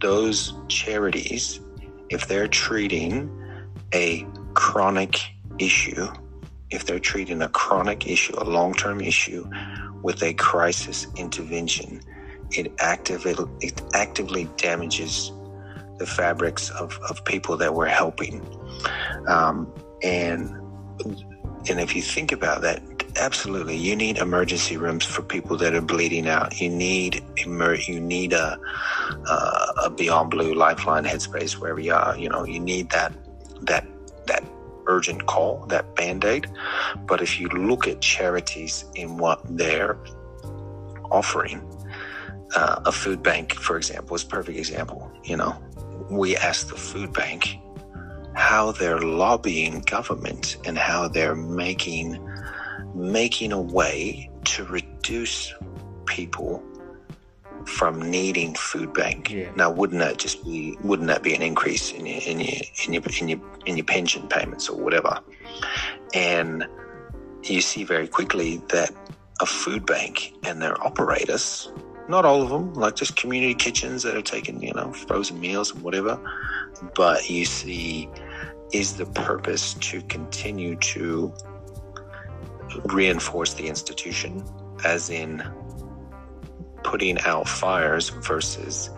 those 0.00 0.52
charities, 0.68 1.60
if 2.10 2.28
they're 2.28 2.48
treating 2.48 3.30
a 3.94 4.26
chronic 4.52 5.18
issue, 5.58 6.06
if 6.70 6.84
they're 6.84 6.98
treating 6.98 7.40
a 7.40 7.48
chronic 7.48 8.06
issue, 8.06 8.34
a 8.36 8.44
long 8.44 8.74
term 8.74 9.00
issue, 9.00 9.48
with 10.02 10.22
a 10.22 10.34
crisis 10.34 11.06
intervention, 11.16 12.02
it 12.50 12.70
actively, 12.80 13.34
it 13.62 13.80
actively 13.94 14.44
damages 14.58 15.32
the 15.98 16.06
fabrics 16.06 16.70
of, 16.70 16.98
of 17.08 17.24
people 17.24 17.56
that 17.56 17.74
we're 17.74 17.86
helping. 17.86 18.42
Um, 19.28 19.72
and 20.02 20.50
and 21.68 21.80
if 21.80 21.96
you 21.96 22.02
think 22.02 22.30
about 22.30 22.60
that, 22.62 22.82
absolutely, 23.16 23.76
you 23.76 23.96
need 23.96 24.18
emergency 24.18 24.76
rooms 24.76 25.04
for 25.04 25.22
people 25.22 25.56
that 25.56 25.74
are 25.74 25.80
bleeding 25.80 26.28
out. 26.28 26.60
You 26.60 26.68
need 26.68 27.24
emer- 27.38 27.76
you 27.76 28.00
need 28.00 28.32
a 28.32 28.58
a 29.84 29.90
Beyond 29.90 30.30
Blue 30.30 30.54
Lifeline 30.54 31.04
Headspace 31.04 31.54
wherever 31.54 31.80
you 31.80 31.94
are. 31.94 32.16
You 32.16 32.28
know, 32.28 32.44
you 32.44 32.60
need 32.60 32.90
that 32.90 33.12
that 33.62 33.86
that 34.26 34.44
urgent 34.86 35.26
call, 35.26 35.64
that 35.66 35.94
band 35.94 36.24
aid. 36.24 36.46
But 37.06 37.22
if 37.22 37.40
you 37.40 37.48
look 37.48 37.86
at 37.86 38.00
charities 38.00 38.84
in 38.94 39.16
what 39.16 39.40
they're 39.56 39.96
offering, 41.10 41.62
uh, 42.54 42.80
a 42.84 42.92
food 42.92 43.22
bank, 43.22 43.54
for 43.54 43.76
example, 43.76 44.16
is 44.16 44.22
a 44.22 44.26
perfect 44.26 44.58
example. 44.58 45.10
You 45.24 45.36
know, 45.36 45.56
we 46.10 46.36
asked 46.36 46.68
the 46.68 46.76
food 46.76 47.12
bank 47.12 47.58
how 48.34 48.72
they're 48.72 49.00
lobbying 49.00 49.80
government 49.80 50.56
and 50.64 50.76
how 50.76 51.08
they're 51.08 51.36
making 51.36 52.18
making 52.94 53.52
a 53.52 53.60
way 53.60 54.30
to 54.44 54.64
reduce 54.64 55.52
people 56.06 56.62
from 57.64 58.10
needing 58.10 58.54
food 58.54 58.92
bank. 58.92 59.30
Yeah. 59.30 59.50
Now, 59.56 59.70
wouldn't 59.70 60.00
that 60.00 60.18
just 60.18 60.44
be 60.44 60.76
wouldn't 60.82 61.08
that 61.08 61.22
be 61.22 61.34
an 61.34 61.42
increase 61.42 61.92
in 61.92 62.06
your 62.06 62.20
in 62.22 62.40
your 62.40 62.60
in 62.86 62.92
your 62.92 63.02
in 63.20 63.28
your 63.28 63.40
in 63.66 63.76
your 63.76 63.86
pension 63.86 64.28
payments 64.28 64.68
or 64.68 64.78
whatever? 64.78 65.20
And 66.12 66.66
you 67.42 67.60
see 67.60 67.84
very 67.84 68.08
quickly 68.08 68.62
that 68.68 68.90
a 69.40 69.46
food 69.46 69.84
bank 69.86 70.34
and 70.44 70.62
their 70.62 70.80
operators, 70.82 71.70
not 72.08 72.24
all 72.24 72.42
of 72.42 72.50
them, 72.50 72.74
like 72.74 72.96
just 72.96 73.16
community 73.16 73.54
kitchens 73.54 74.02
that 74.02 74.16
are 74.16 74.22
taking 74.22 74.62
you 74.62 74.72
know 74.74 74.92
frozen 74.92 75.40
meals 75.40 75.72
and 75.72 75.82
whatever, 75.82 76.20
but 76.94 77.28
you 77.28 77.44
see 77.44 78.08
is 78.72 78.96
the 78.96 79.06
purpose 79.06 79.74
to 79.74 80.02
continue 80.02 80.76
to 80.76 81.32
reinforce 82.86 83.54
the 83.54 83.66
institution, 83.66 84.44
as 84.84 85.10
in 85.10 85.42
putting 86.82 87.18
out 87.20 87.48
fires 87.48 88.10
versus 88.10 88.90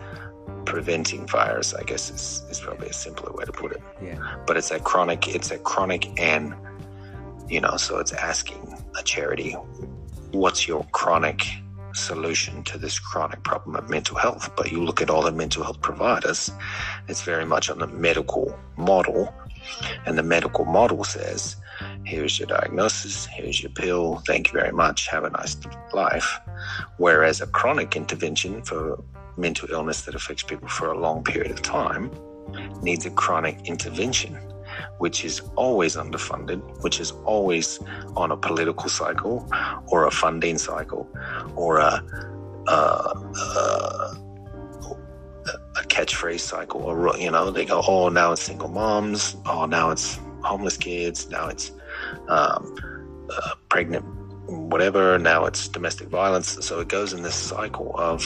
preventing 0.65 1.27
fires. 1.27 1.73
I 1.73 1.83
guess 1.83 2.09
is, 2.09 2.45
is 2.49 2.59
probably 2.59 2.89
a 2.89 2.93
simpler 2.93 3.31
way 3.33 3.45
to 3.45 3.51
put 3.51 3.71
it. 3.71 3.81
Yeah. 4.01 4.37
But 4.45 4.57
it's 4.57 4.71
a 4.71 4.79
chronic. 4.79 5.27
It's 5.27 5.51
a 5.51 5.57
chronic, 5.57 6.19
and 6.19 6.53
you 7.47 7.61
know, 7.61 7.77
so 7.77 7.99
it's 7.99 8.11
asking 8.11 8.77
a 8.99 9.03
charity, 9.03 9.51
what's 10.31 10.67
your 10.67 10.83
chronic 10.91 11.45
solution 11.93 12.63
to 12.63 12.77
this 12.77 12.99
chronic 12.99 13.43
problem 13.43 13.75
of 13.75 13.89
mental 13.89 14.17
health? 14.17 14.49
But 14.55 14.71
you 14.71 14.83
look 14.83 15.01
at 15.01 15.09
all 15.09 15.21
the 15.21 15.31
mental 15.31 15.63
health 15.63 15.81
providers, 15.81 16.51
it's 17.07 17.21
very 17.21 17.45
much 17.45 17.69
on 17.69 17.79
the 17.79 17.87
medical 17.87 18.57
model. 18.77 19.33
And 20.05 20.17
the 20.17 20.23
medical 20.23 20.65
model 20.65 21.03
says, 21.03 21.57
here's 22.05 22.39
your 22.39 22.47
diagnosis, 22.47 23.25
here's 23.25 23.61
your 23.61 23.71
pill, 23.71 24.23
thank 24.25 24.47
you 24.47 24.59
very 24.59 24.71
much, 24.71 25.07
have 25.07 25.23
a 25.23 25.29
nice 25.29 25.57
life. 25.93 26.39
Whereas 26.97 27.41
a 27.41 27.47
chronic 27.47 27.95
intervention 27.95 28.61
for 28.63 29.03
mental 29.37 29.69
illness 29.71 30.01
that 30.03 30.15
affects 30.15 30.43
people 30.43 30.67
for 30.67 30.91
a 30.91 30.97
long 30.97 31.23
period 31.23 31.51
of 31.51 31.61
time 31.61 32.11
needs 32.81 33.05
a 33.05 33.09
chronic 33.11 33.59
intervention, 33.65 34.37
which 34.97 35.23
is 35.23 35.41
always 35.55 35.95
underfunded, 35.95 36.61
which 36.83 36.99
is 36.99 37.11
always 37.25 37.79
on 38.15 38.31
a 38.31 38.37
political 38.37 38.89
cycle 38.89 39.49
or 39.87 40.05
a 40.05 40.11
funding 40.11 40.57
cycle 40.57 41.09
or 41.55 41.77
a, 41.77 42.03
a, 42.67 42.71
a 42.71 44.23
a 45.77 45.81
catchphrase 45.81 46.41
cycle 46.41 46.81
or 46.81 47.15
you 47.17 47.31
know 47.31 47.51
they 47.51 47.63
go 47.63 47.81
oh 47.87 48.09
now 48.09 48.31
it's 48.33 48.41
single 48.41 48.67
moms 48.67 49.37
oh 49.45 49.65
now 49.65 49.91
it's 49.91 50.19
homeless 50.41 50.75
kids 50.75 51.29
now 51.29 51.47
it's 51.47 51.71
um, 52.27 52.75
uh, 53.31 53.51
pregnant 53.69 54.03
whatever. 54.47 55.19
Now 55.19 55.45
it's 55.45 55.67
domestic 55.67 56.07
violence. 56.07 56.65
So 56.65 56.79
it 56.79 56.87
goes 56.87 57.13
in 57.13 57.21
this 57.21 57.35
cycle 57.35 57.93
of 57.97 58.23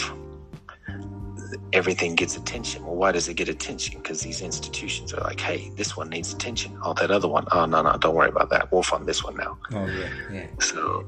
everything 1.74 2.16
gets 2.16 2.38
attention. 2.38 2.86
Well, 2.86 2.96
why 2.96 3.12
does 3.12 3.28
it 3.28 3.36
get 3.36 3.50
attention? 3.50 3.98
Because 3.98 4.22
these 4.22 4.42
institutions 4.42 5.14
are 5.14 5.22
like, 5.22 5.40
hey, 5.40 5.72
this 5.76 5.98
one 5.98 6.10
needs 6.10 6.34
attention. 6.34 6.78
Oh, 6.84 6.94
that 6.94 7.12
other 7.12 7.28
one. 7.28 7.46
Oh, 7.52 7.66
no, 7.66 7.82
no, 7.82 7.98
don't 7.98 8.16
worry 8.16 8.30
about 8.30 8.50
that. 8.50 8.72
We'll 8.72 8.84
fund 8.84 9.06
this 9.06 9.24
one 9.24 9.36
now. 9.38 9.58
Oh, 9.74 9.86
yeah, 9.86 10.10
yeah. 10.32 10.48
So, 10.60 11.08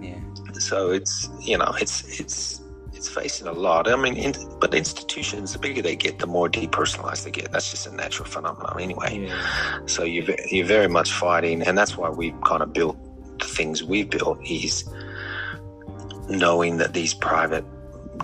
yeah. 0.00 0.18
So 0.58 0.90
it's 0.90 1.28
you 1.40 1.58
know 1.58 1.74
it's 1.80 2.20
it's 2.20 2.60
it's 2.92 3.08
facing 3.08 3.46
a 3.46 3.52
lot. 3.52 3.88
I 3.88 3.96
mean, 3.96 4.16
in, 4.16 4.34
but 4.60 4.74
institutions, 4.74 5.52
the 5.52 5.58
bigger 5.58 5.82
they 5.82 5.96
get, 5.96 6.18
the 6.18 6.26
more 6.26 6.48
depersonalized 6.48 7.24
they 7.24 7.30
get. 7.30 7.52
That's 7.52 7.70
just 7.70 7.86
a 7.86 7.94
natural 7.94 8.28
phenomenon, 8.28 8.80
anyway. 8.80 9.26
Yeah. 9.26 9.80
So 9.86 10.04
you're 10.04 10.36
you're 10.50 10.66
very 10.66 10.88
much 10.88 11.12
fighting, 11.12 11.62
and 11.62 11.76
that's 11.76 11.96
why 11.96 12.08
we 12.08 12.34
kind 12.44 12.62
of 12.62 12.72
built 12.72 12.96
the 13.38 13.46
things 13.46 13.82
we've 13.82 14.08
built 14.08 14.38
is 14.48 14.84
knowing 16.28 16.78
that 16.78 16.94
these 16.94 17.12
private 17.12 17.64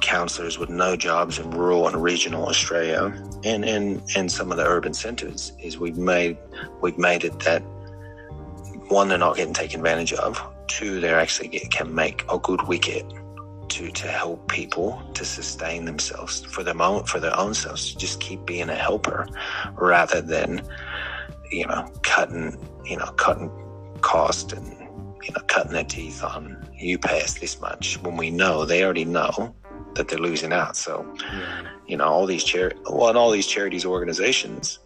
counselors 0.00 0.58
with 0.58 0.68
no 0.68 0.96
jobs 0.96 1.38
in 1.38 1.50
rural 1.50 1.86
and 1.88 2.02
regional 2.02 2.46
Australia 2.46 3.12
and, 3.44 3.64
and, 3.64 4.02
and 4.16 4.30
some 4.30 4.50
of 4.50 4.56
the 4.56 4.64
urban 4.64 4.94
centres 4.94 5.52
is 5.62 5.78
we've 5.78 5.98
made 5.98 6.36
we've 6.80 6.98
made 6.98 7.24
it 7.24 7.38
that 7.40 7.62
one 8.90 9.08
they're 9.08 9.18
not 9.18 9.36
getting 9.36 9.54
taken 9.54 9.80
advantage 9.80 10.12
of. 10.14 10.42
Two 10.66 11.00
they're 11.00 11.18
actually 11.18 11.48
get, 11.48 11.70
can 11.70 11.94
make 11.94 12.24
a 12.30 12.38
good 12.38 12.62
wicket 12.66 13.04
to 13.68 13.90
to 13.90 14.08
help 14.08 14.48
people 14.48 15.00
to 15.14 15.24
sustain 15.24 15.84
themselves 15.84 16.44
for 16.44 16.62
their 16.62 16.80
own 16.80 17.04
for 17.04 17.20
their 17.20 17.36
own 17.38 17.54
selves. 17.54 17.94
Just 17.94 18.20
keep 18.20 18.44
being 18.44 18.68
a 18.68 18.74
helper 18.74 19.28
rather 19.74 20.20
than 20.20 20.62
you 21.50 21.66
know 21.66 21.88
cutting 22.02 22.56
you 22.84 22.96
know 22.96 23.06
cutting 23.12 23.50
cost 24.00 24.52
and 24.52 24.66
you 25.22 25.32
know 25.32 25.42
cutting 25.46 25.72
their 25.72 25.84
teeth 25.84 26.22
on 26.22 26.68
you 26.76 26.98
pay 26.98 27.22
us 27.22 27.34
this 27.34 27.60
much. 27.60 28.00
When 28.02 28.16
we 28.16 28.30
know 28.30 28.64
they 28.64 28.84
already 28.84 29.04
know 29.04 29.54
that 29.94 30.08
they're 30.08 30.18
losing 30.18 30.52
out. 30.52 30.76
So, 30.76 31.06
you 31.86 31.96
know, 31.96 32.04
all 32.04 32.26
these 32.26 32.44
chari- 32.44 32.76
well, 32.90 33.08
and 33.08 33.18
all 33.18 33.30
these 33.30 33.46
charities 33.46 33.84
organizations 33.84 34.78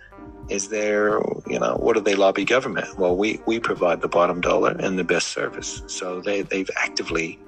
is 0.48 0.68
there, 0.68 1.20
you 1.46 1.58
know, 1.58 1.76
what 1.76 1.94
do 1.94 2.00
they 2.00 2.14
lobby 2.14 2.44
government? 2.44 2.98
Well, 2.98 3.16
we, 3.16 3.40
we 3.46 3.58
provide 3.60 4.00
the 4.00 4.08
bottom 4.08 4.40
dollar 4.40 4.72
and 4.78 4.98
the 4.98 5.04
best 5.04 5.28
service. 5.28 5.82
So 5.86 6.20
they, 6.20 6.42
they've 6.42 6.68
actively 6.76 7.38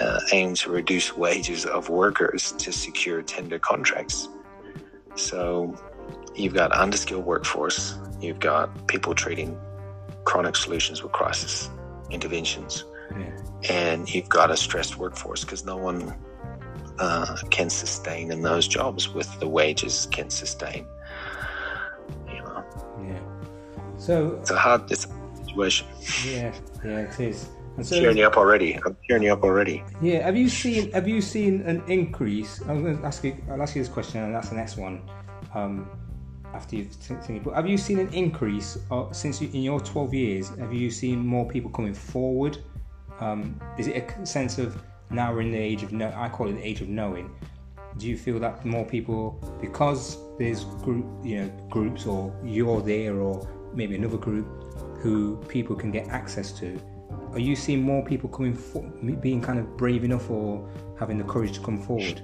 uh, 0.00 0.20
aimed 0.32 0.56
to 0.56 0.70
reduce 0.70 1.16
wages 1.16 1.66
of 1.66 1.88
workers 1.88 2.52
to 2.52 2.72
secure 2.72 3.22
tender 3.22 3.58
contracts. 3.58 4.28
So 5.14 5.76
you've 6.34 6.54
got 6.54 6.72
underskilled 6.72 7.24
workforce, 7.24 7.96
you've 8.20 8.38
got 8.40 8.88
people 8.88 9.14
treating 9.14 9.58
chronic 10.24 10.56
solutions 10.56 11.02
with 11.02 11.12
crisis 11.12 11.70
interventions, 12.10 12.84
Yeah. 13.12 13.36
and 13.68 14.12
you've 14.12 14.28
got 14.28 14.50
a 14.50 14.56
stressed 14.56 14.96
workforce 14.96 15.44
because 15.44 15.64
no 15.64 15.76
one 15.76 16.14
uh, 17.00 17.36
can 17.50 17.70
sustain 17.70 18.30
in 18.30 18.42
those 18.42 18.68
jobs 18.68 19.08
with 19.08 19.28
the 19.40 19.48
wages 19.48 20.06
can 20.12 20.30
sustain. 20.30 20.86
You 22.28 22.42
know, 22.42 22.64
Yeah. 23.02 23.18
So 23.96 24.36
it's 24.40 24.50
a 24.50 24.58
hard 24.58 24.90
it's 24.90 25.06
a 25.06 25.44
situation. 25.44 25.86
yeah, 26.26 26.54
yeah, 26.84 27.00
it 27.00 27.18
is. 27.18 27.48
And 27.76 27.86
so 27.86 27.98
cheering 27.98 28.18
you 28.18 28.26
up 28.26 28.36
already. 28.36 28.78
I'm 28.84 28.96
cheering 29.06 29.22
you 29.22 29.32
up 29.32 29.42
already. 29.42 29.82
Yeah, 30.02 30.24
have 30.24 30.36
you 30.36 30.48
seen 30.48 30.92
have 30.92 31.08
you 31.08 31.20
seen 31.20 31.62
an 31.62 31.82
increase? 31.88 32.60
I'm 32.68 32.82
going 32.82 32.98
to 32.98 33.04
ask 33.06 33.24
you. 33.24 33.36
I'll 33.50 33.62
ask 33.62 33.74
you 33.74 33.82
this 33.82 33.92
question, 33.92 34.22
and 34.22 34.34
that's 34.34 34.50
the 34.50 34.56
next 34.56 34.76
one. 34.76 35.02
Um, 35.54 35.88
after 36.52 36.76
you've 36.76 36.92
seen 36.92 37.40
but 37.44 37.54
have 37.54 37.68
you 37.68 37.78
seen 37.78 37.98
an 38.00 38.12
increase 38.12 38.76
uh, 38.90 39.10
since 39.12 39.40
you, 39.40 39.48
in 39.52 39.62
your 39.62 39.80
12 39.80 40.14
years? 40.14 40.48
Have 40.58 40.72
you 40.72 40.90
seen 40.90 41.24
more 41.24 41.46
people 41.48 41.70
coming 41.70 41.94
forward? 41.94 42.58
Um, 43.20 43.60
is 43.78 43.86
it 43.86 44.12
a 44.18 44.26
sense 44.26 44.58
of 44.58 44.82
now 45.10 45.32
we're 45.32 45.42
in 45.42 45.52
the 45.52 45.58
age 45.58 45.82
of 45.82 45.92
no? 45.92 46.12
I 46.16 46.28
call 46.28 46.48
it 46.48 46.54
the 46.54 46.66
age 46.66 46.80
of 46.80 46.88
knowing. 46.88 47.34
Do 47.98 48.06
you 48.06 48.16
feel 48.16 48.38
that 48.38 48.64
more 48.64 48.84
people, 48.84 49.38
because 49.60 50.16
there's 50.38 50.64
group, 50.64 51.06
you 51.24 51.42
know, 51.42 51.48
groups, 51.68 52.06
or 52.06 52.34
you're 52.44 52.80
there, 52.80 53.20
or 53.20 53.48
maybe 53.74 53.96
another 53.96 54.16
group, 54.16 54.46
who 55.00 55.36
people 55.48 55.74
can 55.74 55.90
get 55.90 56.08
access 56.08 56.52
to? 56.52 56.80
Are 57.32 57.40
you 57.40 57.56
seeing 57.56 57.82
more 57.82 58.04
people 58.04 58.28
coming, 58.28 58.54
for, 58.54 58.82
being 58.82 59.40
kind 59.40 59.58
of 59.58 59.76
brave 59.76 60.04
enough, 60.04 60.30
or 60.30 60.68
having 60.98 61.18
the 61.18 61.24
courage 61.24 61.52
to 61.54 61.60
come 61.60 61.82
forward? 61.82 62.22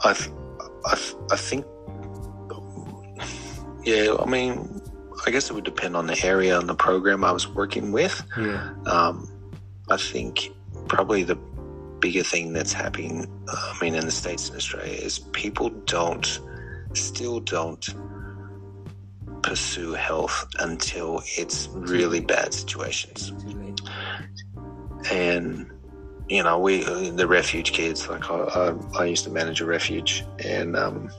I, 0.00 0.16
I, 0.86 0.92
I 1.32 1.36
think, 1.36 1.64
yeah, 3.84 4.14
I 4.18 4.26
mean, 4.26 4.80
I 5.26 5.30
guess 5.30 5.50
it 5.50 5.54
would 5.54 5.64
depend 5.64 5.96
on 5.96 6.06
the 6.06 6.24
area 6.24 6.58
and 6.58 6.68
the 6.68 6.74
program 6.74 7.24
I 7.24 7.32
was 7.32 7.48
working 7.48 7.90
with. 7.90 8.22
Yeah, 8.38 8.74
Um, 8.86 9.28
I 9.90 9.96
think 9.96 10.50
probably 10.88 11.22
the 11.24 11.36
bigger 12.00 12.22
thing 12.22 12.52
that's 12.52 12.72
happening, 12.72 13.26
uh, 13.48 13.72
I 13.74 13.84
mean, 13.84 13.94
in 13.94 14.04
the 14.04 14.12
States 14.12 14.48
and 14.48 14.56
Australia 14.56 14.92
is 14.92 15.18
people 15.18 15.70
don't, 15.70 16.40
still 16.92 17.40
don't 17.40 17.94
pursue 19.42 19.92
health 19.92 20.48
until 20.58 21.22
it's 21.36 21.68
really 21.68 22.20
bad 22.20 22.54
situations. 22.54 23.32
and 25.10 25.70
you 26.28 26.42
know 26.42 26.58
we 26.58 26.82
the 27.10 27.26
refuge 27.26 27.72
kids 27.72 28.08
like 28.08 28.30
I, 28.30 28.36
I, 28.36 29.00
I 29.00 29.04
used 29.04 29.24
to 29.24 29.30
manage 29.30 29.60
a 29.60 29.66
refuge 29.66 30.24
and 30.42 30.76
um, 30.76 31.10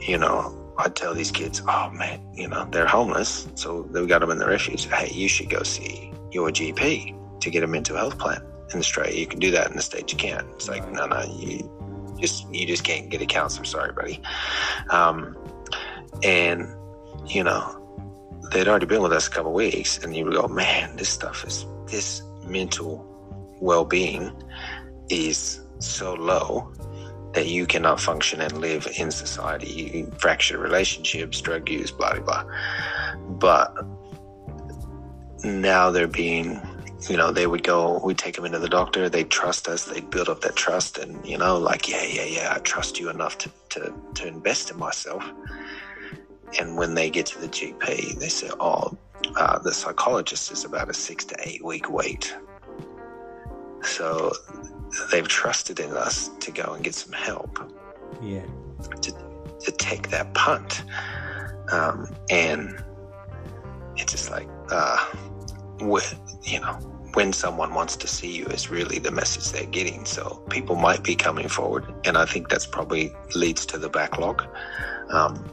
you 0.00 0.16
know 0.16 0.56
I'd 0.78 0.94
tell 0.94 1.14
these 1.14 1.32
kids 1.32 1.62
oh 1.66 1.90
man 1.90 2.20
you 2.34 2.48
know 2.48 2.66
they're 2.70 2.86
homeless 2.86 3.48
so 3.54 3.82
we 3.82 4.06
got 4.06 4.20
them 4.20 4.30
in 4.30 4.38
the 4.38 4.46
refuge 4.46 4.86
hey 4.86 5.10
you 5.12 5.28
should 5.28 5.50
go 5.50 5.62
see 5.62 6.09
your 6.32 6.50
GP 6.50 7.40
to 7.40 7.50
get 7.50 7.62
a 7.62 7.66
mental 7.66 7.96
health 7.96 8.18
plan. 8.18 8.42
In 8.72 8.78
Australia 8.78 9.18
you 9.18 9.26
can 9.26 9.40
do 9.40 9.50
that. 9.50 9.70
In 9.70 9.76
the 9.76 9.82
States 9.82 10.12
you 10.12 10.18
can't. 10.18 10.46
It's 10.54 10.68
like 10.68 10.90
no 10.92 11.06
no 11.06 11.22
you 11.38 12.16
just 12.20 12.52
you 12.52 12.66
just 12.66 12.84
can't 12.84 13.08
get 13.08 13.20
a 13.22 13.26
counselor. 13.26 13.64
Sorry 13.64 13.92
buddy. 13.92 14.20
Um, 14.90 15.36
and 16.22 16.68
you 17.26 17.42
know 17.44 17.76
they'd 18.52 18.68
already 18.68 18.86
been 18.86 19.02
with 19.02 19.12
us 19.12 19.28
a 19.28 19.30
couple 19.30 19.50
of 19.50 19.54
weeks 19.54 19.98
and 19.98 20.16
you 20.16 20.24
would 20.24 20.34
go 20.34 20.48
man 20.48 20.96
this 20.96 21.08
stuff 21.08 21.44
is 21.44 21.66
this 21.86 22.22
mental 22.44 23.06
well-being 23.60 24.32
is 25.08 25.60
so 25.78 26.14
low 26.14 26.72
that 27.34 27.46
you 27.46 27.66
cannot 27.66 28.00
function 28.00 28.40
and 28.40 28.58
live 28.58 28.88
in 28.98 29.10
society. 29.10 29.90
You 29.94 30.12
fracture 30.18 30.58
relationships 30.58 31.40
drug 31.40 31.68
use 31.68 31.90
blah 31.90 32.14
blah 32.14 32.22
blah. 32.22 32.44
But 33.38 33.74
now 35.44 35.90
they're 35.90 36.06
being 36.06 36.60
you 37.08 37.16
know 37.16 37.32
they 37.32 37.46
would 37.46 37.62
go 37.62 37.98
we'd 38.04 38.18
take 38.18 38.36
them 38.36 38.44
into 38.44 38.58
the 38.58 38.68
doctor. 38.68 39.08
They 39.08 39.24
trust 39.24 39.68
us. 39.68 39.84
They 39.84 40.00
build 40.00 40.28
up 40.28 40.42
that 40.42 40.56
trust. 40.56 40.98
And 40.98 41.24
you 41.26 41.38
know 41.38 41.58
like 41.58 41.88
yeah 41.88 42.02
yeah 42.02 42.24
yeah 42.24 42.52
i 42.54 42.58
trust 42.58 42.98
you 42.98 43.08
enough 43.08 43.38
to 43.38 43.50
to, 43.70 43.94
to 44.14 44.26
invest 44.26 44.70
in 44.70 44.78
myself. 44.78 45.24
And 46.58 46.76
when 46.76 46.94
they 46.94 47.10
get 47.10 47.26
to 47.26 47.40
the 47.40 47.48
gp 47.48 48.18
they 48.18 48.28
say 48.28 48.50
oh 48.60 48.96
uh, 49.36 49.58
the 49.58 49.72
psychologist 49.72 50.50
is 50.50 50.64
about 50.64 50.88
a 50.88 50.94
six 50.94 51.24
to 51.26 51.36
eight 51.46 51.64
week 51.64 51.90
wait. 51.90 52.34
So 53.82 54.32
they've 55.10 55.26
trusted 55.26 55.80
in 55.80 55.90
us 55.92 56.28
to 56.40 56.50
go 56.50 56.74
and 56.74 56.82
get 56.82 56.94
some 56.94 57.12
help. 57.12 57.72
Yeah, 58.22 58.44
to, 59.02 59.12
to 59.60 59.72
take 59.72 60.10
that 60.10 60.32
punt. 60.34 60.84
Um, 61.70 62.14
and 62.30 62.82
it's 63.96 64.12
just 64.12 64.30
like, 64.30 64.48
uh, 64.70 65.06
with, 65.88 66.18
you 66.42 66.60
know, 66.60 66.74
when 67.14 67.32
someone 67.32 67.74
wants 67.74 67.96
to 67.96 68.06
see 68.06 68.36
you 68.36 68.46
is 68.46 68.70
really 68.70 68.98
the 68.98 69.10
message 69.10 69.50
they're 69.50 69.70
getting. 69.70 70.04
So 70.04 70.44
people 70.48 70.76
might 70.76 71.02
be 71.02 71.16
coming 71.16 71.48
forward. 71.48 71.92
And 72.04 72.16
I 72.16 72.24
think 72.24 72.48
that's 72.48 72.66
probably 72.66 73.12
leads 73.34 73.66
to 73.66 73.78
the 73.78 73.88
backlog. 73.88 74.46
Um, 75.10 75.44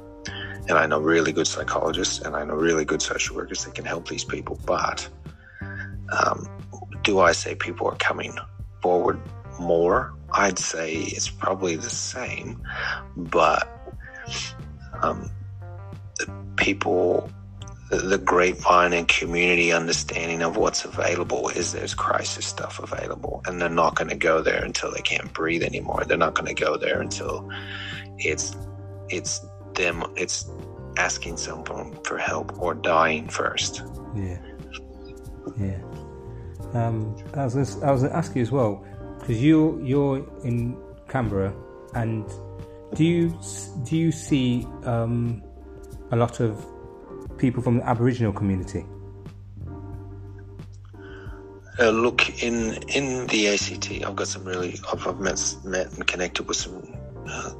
and 0.70 0.78
I 0.78 0.86
know 0.86 1.00
really 1.00 1.32
good 1.32 1.48
psychologists 1.48 2.20
and 2.20 2.36
I 2.36 2.44
know 2.44 2.56
really 2.56 2.86
good 2.86 3.02
social 3.02 3.36
workers 3.36 3.64
that 3.66 3.74
can 3.74 3.86
help 3.86 4.08
these 4.08 4.24
people. 4.24 4.60
But 4.66 5.08
um, 6.12 6.48
do 7.04 7.20
I 7.20 7.32
say 7.32 7.56
people 7.56 7.88
are 7.88 7.96
coming 7.96 8.38
forward 8.82 9.20
more? 9.60 10.14
I'd 10.34 10.60
say 10.60 10.94
it's 10.94 11.30
probably 11.30 11.78
the 11.78 11.90
same, 11.90 12.62
but 13.16 13.68
um, 15.02 15.32
people, 16.58 17.32
the, 17.90 18.18
grapevine 18.18 18.94
and 18.94 19.08
community 19.08 19.72
understanding 19.72 20.42
of 20.42 20.58
what's 20.58 20.84
available 20.84 21.50
is 21.50 21.72
there's 21.72 21.94
crisis 21.94 22.46
stuff 22.46 22.80
available, 22.80 23.42
and 23.46 23.62
they're 23.62 23.70
not 23.70 23.96
going 23.96 24.10
to 24.10 24.16
go 24.16 24.42
there 24.42 24.64
until 24.64 24.92
they 24.92 25.02
can't 25.02 25.32
breathe 25.34 25.64
anymore. 25.64 26.04
They're 26.06 26.18
not 26.18 26.34
going 26.34 26.54
to 26.54 26.62
go 26.66 26.78
there 26.78 27.02
until 27.02 27.50
it's 28.18 28.56
it's 29.10 29.46
them. 29.74 30.04
It's 30.16 30.50
asking 30.98 31.38
someone 31.38 31.98
for 32.04 32.18
help 32.18 32.60
or 32.62 32.74
dying 32.74 33.30
first. 33.30 33.84
yeah, 34.16 34.40
yeah. 35.58 35.80
Um, 36.74 37.16
I 37.34 37.46
was 37.46 37.82
I 37.82 37.92
was 37.92 38.04
gonna 38.04 38.14
ask 38.14 38.36
you 38.36 38.42
as 38.42 38.52
well 38.52 38.86
because 39.20 39.42
you 39.42 39.82
you're 39.84 40.28
in 40.44 40.78
Canberra, 41.08 41.54
and 41.94 42.26
do 42.96 43.06
you 43.06 43.40
do 43.84 43.96
you 43.96 44.12
see 44.12 44.68
um, 44.84 45.42
a 46.12 46.16
lot 46.18 46.42
of 46.42 46.66
people 47.38 47.62
from 47.62 47.78
the 47.78 47.88
Aboriginal 47.88 48.34
community? 48.34 48.86
Uh, 51.80 51.92
look, 51.92 52.44
in 52.44 52.74
in 52.90 53.28
the 53.28 53.50
ACT, 53.50 54.04
I've 54.04 54.16
got 54.16 54.28
some 54.28 54.44
really 54.44 54.80
I've, 54.92 55.06
I've 55.08 55.20
met 55.20 55.40
met 55.64 55.94
and 55.94 56.08
connected 56.08 56.48
with 56.48 56.58
some 56.58 56.98
uh, 57.28 57.52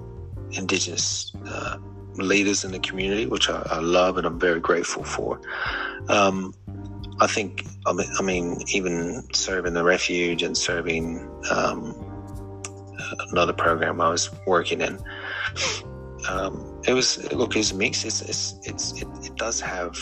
Indigenous 0.52 1.32
uh, 1.46 1.78
leaders 2.16 2.64
in 2.64 2.72
the 2.72 2.80
community, 2.80 3.28
which 3.28 3.48
I, 3.50 3.62
I, 3.70 3.80
love 3.80 4.18
and 4.18 4.26
I'm 4.26 4.40
very 4.40 4.60
grateful 4.60 5.04
for. 5.04 5.40
Um, 6.10 6.54
I 7.20 7.28
think 7.28 7.66
I 7.86 7.94
mean, 7.94 8.08
I 8.20 8.24
mean, 8.24 8.64
even 8.70 9.24
serving 9.34 9.74
the 9.74 9.84
refuge 9.84 10.42
and 10.42 10.58
serving 10.58 11.30
um, 11.52 11.96
another 13.32 13.54
program 13.54 14.02
I 14.02 14.10
was 14.10 14.32
working 14.48 14.82
in. 14.82 15.00
Um, 16.30 16.82
it 16.88 16.94
was 16.94 17.32
look, 17.32 17.56
it's 17.56 17.74
mixed. 17.74 18.06
It's, 18.06 18.22
it's, 18.22 18.60
it's 18.64 19.02
it, 19.02 19.08
it 19.24 19.36
does 19.36 19.60
have 19.62 19.98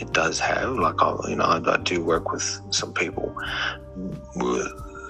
it 0.00 0.12
does 0.12 0.40
have 0.40 0.70
like 0.76 1.00
I, 1.02 1.16
you 1.28 1.36
know 1.36 1.44
I, 1.44 1.60
I 1.72 1.76
do 1.78 2.02
work 2.02 2.32
with 2.32 2.60
some 2.70 2.92
people 2.92 3.34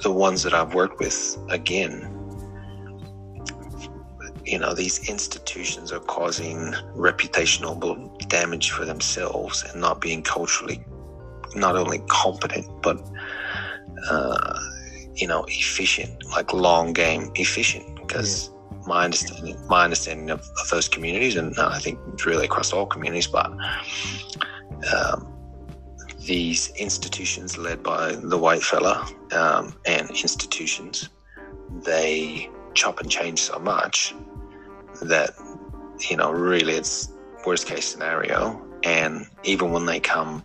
the 0.02 0.10
ones 0.10 0.42
that 0.42 0.52
I've 0.54 0.74
worked 0.74 0.98
with 0.98 1.38
again 1.48 2.16
you 4.44 4.58
know 4.58 4.74
these 4.74 5.08
institutions 5.08 5.92
are 5.92 6.00
causing 6.00 6.72
reputational 6.96 7.74
damage 8.28 8.70
for 8.70 8.84
themselves 8.84 9.64
and 9.64 9.80
not 9.80 10.00
being 10.00 10.22
culturally 10.22 10.84
not 11.54 11.76
only 11.76 12.00
competent 12.08 12.66
but 12.82 13.00
uh, 14.10 14.58
you 15.14 15.26
know 15.26 15.44
efficient 15.48 16.24
like 16.30 16.52
long 16.52 16.92
game 16.92 17.30
efficient 17.34 17.96
because. 17.96 18.50
My 18.86 19.04
understanding 19.04 19.56
my 19.68 19.84
understanding 19.84 20.30
of, 20.30 20.40
of, 20.40 20.70
those 20.70 20.88
communities 20.88 21.36
and 21.36 21.56
I 21.58 21.78
think 21.78 21.98
it's 22.12 22.26
really 22.26 22.44
across 22.44 22.72
all 22.72 22.86
communities 22.86 23.26
but 23.26 23.50
um, 24.94 25.30
these 26.26 26.70
institutions 26.76 27.56
led 27.56 27.82
by 27.82 28.12
the 28.12 28.38
white 28.38 28.62
fella 28.62 29.08
um, 29.32 29.74
and 29.86 30.10
institutions, 30.10 31.08
they 31.84 32.48
chop 32.74 33.00
and 33.00 33.10
change 33.10 33.40
so 33.40 33.58
much 33.58 34.14
that, 35.02 35.30
you 36.08 36.16
know, 36.16 36.30
really 36.30 36.74
it's 36.74 37.12
worst 37.46 37.66
case 37.66 37.86
scenario. 37.86 38.64
And 38.84 39.26
even 39.44 39.72
when 39.72 39.86
they 39.86 39.98
come 39.98 40.44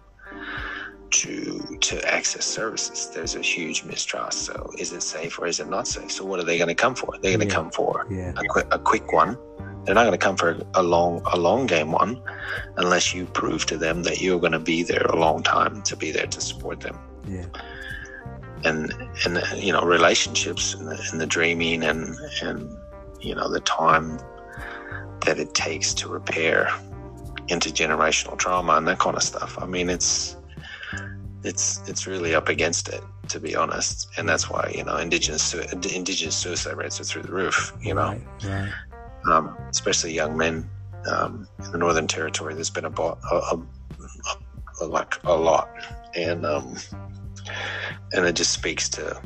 to 1.89 2.13
access 2.13 2.45
services, 2.45 3.09
there's 3.13 3.35
a 3.35 3.41
huge 3.41 3.83
mistrust. 3.83 4.45
So 4.45 4.71
is 4.77 4.91
it 4.91 5.01
safe 5.01 5.39
or 5.39 5.47
is 5.47 5.59
it 5.59 5.69
not 5.69 5.87
safe? 5.87 6.11
So 6.11 6.25
what 6.25 6.39
are 6.39 6.43
they 6.43 6.57
going 6.57 6.67
to 6.67 6.75
come 6.75 6.95
for? 6.95 7.13
They're 7.21 7.37
going 7.37 7.47
to 7.47 7.53
yeah. 7.53 7.61
come 7.61 7.71
for 7.71 8.07
yeah. 8.09 8.33
a, 8.37 8.43
quick, 8.45 8.67
a 8.71 8.79
quick 8.79 9.11
one 9.13 9.37
they're 9.85 9.93
not 9.93 10.03
going 10.05 10.13
to 10.13 10.17
come 10.17 10.35
for 10.35 10.57
a 10.73 10.81
long, 10.81 11.21
a 11.31 11.37
long 11.37 11.67
game 11.67 11.91
one, 11.91 12.19
unless 12.77 13.13
you 13.13 13.25
prove 13.25 13.67
to 13.67 13.77
them 13.77 14.01
that 14.03 14.19
you're 14.19 14.39
going 14.39 14.51
to 14.51 14.59
be 14.59 14.81
there 14.81 15.05
a 15.05 15.15
long 15.15 15.43
time 15.43 15.83
to 15.83 15.95
be 15.95 16.11
there 16.11 16.25
to 16.25 16.41
support 16.41 16.79
them. 16.79 16.97
Yeah. 17.27 17.45
And 18.63 18.91
and 19.25 19.43
you 19.57 19.71
know 19.71 19.83
relationships 19.83 20.73
and 20.73 20.87
the, 20.87 21.09
and 21.11 21.21
the 21.21 21.27
dreaming 21.27 21.83
and 21.83 22.17
and 22.41 22.75
you 23.21 23.35
know 23.35 23.47
the 23.47 23.59
time 23.59 24.17
that 25.25 25.37
it 25.37 25.53
takes 25.53 25.93
to 25.95 26.09
repair 26.09 26.69
intergenerational 27.47 28.37
trauma 28.39 28.73
and 28.73 28.87
that 28.87 28.97
kind 28.97 29.15
of 29.15 29.21
stuff. 29.21 29.55
I 29.61 29.67
mean, 29.67 29.87
it's 29.87 30.35
it's 31.45 31.81
it's 31.87 32.07
really 32.07 32.35
up 32.35 32.49
against 32.49 32.89
it 32.89 33.03
to 33.29 33.39
be 33.39 33.55
honest, 33.55 34.09
and 34.17 34.27
that's 34.27 34.49
why 34.49 34.71
you 34.75 34.83
know 34.83 34.97
indigenous 34.97 35.53
indigenous 35.53 36.35
suicide 36.35 36.77
rates 36.77 36.99
are 36.99 37.03
through 37.03 37.23
the 37.23 37.31
roof. 37.31 37.73
You 37.81 37.95
know, 37.95 38.09
right, 38.09 38.21
right 38.43 38.73
um, 39.27 39.55
especially 39.69 40.13
young 40.13 40.37
men 40.37 40.69
um, 41.09 41.47
in 41.63 41.71
the 41.71 41.77
Northern 41.77 42.07
Territory. 42.07 42.53
There's 42.53 42.69
been 42.69 42.85
a, 42.85 42.91
a, 42.91 43.15
a, 43.31 43.61
a 44.81 44.85
like 44.85 45.15
a 45.23 45.33
lot, 45.33 45.69
and 46.15 46.45
um, 46.45 46.77
and 48.13 48.25
it 48.25 48.35
just 48.35 48.51
speaks 48.51 48.89
to 48.89 49.19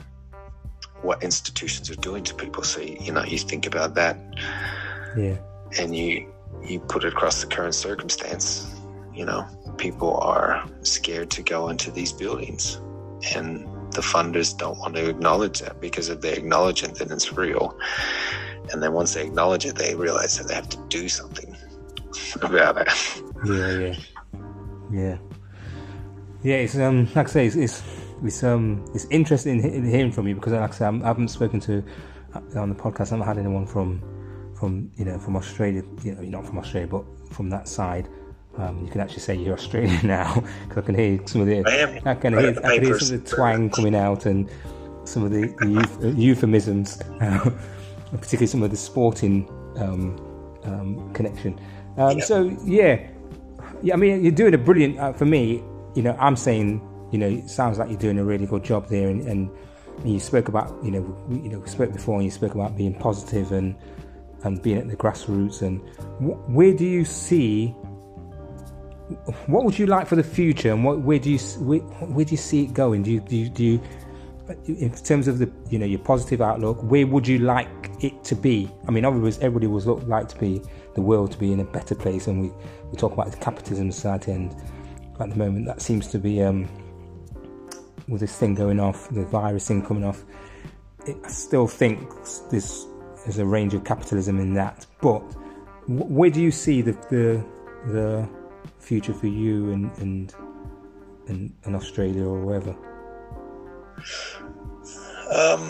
what 1.01 1.23
institutions 1.23 1.89
are 1.89 1.95
doing 1.95 2.23
to 2.25 2.35
people. 2.35 2.63
So 2.63 2.81
you 2.81 3.11
know, 3.11 3.23
you 3.23 3.37
think 3.37 3.65
about 3.65 3.95
that, 3.95 4.17
yeah, 5.17 5.37
and 5.79 5.95
you 5.95 6.31
you 6.63 6.79
put 6.79 7.03
it 7.03 7.13
across 7.13 7.41
the 7.41 7.47
current 7.47 7.75
circumstance. 7.75 8.73
You 9.13 9.25
know, 9.25 9.45
people 9.79 10.17
are 10.17 10.63
scared 10.83 11.31
to 11.31 11.41
go 11.41 11.69
into 11.69 11.89
these 11.89 12.13
buildings, 12.13 12.79
and 13.35 13.65
the 13.93 14.01
funders 14.01 14.55
don't 14.55 14.77
want 14.77 14.95
to 14.95 15.09
acknowledge 15.09 15.61
that 15.61 15.81
because 15.81 16.09
if 16.09 16.21
they 16.21 16.33
acknowledge 16.33 16.83
it, 16.83 16.95
then 16.95 17.11
it's 17.11 17.33
real 17.33 17.75
and 18.71 18.83
then 18.83 18.93
once 18.93 19.13
they 19.13 19.25
acknowledge 19.25 19.65
it, 19.65 19.75
they 19.75 19.95
realize 19.95 20.37
that 20.37 20.47
they 20.47 20.55
have 20.55 20.69
to 20.69 20.77
do 20.89 21.09
something 21.09 21.55
about 22.41 22.77
it. 22.77 22.87
Yeah, 23.45 23.77
yeah, 23.77 23.95
yeah, 24.91 25.17
yeah. 26.43 26.55
It's 26.55 26.77
um, 26.77 27.05
like 27.15 27.27
I 27.27 27.31
say, 27.31 27.47
it's 27.47 27.55
it's, 27.55 27.83
it's 28.23 28.43
um, 28.43 28.85
it's 28.93 29.05
interesting 29.05 29.63
in, 29.63 29.89
hearing 29.89 30.11
from 30.11 30.27
you 30.27 30.35
because, 30.35 30.53
like 30.53 30.71
I 30.71 30.75
say, 30.75 30.85
I 30.85 30.91
haven't 30.91 31.29
spoken 31.29 31.59
to 31.61 31.83
uh, 32.35 32.59
on 32.59 32.69
the 32.69 32.75
podcast. 32.75 33.07
I 33.07 33.17
haven't 33.17 33.27
had 33.27 33.37
anyone 33.37 33.65
from 33.65 34.01
from 34.55 34.91
you 34.97 35.05
know 35.05 35.17
from 35.19 35.35
Australia. 35.35 35.83
You 36.03 36.15
know, 36.15 36.21
not 36.21 36.45
from 36.45 36.59
Australia, 36.59 36.87
but 36.87 37.05
from 37.33 37.49
that 37.49 37.67
side. 37.67 38.09
Um, 38.57 38.83
you 38.83 38.91
can 38.91 38.99
actually 38.99 39.21
say 39.21 39.35
you're 39.35 39.53
Australian 39.53 40.07
now 40.07 40.43
because 40.67 40.83
I 40.83 40.85
can 40.85 40.95
hear 40.95 41.19
some 41.25 41.41
of 41.41 41.47
the 41.47 41.63
I, 41.65 42.11
I 42.11 42.15
can 42.15 42.37
hear, 42.37 42.49
I 42.63 42.75
can 42.77 42.85
hear 42.85 42.99
some 42.99 43.15
of 43.15 43.23
the 43.23 43.35
twang 43.35 43.69
coming 43.69 43.95
out 43.95 44.25
and 44.25 44.49
some 45.05 45.23
of 45.23 45.31
the, 45.31 45.47
the 46.01 46.11
euphemisms. 46.11 46.99
particularly 48.11 48.47
some 48.47 48.63
of 48.63 48.71
the 48.71 48.77
sporting 48.77 49.47
um, 49.77 50.17
um, 50.63 51.13
connection. 51.13 51.59
Um, 51.97 52.17
yeah. 52.17 52.25
So 52.25 52.57
yeah, 52.63 53.07
yeah. 53.81 53.93
I 53.93 53.97
mean, 53.97 54.23
you're 54.23 54.31
doing 54.31 54.53
a 54.53 54.57
brilliant. 54.57 54.99
Uh, 54.99 55.13
for 55.13 55.25
me, 55.25 55.63
you 55.95 56.01
know, 56.01 56.15
I'm 56.19 56.35
saying, 56.35 56.81
you 57.11 57.17
know, 57.17 57.27
it 57.27 57.49
sounds 57.49 57.77
like 57.77 57.89
you're 57.89 57.99
doing 57.99 58.19
a 58.19 58.23
really 58.23 58.45
good 58.45 58.63
job 58.63 58.87
there, 58.87 59.09
and, 59.09 59.21
and, 59.27 59.49
and 59.99 60.13
you 60.13 60.19
spoke 60.19 60.47
about, 60.47 60.75
you 60.83 60.91
know, 60.91 61.01
we, 61.27 61.41
you 61.41 61.49
know, 61.49 61.59
we 61.59 61.67
spoke 61.67 61.93
before, 61.93 62.15
and 62.15 62.25
you 62.25 62.31
spoke 62.31 62.55
about 62.55 62.75
being 62.75 62.93
positive 62.93 63.51
and 63.51 63.75
and 64.43 64.61
being 64.61 64.77
at 64.77 64.87
the 64.87 64.95
grassroots. 64.95 65.61
And 65.61 65.81
wh- 66.19 66.49
where 66.49 66.73
do 66.73 66.85
you 66.85 67.05
see? 67.05 67.75
What 69.47 69.65
would 69.65 69.79
you 69.79 69.87
like 69.87 70.07
for 70.07 70.15
the 70.15 70.23
future, 70.23 70.71
and 70.71 70.83
what 70.83 70.99
where 70.99 71.19
do 71.19 71.31
you 71.31 71.39
where, 71.59 71.79
where 71.79 72.25
do 72.25 72.31
you 72.31 72.37
see 72.37 72.63
it 72.63 72.73
going? 72.73 73.03
Do 73.03 73.11
you 73.11 73.19
do 73.19 73.35
you, 73.35 73.49
do 73.49 73.63
you 73.63 73.81
in 74.65 74.91
terms 74.91 75.27
of 75.27 75.39
the 75.39 75.51
you 75.69 75.77
know 75.77 75.85
your 75.85 75.99
positive 75.99 76.41
outlook, 76.41 76.81
where 76.83 77.05
would 77.05 77.27
you 77.27 77.39
like 77.39 77.69
it 78.01 78.23
to 78.25 78.35
be? 78.35 78.69
I 78.87 78.91
mean, 78.91 79.05
everybody 79.05 79.67
would 79.67 80.07
like 80.07 80.27
to 80.29 80.39
be 80.39 80.61
the 80.95 81.01
world 81.01 81.31
to 81.31 81.37
be 81.37 81.51
in 81.51 81.59
a 81.59 81.65
better 81.65 81.95
place, 81.95 82.27
and 82.27 82.41
we, 82.41 82.51
we 82.91 82.97
talk 82.97 83.13
about 83.13 83.31
the 83.31 83.37
capitalism 83.37 83.91
society, 83.91 84.31
and 84.31 84.55
at 85.19 85.29
the 85.29 85.35
moment, 85.35 85.65
that 85.65 85.81
seems 85.81 86.07
to 86.07 86.19
be 86.19 86.41
um, 86.41 86.67
with 88.07 88.21
this 88.21 88.35
thing 88.35 88.55
going 88.55 88.79
off, 88.79 89.09
the 89.09 89.25
virus 89.25 89.67
thing 89.67 89.85
coming 89.85 90.03
off. 90.03 90.23
It, 91.05 91.17
I 91.23 91.29
still 91.29 91.67
think 91.67 92.09
there's 92.49 92.87
there's 93.23 93.37
a 93.37 93.45
range 93.45 93.73
of 93.73 93.83
capitalism 93.83 94.39
in 94.39 94.53
that, 94.55 94.85
but 95.01 95.19
where 95.87 96.29
do 96.29 96.41
you 96.41 96.51
see 96.51 96.81
the 96.81 96.93
the, 97.09 97.45
the 97.87 98.29
future 98.79 99.13
for 99.13 99.27
you 99.27 99.71
and 99.71 99.91
and 99.99 100.33
in, 101.27 101.75
Australia 101.75 102.25
or 102.25 102.39
wherever? 102.39 102.75
Um, 105.31 105.69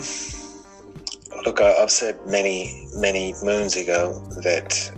look, 1.44 1.60
I, 1.60 1.70
have 1.72 1.90
said 1.90 2.18
many, 2.26 2.86
many 2.94 3.34
moons 3.42 3.76
ago 3.76 4.24
that 4.42 4.90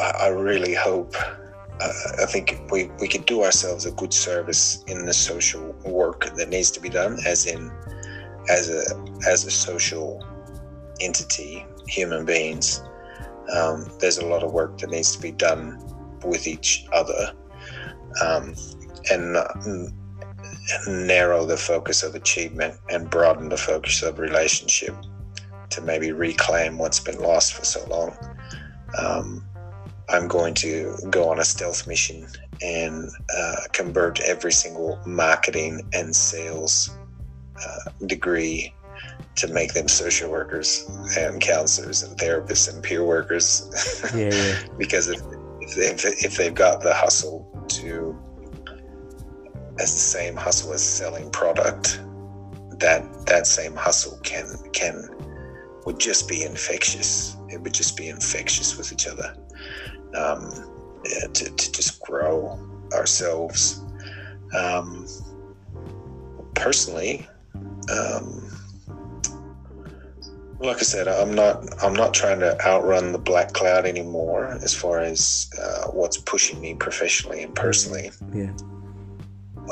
I, 0.00 0.26
I 0.26 0.28
really 0.28 0.74
hope. 0.74 1.14
Uh, 1.80 1.92
I 2.22 2.26
think 2.26 2.60
we, 2.70 2.90
we 3.00 3.08
could 3.08 3.26
do 3.26 3.42
ourselves 3.42 3.84
a 3.84 3.92
good 3.92 4.14
service 4.14 4.82
in 4.86 5.04
the 5.04 5.12
social 5.12 5.72
work 5.84 6.34
that 6.36 6.48
needs 6.48 6.70
to 6.72 6.80
be 6.80 6.88
done, 6.88 7.18
as 7.26 7.46
in 7.46 7.70
as 8.48 8.68
a 8.70 8.84
as 9.28 9.44
a 9.44 9.50
social 9.50 10.24
entity, 11.00 11.66
human 11.88 12.24
beings. 12.24 12.82
Um, 13.52 13.90
there's 13.98 14.18
a 14.18 14.26
lot 14.26 14.42
of 14.42 14.52
work 14.52 14.78
that 14.78 14.90
needs 14.90 15.14
to 15.16 15.20
be 15.20 15.32
done 15.32 15.93
with 16.24 16.46
each 16.46 16.86
other, 16.92 17.32
um, 18.24 18.54
and 19.10 19.36
narrow 20.86 21.44
the 21.44 21.56
focus 21.56 22.02
of 22.02 22.14
achievement 22.14 22.78
and 22.90 23.10
broaden 23.10 23.48
the 23.48 23.56
focus 23.56 24.02
of 24.02 24.18
relationship 24.18 24.94
to 25.70 25.80
maybe 25.82 26.12
reclaim 26.12 26.78
what's 26.78 27.00
been 27.00 27.18
lost 27.18 27.54
for 27.54 27.64
so 27.64 27.84
long. 27.88 28.16
Um, 28.98 29.44
I'm 30.08 30.28
going 30.28 30.54
to 30.54 30.96
go 31.10 31.30
on 31.30 31.40
a 31.40 31.44
stealth 31.44 31.86
mission 31.86 32.26
and 32.62 33.10
uh, 33.36 33.56
convert 33.72 34.20
every 34.20 34.52
single 34.52 35.00
marketing 35.06 35.88
and 35.92 36.14
sales 36.14 36.90
uh, 37.56 37.90
degree 38.06 38.74
to 39.36 39.48
make 39.48 39.72
them 39.72 39.88
social 39.88 40.30
workers 40.30 40.88
and 41.18 41.40
counselors 41.40 42.02
and 42.02 42.16
therapists 42.18 42.72
and 42.72 42.82
peer 42.82 43.04
workers. 43.04 43.68
Yeah, 44.14 44.32
yeah. 44.32 44.58
because 44.78 45.08
if, 45.08 45.20
if, 45.76 46.04
if 46.24 46.36
they've 46.36 46.54
got 46.54 46.80
the 46.80 46.94
hustle 46.94 47.48
to 47.68 48.18
as 49.80 49.92
the 49.92 49.98
same 49.98 50.36
hustle 50.36 50.72
as 50.72 50.82
selling 50.82 51.30
product, 51.30 52.00
that 52.78 53.26
that 53.26 53.46
same 53.46 53.74
hustle 53.74 54.18
can 54.22 54.46
can 54.72 55.08
would 55.84 55.98
just 55.98 56.28
be 56.28 56.44
infectious. 56.44 57.36
It 57.48 57.60
would 57.60 57.74
just 57.74 57.96
be 57.96 58.08
infectious 58.08 58.76
with 58.76 58.92
each 58.92 59.06
other. 59.06 59.36
Um, 60.16 61.00
yeah, 61.04 61.26
to, 61.26 61.44
to 61.50 61.72
just 61.72 62.00
grow 62.00 62.58
ourselves. 62.92 63.82
Um, 64.56 65.06
personally, 66.54 67.28
um, 67.90 68.43
like 70.64 70.78
I 70.78 70.82
said, 70.82 71.08
I'm 71.08 71.34
not 71.34 71.64
I'm 71.82 71.94
not 71.94 72.14
trying 72.14 72.40
to 72.40 72.60
outrun 72.66 73.12
the 73.12 73.18
black 73.18 73.52
cloud 73.52 73.86
anymore 73.86 74.58
as 74.62 74.74
far 74.74 75.00
as 75.00 75.50
uh, 75.60 75.88
what's 75.88 76.18
pushing 76.18 76.60
me 76.60 76.74
professionally 76.74 77.42
and 77.42 77.54
personally. 77.54 78.10
Yeah. 78.32 78.52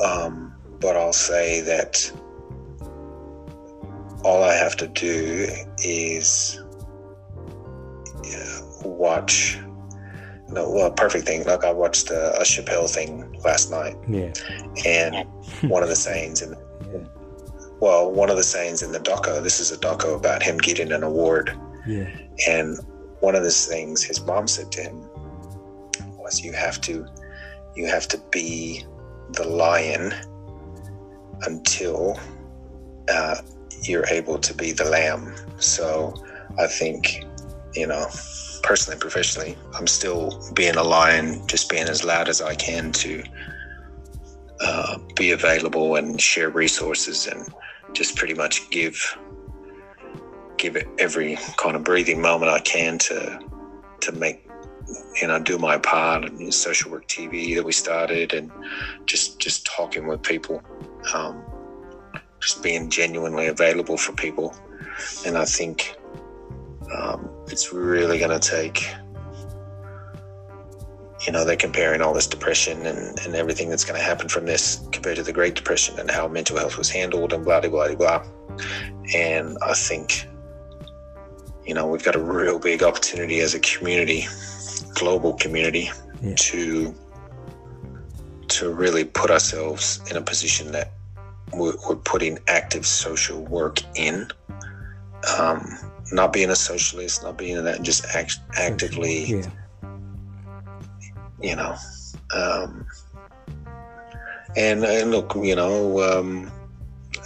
Um, 0.05 0.55
but 0.81 0.97
I'll 0.97 1.13
say 1.13 1.61
that 1.63 2.11
all 4.25 4.43
I 4.43 4.55
have 4.55 4.77
to 4.77 4.89
do 4.89 5.49
is 5.79 6.63
watch. 8.85 9.59
No, 10.49 10.71
well, 10.71 10.91
perfect 10.91 11.27
thing. 11.27 11.45
Like 11.45 11.65
I 11.65 11.73
watched 11.73 12.11
a, 12.11 12.39
a 12.39 12.43
Chappelle 12.43 12.89
thing 12.89 13.33
last 13.43 13.71
night. 13.71 13.97
Yeah. 14.09 14.33
And 14.85 15.27
one 15.71 15.83
of 15.83 15.89
the 15.89 15.97
sayings 15.97 16.43
in, 16.43 16.55
well, 17.83 18.09
one 18.09 18.31
of 18.31 18.37
the 18.37 18.45
sayings 18.45 18.81
in 18.81 18.93
the 18.93 19.01
doco. 19.01 19.43
This 19.43 19.59
is 19.59 19.73
a 19.73 19.77
doco 19.77 20.15
about 20.17 20.41
him 20.41 20.57
getting 20.57 20.93
an 20.93 21.03
award. 21.03 21.59
Yeah. 21.85 22.09
And 22.47 22.79
one 23.19 23.35
of 23.35 23.43
the 23.43 23.51
things 23.51 24.05
his 24.05 24.21
mom 24.25 24.47
said 24.47 24.71
to 24.71 24.83
him 24.83 25.11
was, 26.17 26.41
"You 26.45 26.53
have 26.53 26.81
to, 26.83 27.05
you 27.75 27.87
have 27.89 28.07
to 28.07 28.19
be 28.31 28.85
the 29.33 29.43
lion 29.49 30.15
until 31.45 32.21
uh, 33.09 33.39
you're 33.83 34.07
able 34.07 34.39
to 34.39 34.55
be 34.55 34.71
the 34.71 34.85
lamb." 34.85 35.35
So 35.59 36.15
I 36.61 36.69
think, 36.69 37.25
you 37.75 37.89
know, 37.89 38.07
personally, 38.63 38.95
and 38.95 39.01
professionally, 39.01 39.59
I'm 39.75 39.89
still 39.89 40.41
being 40.55 40.77
a 40.77 40.85
lion, 40.85 41.45
just 41.49 41.69
being 41.69 41.89
as 41.89 42.05
loud 42.05 42.29
as 42.29 42.41
I 42.41 42.55
can 42.55 42.93
to 42.93 43.25
uh, 44.61 44.99
be 45.17 45.33
available 45.33 45.97
and 45.97 46.21
share 46.21 46.49
resources 46.49 47.27
and 47.27 47.53
just 47.93 48.17
pretty 48.17 48.35
much 48.35 48.69
give 48.71 49.19
give 50.59 50.77
it 50.77 50.87
every 50.99 51.37
kind 51.57 51.75
of 51.75 51.83
breathing 51.83 52.21
moment 52.21 52.51
I 52.51 52.61
can 52.61 52.99
to 52.99 53.41
to 54.01 54.13
make 54.13 54.49
you 55.21 55.29
know 55.29 55.39
do 55.39 55.59
my 55.59 55.79
part 55.79 56.25
in 56.25 56.53
social 56.53 56.91
work 56.91 57.09
TV 57.09 57.55
that 57.57 57.65
we 57.65 57.73
started 57.73 58.33
and 58.33 58.51
just 59.07 59.39
just 59.39 59.67
talking 59.67 60.07
with 60.07 60.23
people, 60.23 60.63
um, 61.15 61.43
just 62.41 62.63
being 62.63 62.91
genuinely 62.91 63.47
available 63.47 63.97
for 63.97 64.13
people, 64.13 64.55
and 65.27 65.37
I 65.37 65.45
think 65.45 65.97
um, 66.97 67.29
it's 67.49 67.73
really 67.73 68.19
going 68.19 68.39
to 68.39 68.51
take 68.51 68.87
you 71.27 71.33
know 71.33 71.45
they're 71.45 71.57
comparing 71.57 72.01
all 72.01 72.13
this 72.13 72.27
depression 72.27 72.85
and, 72.87 73.19
and 73.21 73.35
everything 73.35 73.69
that's 73.69 73.85
going 73.85 73.99
to 73.99 74.05
happen 74.05 74.29
from 74.29 74.47
this 74.47 74.87
compared 74.93 75.17
to 75.17 75.23
the 75.23 75.33
great 75.33 75.55
depression 75.55 75.99
and 75.99 76.11
how 76.11 76.27
mental 76.29 76.59
health 76.59 76.77
was 76.77 76.91
handled 76.91 77.33
and 77.33 77.45
blah 77.45 77.61
blah 77.61 77.71
blah 77.71 77.95
blah 77.95 78.25
and 79.15 79.57
i 79.63 79.73
think 79.73 80.27
you 81.65 81.75
know 81.75 81.87
we've 81.87 82.05
got 82.05 82.17
a 82.17 82.23
real 82.23 82.59
big 82.59 82.83
opportunity 82.83 83.41
as 83.41 83.55
a 83.55 83.61
community 83.61 84.27
global 84.95 85.35
community 85.35 85.91
yeah. 86.23 86.35
to 86.37 86.95
to 88.49 88.71
really 88.71 89.05
put 89.05 89.31
ourselves 89.31 90.01
in 90.11 90.17
a 90.17 90.21
position 90.21 90.73
that 90.73 90.93
we're, 91.55 91.75
we're 91.89 91.97
putting 91.97 92.39
active 92.49 92.87
social 92.87 93.43
work 93.45 93.79
in 93.95 94.29
um, 95.39 95.79
not 96.13 96.33
being 96.33 96.51
a 96.51 96.57
socialist, 96.57 97.23
not 97.23 97.39
being 97.39 97.57
in 97.57 97.65
that, 97.65 97.83
just 97.83 98.05
act, 98.15 98.39
actively, 98.59 99.25
yeah. 99.25 99.47
You 101.43 101.57
know. 101.57 101.75
Um, 102.35 102.87
and, 104.57 104.85
and 104.85 105.11
look, 105.11 105.35
you 105.35 105.57
know, 105.57 106.01
um, 106.03 106.51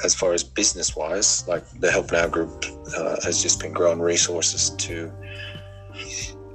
as 0.04 0.14
far 0.14 0.32
as 0.32 0.44
business 0.44 0.94
wise, 0.94 1.46
like 1.48 1.64
the 1.80 1.90
Help 1.90 2.12
Now 2.12 2.28
group 2.28 2.64
uh, 2.96 3.16
has 3.24 3.42
just 3.42 3.60
been 3.60 3.72
growing 3.72 4.00
resources 4.00 4.70
to 4.70 5.12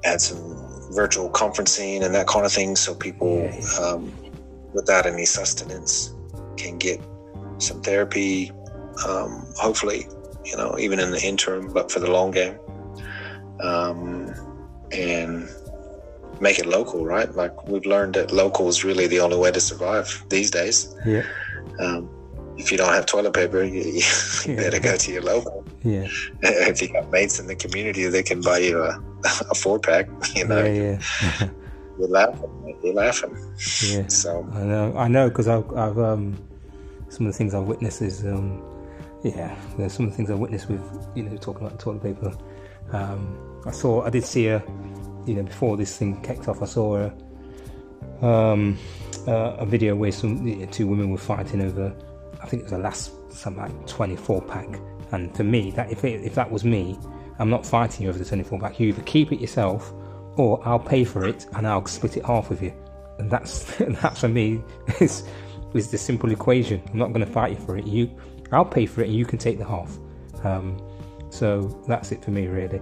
add 0.03 0.21
some 0.21 0.89
virtual 0.91 1.29
conferencing 1.29 2.03
and 2.03 2.13
that 2.15 2.27
kind 2.27 2.45
of 2.45 2.51
thing, 2.51 2.75
so 2.75 2.93
people 2.93 3.49
um, 3.81 4.13
without 4.73 5.05
any 5.05 5.25
sustenance 5.25 6.13
can 6.57 6.77
get 6.77 7.01
some 7.57 7.81
therapy. 7.81 8.51
Um, 9.07 9.45
hopefully, 9.55 10.07
you 10.45 10.55
know, 10.57 10.77
even 10.77 10.99
in 10.99 11.11
the 11.11 11.21
interim, 11.21 11.71
but 11.73 11.91
for 11.91 11.99
the 11.99 12.11
long 12.11 12.31
game. 12.31 12.57
Um, 13.61 14.33
and 14.91 15.49
make 16.41 16.59
it 16.59 16.65
local, 16.65 17.05
right? 17.05 17.33
Like 17.33 17.67
we've 17.67 17.85
learned 17.85 18.15
that 18.15 18.31
local 18.31 18.67
is 18.67 18.83
really 18.83 19.07
the 19.07 19.19
only 19.19 19.37
way 19.37 19.51
to 19.51 19.61
survive 19.61 20.23
these 20.29 20.51
days. 20.51 20.95
Yeah. 21.05 21.23
Um, 21.79 22.09
if 22.57 22.71
you 22.71 22.77
don't 22.77 22.93
have 22.93 23.05
toilet 23.05 23.33
paper, 23.33 23.63
you, 23.63 23.81
you 23.81 24.01
yeah. 24.47 24.55
better 24.55 24.79
go 24.79 24.97
to 24.97 25.11
your 25.11 25.21
local. 25.21 25.65
Yeah. 25.83 26.07
If 26.41 26.81
you 26.81 26.89
got 26.91 27.09
mates 27.11 27.39
in 27.39 27.47
the 27.47 27.55
community, 27.55 28.05
they 28.07 28.23
can 28.23 28.41
buy 28.41 28.59
you 28.59 28.81
a, 28.83 29.01
a 29.49 29.55
four 29.55 29.79
pack. 29.79 30.07
You 30.35 30.47
know. 30.47 30.63
Yeah, 30.63 30.99
yeah. 31.39 31.49
you're 31.97 32.07
laughing. 32.07 32.77
You're 32.83 32.93
laughing. 32.93 33.37
Yeah. 33.85 34.07
So 34.07 34.47
I 34.53 34.63
know. 34.63 34.93
I 34.97 35.07
know 35.07 35.29
because 35.29 35.47
I've, 35.47 35.71
I've 35.73 35.97
um, 35.97 36.37
some 37.09 37.27
of 37.27 37.33
the 37.33 37.37
things 37.37 37.53
I've 37.53 37.63
witnessed 37.63 38.01
is 38.01 38.25
um, 38.25 38.63
yeah, 39.23 39.55
there's 39.77 39.93
some 39.93 40.05
of 40.05 40.11
the 40.11 40.17
things 40.17 40.31
I 40.31 40.35
witnessed 40.35 40.69
with, 40.69 40.81
you 41.15 41.23
know, 41.23 41.37
talking 41.37 41.65
about 41.65 41.79
toilet 41.79 42.01
paper. 42.01 42.35
Um, 42.91 43.37
I 43.65 43.71
saw, 43.71 44.03
I 44.03 44.09
did 44.09 44.23
see 44.23 44.47
a, 44.47 44.63
you 45.25 45.35
know, 45.35 45.43
before 45.43 45.77
this 45.77 45.97
thing 45.97 46.21
kicked 46.21 46.47
off, 46.47 46.61
I 46.61 46.65
saw 46.65 47.09
a, 48.21 48.25
um, 48.25 48.77
uh, 49.27 49.55
a 49.57 49.65
video 49.65 49.95
where 49.95 50.11
some 50.11 50.45
you 50.45 50.55
know, 50.57 50.65
two 50.65 50.87
women 50.87 51.09
were 51.09 51.17
fighting 51.17 51.61
over, 51.61 51.93
I 52.41 52.47
think 52.47 52.61
it 52.61 52.63
was 52.63 52.71
the 52.71 52.79
last 52.79 53.11
something 53.31 53.63
like 53.63 53.87
24 53.87 54.41
pack. 54.43 54.79
And 55.11 55.35
for 55.35 55.43
me, 55.43 55.71
that 55.71 55.91
if 55.91 56.03
it, 56.03 56.23
if 56.23 56.35
that 56.35 56.49
was 56.49 56.63
me, 56.63 56.97
I'm 57.39 57.49
not 57.49 57.65
fighting 57.65 58.03
you 58.03 58.09
over 58.09 58.19
the 58.19 58.25
24 58.25 58.59
pack. 58.59 58.79
You 58.79 58.89
either 58.89 59.01
keep 59.03 59.31
it 59.31 59.39
yourself, 59.39 59.93
or 60.37 60.61
I'll 60.67 60.79
pay 60.79 61.03
for 61.03 61.25
it 61.25 61.45
and 61.53 61.67
I'll 61.67 61.85
split 61.85 62.17
it 62.17 62.25
half 62.25 62.49
with 62.49 62.61
you. 62.61 62.73
And 63.19 63.29
that's 63.29 63.75
that 63.79 64.17
for 64.17 64.27
me 64.27 64.61
is 64.99 65.23
is 65.73 65.89
the 65.91 65.97
simple 65.97 66.31
equation. 66.31 66.81
I'm 66.91 66.99
not 66.99 67.13
going 67.13 67.25
to 67.25 67.31
fight 67.31 67.51
you 67.51 67.65
for 67.65 67.77
it. 67.77 67.85
You 67.85 68.09
I'll 68.51 68.65
pay 68.65 68.85
for 68.85 69.01
it 69.01 69.07
and 69.07 69.15
you 69.15 69.25
can 69.25 69.37
take 69.39 69.57
the 69.57 69.65
half. 69.65 69.97
Um, 70.43 70.77
so 71.29 71.81
that's 71.87 72.11
it 72.11 72.23
for 72.23 72.31
me, 72.31 72.47
really. 72.47 72.81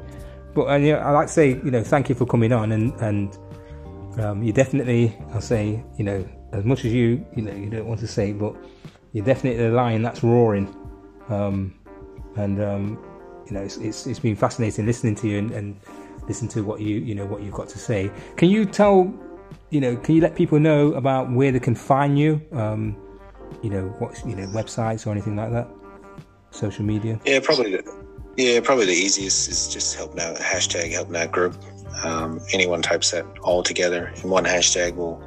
But 0.60 0.76
and, 0.76 0.86
you 0.86 0.92
know, 0.92 1.00
I 1.00 1.12
like 1.12 1.28
to 1.28 1.34
say, 1.34 1.50
you 1.52 1.72
know, 1.72 1.82
thank 1.82 2.10
you 2.10 2.16
for 2.16 2.26
coming 2.26 2.52
on, 2.52 2.74
and 2.74 2.92
and 3.00 3.38
um, 4.20 4.44
you 4.44 4.52
definitely, 4.52 5.16
I'll 5.32 5.40
say, 5.40 5.82
you 5.98 6.04
know, 6.04 6.28
as 6.52 6.66
much 6.66 6.84
as 6.84 6.92
you, 6.92 7.26
you 7.34 7.44
know, 7.44 7.54
you 7.54 7.70
don't 7.70 7.88
want 7.88 8.02
to 8.02 8.08
say, 8.08 8.34
but 8.34 8.58
you're 9.14 9.24
definitely 9.24 9.64
the 9.64 9.72
lion 9.72 10.02
that's 10.02 10.22
roaring. 10.22 10.68
Um, 11.30 11.80
and 12.36 12.62
um, 12.62 13.02
you 13.46 13.54
know, 13.54 13.62
it's, 13.62 13.78
it's, 13.78 14.06
it's 14.06 14.20
been 14.20 14.36
fascinating 14.36 14.86
listening 14.86 15.16
to 15.16 15.30
you 15.30 15.38
and, 15.38 15.52
and 15.52 15.80
listen 16.28 16.50
to 16.50 16.62
what 16.62 16.82
you 16.82 16.98
you 16.98 17.16
know 17.16 17.26
what 17.26 17.42
you've 17.42 17.54
got 17.54 17.70
to 17.70 17.80
say. 17.80 18.12
Can 18.36 18.50
you 18.50 18.66
tell, 18.66 19.14
you 19.70 19.80
know, 19.80 19.96
can 19.96 20.16
you 20.16 20.22
let 20.22 20.36
people 20.36 20.60
know 20.60 20.92
about 20.96 21.32
where 21.32 21.54
they 21.54 21.62
can 21.62 21.74
find 21.74 22.20
you? 22.20 22.42
Um, 22.52 22.98
you 23.64 23.70
know, 23.70 23.84
what 24.00 24.22
you 24.26 24.36
know, 24.36 24.48
websites 24.48 25.08
or 25.08 25.12
anything 25.12 25.38
like 25.38 25.52
that? 25.52 25.70
Social 26.52 26.84
media? 26.84 27.18
Yeah, 27.24 27.40
probably. 27.40 27.80
Yeah, 28.40 28.62
probably 28.62 28.86
the 28.86 28.94
easiest 28.94 29.50
is 29.50 29.68
just 29.68 29.98
help 29.98 30.16
now 30.16 30.34
hashtag 30.36 30.94
help 30.94 31.10
now 31.10 31.26
group. 31.26 31.62
Um, 32.06 32.40
anyone 32.54 32.82
types 32.82 33.12
that 33.12 33.26
all 33.42 33.62
together 33.62 34.14
in 34.24 34.30
one 34.30 34.46
hashtag 34.46 34.96
will 34.96 35.22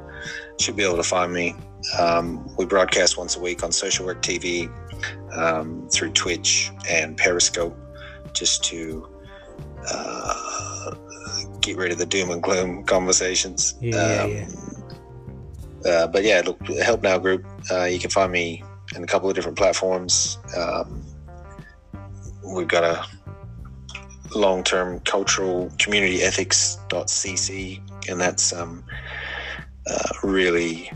should 0.59 0.75
be 0.75 0.83
able 0.83 0.95
to 0.95 1.03
find 1.03 1.31
me. 1.31 1.53
Um, 1.99 2.43
we 2.57 2.65
broadcast 2.65 3.15
once 3.15 3.37
a 3.37 3.39
week 3.39 3.63
on 3.63 3.71
Social 3.71 4.07
Work 4.07 4.23
TV 4.23 4.67
um, 5.31 5.87
through 5.89 6.13
Twitch 6.13 6.71
and 6.89 7.15
Periscope, 7.15 7.77
just 8.33 8.63
to 8.63 9.07
uh, 9.87 10.95
get 11.61 11.77
rid 11.77 11.91
of 11.91 11.99
the 11.99 12.07
doom 12.07 12.31
and 12.31 12.41
gloom 12.41 12.83
conversations. 12.83 13.75
Yeah, 13.79 14.25
yeah, 14.25 14.45
um, 14.45 14.93
uh, 15.85 16.07
but 16.07 16.23
yeah, 16.23 16.41
look, 16.43 16.59
Help 16.81 17.03
Now 17.03 17.19
group. 17.19 17.45
Uh, 17.69 17.83
you 17.83 17.99
can 17.99 18.09
find 18.09 18.31
me 18.31 18.63
in 18.95 19.03
a 19.03 19.07
couple 19.07 19.29
of 19.29 19.35
different 19.35 19.59
platforms. 19.59 20.39
Um, 20.57 21.03
we've 22.45 22.67
got 22.67 22.83
a 22.83 23.05
long-term 24.35 24.99
cultural 25.01 25.71
community 25.77 26.21
ethics.cc, 26.21 28.09
and 28.09 28.19
that's 28.19 28.53
um, 28.53 28.83
uh, 29.87 30.09
really 30.23 30.91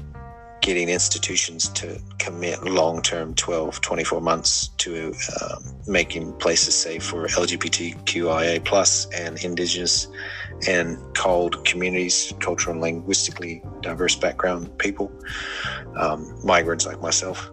getting 0.61 0.89
institutions 0.89 1.69
to 1.69 2.01
commit 2.17 2.61
long-term 2.63 3.33
12 3.35 3.79
24 3.79 4.19
months 4.19 4.67
to 4.77 5.13
um, 5.41 5.63
making 5.87 6.33
places 6.39 6.75
safe 6.75 7.03
for 7.03 7.25
lgbtqia 7.27 8.65
plus 8.65 9.05
and 9.13 9.41
indigenous 9.45 10.07
and 10.67 10.97
CALD 11.15 11.63
communities 11.63 12.33
cultural 12.39 12.73
and 12.73 12.81
linguistically 12.81 13.63
diverse 13.81 14.15
background 14.15 14.77
people 14.77 15.09
um, 15.95 16.37
migrants 16.43 16.85
like 16.85 16.99
myself 17.01 17.49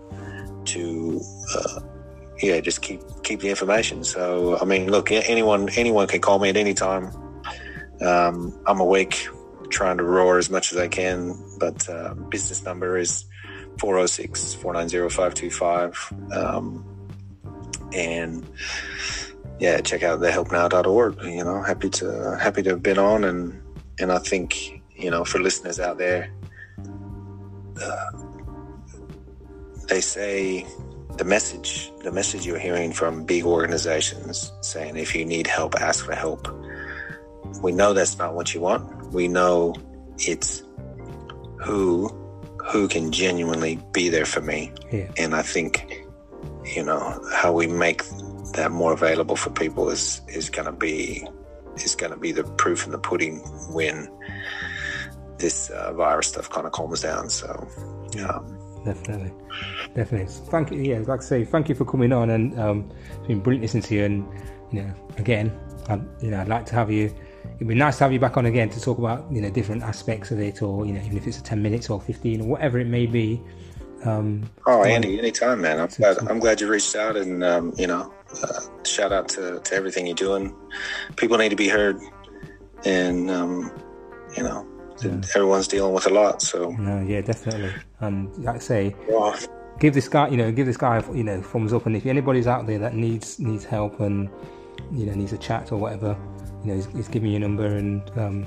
to 0.65 1.21
uh, 1.57 1.81
yeah 2.45 2.61
just 2.61 2.83
keep 2.83 3.01
keep 3.23 3.41
the 3.41 3.49
information 3.49 4.05
so 4.05 4.59
i 4.61 4.65
mean 4.65 4.91
look 4.91 5.11
anyone 5.11 5.69
anyone 5.71 6.07
can 6.07 6.21
call 6.21 6.39
me 6.39 6.49
at 6.49 6.57
any 6.57 6.75
time 6.75 7.11
um, 8.01 8.57
i'm 8.67 8.81
awake 8.81 9.29
trying 9.75 9.99
to 9.99 10.05
roar 10.05 10.39
as 10.39 10.49
much 10.49 10.73
as 10.73 10.79
I 10.79 10.89
can. 10.89 11.37
But 11.59 11.89
uh, 11.89 12.15
business 12.15 12.65
number 12.65 12.97
is 12.97 13.25
406 13.79 14.55
490 14.55 15.15
525. 15.15 16.13
Um, 16.33 16.85
and 17.93 18.47
yeah, 19.59 19.81
check 19.81 20.03
out 20.03 20.21
the 20.21 20.29
thehelpnow.org. 20.29 21.23
You 21.23 21.45
know, 21.45 21.63
happy 21.63 21.91
to 21.91 22.39
happy 22.41 22.63
to 22.63 22.71
have 22.71 22.83
been 22.83 22.99
on, 22.99 23.25
and 23.25 23.61
and 23.99 24.11
I 24.11 24.19
think 24.19 24.83
you 24.97 25.11
know 25.11 25.25
for 25.25 25.39
listeners 25.39 25.79
out 25.79 25.99
there, 25.99 26.33
uh, 27.81 28.11
they 29.89 30.01
say 30.01 30.67
the 31.17 31.25
message 31.25 31.93
the 32.03 32.11
message 32.11 32.45
you're 32.47 32.59
hearing 32.59 32.93
from 32.93 33.25
big 33.25 33.45
organizations 33.45 34.53
saying 34.61 34.97
if 34.97 35.15
you 35.15 35.25
need 35.25 35.47
help, 35.47 35.75
ask 35.77 36.05
for 36.05 36.15
help. 36.15 36.49
We 37.63 37.73
know 37.73 37.93
that's 37.93 38.19
not 38.19 38.35
what 38.35 38.53
you 38.53 38.61
want. 38.61 39.13
We 39.13 39.29
know 39.29 39.75
it's 40.19 40.63
who 41.61 42.09
who 42.71 42.89
can 42.89 43.13
genuinely 43.13 43.79
be 43.93 44.09
there 44.09 44.25
for 44.25 44.41
me. 44.41 44.73
Yeah. 44.91 45.11
And 45.17 45.35
I 45.35 45.43
think 45.43 46.05
you 46.65 46.83
know 46.83 47.21
how 47.33 47.53
we 47.53 47.67
make 47.67 48.03
that 48.55 48.71
more 48.71 48.93
available 48.93 49.37
for 49.37 49.51
people 49.51 49.91
is 49.91 50.21
is 50.29 50.51
going 50.51 50.67
to 50.67 50.73
be 50.73 51.27
is 51.77 51.95
going 51.95 52.13
to 52.13 52.19
be 52.19 52.33
the 52.33 52.45
proof 52.45 52.87
in 52.87 52.93
the 52.93 52.99
pudding 52.99 53.39
when 53.73 54.09
this 55.39 55.71
uh, 55.71 55.93
virus 55.93 56.29
stuff 56.29 56.49
kind 56.51 56.67
of 56.67 56.73
calms 56.73 57.03
down. 57.03 57.29
So, 57.29 57.69
um, 58.27 58.54
definitely, 58.85 59.33
definitely. 59.95 60.33
Thank 60.51 60.71
you. 60.71 60.81
Yeah, 60.81 60.99
like 60.99 61.21
I 61.21 61.25
say, 61.25 61.45
thank 61.45 61.69
you 61.69 61.75
for 61.75 61.85
coming 61.85 62.13
on, 62.13 62.31
and 62.31 62.59
um, 62.59 62.91
it's 63.19 63.27
been 63.27 63.41
brilliant 63.41 63.63
listening 63.63 63.83
to 63.85 63.95
you. 63.95 64.05
And 64.05 64.29
you 64.73 64.83
know, 64.83 64.95
again, 65.19 65.53
I, 65.89 66.01
you 66.21 66.31
know, 66.31 66.41
I'd 66.41 66.49
like 66.49 66.67
to 66.67 66.75
have 66.75 66.91
you. 66.91 67.15
It'd 67.57 67.69
be 67.69 67.75
nice 67.75 67.99
to 67.99 68.05
have 68.05 68.13
you 68.13 68.19
back 68.19 68.37
on 68.37 68.47
again 68.47 68.71
to 68.71 68.81
talk 68.81 68.99
about 68.99 69.31
you 69.31 69.41
know 69.41 69.51
different 69.51 69.83
aspects 69.83 70.31
of 70.31 70.41
it, 70.41 70.63
or 70.63 70.87
you 70.87 70.93
know, 70.93 71.01
even 71.01 71.17
if 71.17 71.27
it's 71.27 71.39
a 71.39 71.43
ten 71.43 71.63
minutes 71.63 71.91
or 71.91 72.01
fifteen 72.01 72.43
or 72.43 72.49
whatever 72.49 72.79
it 72.79 72.87
may 72.87 73.07
be. 73.07 73.41
Um, 74.05 74.51
oh, 74.67 74.85
Andy, 74.85 75.19
anytime, 75.19 75.63
man. 75.63 75.81
I'm 75.81 75.89
glad. 75.89 76.19
I'm 76.29 76.39
glad 76.39 76.61
you 76.61 76.69
reached 76.69 76.95
out, 76.95 77.17
and 77.17 77.43
um, 77.43 77.73
you 77.79 77.87
know, 77.87 78.13
uh, 78.43 78.61
shout 78.85 79.13
out 79.13 79.29
to, 79.31 79.61
to 79.61 79.75
everything 79.75 80.07
you're 80.07 80.15
doing. 80.15 80.55
People 81.17 81.39
need 81.39 81.51
to 81.51 81.57
be 81.57 81.69
heard, 81.69 81.99
and 82.85 83.31
um, 83.31 83.73
you 84.37 84.43
know, 84.43 84.67
yeah. 85.03 85.21
everyone's 85.35 85.69
dealing 85.69 85.93
with 85.93 86.07
a 86.07 86.11
lot. 86.11 86.43
So, 86.43 86.71
no, 86.73 87.03
yeah, 87.03 87.21
definitely. 87.21 87.73
And 88.01 88.37
like 88.45 88.57
I 88.57 88.59
say, 88.59 88.97
wow. 89.09 89.35
give 89.81 89.95
this 89.95 90.09
guy, 90.09 90.29
you 90.29 90.37
know, 90.37 90.53
give 90.53 90.67
this 90.67 90.77
guy, 90.77 91.03
you 91.13 91.25
know, 91.25 91.41
thumbs 91.43 91.73
up. 91.73 91.87
And 91.87 91.97
if 91.97 92.07
anybody's 92.07 92.47
out 92.47 92.67
there 92.67 92.79
that 92.79 92.95
needs 92.95 93.39
needs 93.39 93.65
help 93.65 94.01
and 94.01 94.29
you 94.93 95.07
know 95.07 95.15
needs 95.15 95.33
a 95.33 95.39
chat 95.39 95.73
or 95.73 95.79
whatever, 95.79 96.17
you 96.63 96.69
know, 96.69 96.75
he's, 96.75 96.87
he's 96.87 97.09
giving 97.09 97.31
you 97.31 97.37
a 97.37 97.41
number 97.41 97.67
and 97.67 98.11
um, 98.17 98.47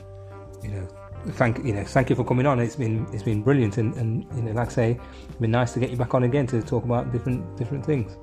you 0.64 0.70
know 0.70 0.88
thank 1.32 1.64
you 1.64 1.74
know 1.74 1.84
thank 1.84 2.10
you 2.10 2.16
for 2.16 2.24
coming 2.24 2.46
on. 2.46 2.60
It's 2.60 2.76
been 2.76 3.08
it's 3.14 3.24
been 3.24 3.42
brilliant, 3.42 3.78
and, 3.78 3.94
and 3.96 4.26
you 4.36 4.44
know, 4.44 4.52
like 4.52 4.70
I 4.70 4.72
say, 4.72 5.00
it's 5.28 5.38
been 5.38 5.52
nice 5.52 5.74
to 5.74 5.80
get 5.80 5.90
you 5.90 5.98
back 5.98 6.14
on 6.14 6.24
again 6.24 6.48
to 6.48 6.62
talk 6.62 6.84
about 6.84 7.12
different 7.12 7.58
different 7.58 7.86
things. 7.86 8.18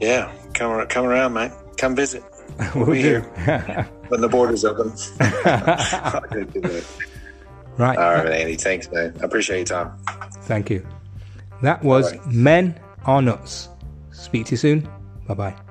Yeah, 0.00 0.32
come 0.54 0.86
come 0.86 1.06
around, 1.06 1.34
mate. 1.34 1.52
Come 1.76 1.94
visit. 1.94 2.24
We'll, 2.74 2.86
we'll 2.86 2.94
be 2.94 3.02
here 3.02 3.20
when 4.08 4.20
the 4.20 4.28
borders 4.28 4.64
open. 4.64 4.88
right. 7.78 7.98
All 7.98 8.14
right, 8.14 8.32
Andy. 8.32 8.56
Thanks, 8.56 8.90
man. 8.92 9.16
I 9.20 9.24
appreciate 9.24 9.58
your 9.58 9.84
time. 9.84 9.98
Thank 10.42 10.70
you. 10.70 10.86
That 11.62 11.82
was 11.82 12.14
Men 12.26 12.78
Are 13.04 13.22
Nuts. 13.22 13.68
Speak 14.12 14.46
to 14.46 14.50
you 14.52 14.56
soon. 14.56 14.88
Bye 15.26 15.34
bye. 15.34 15.69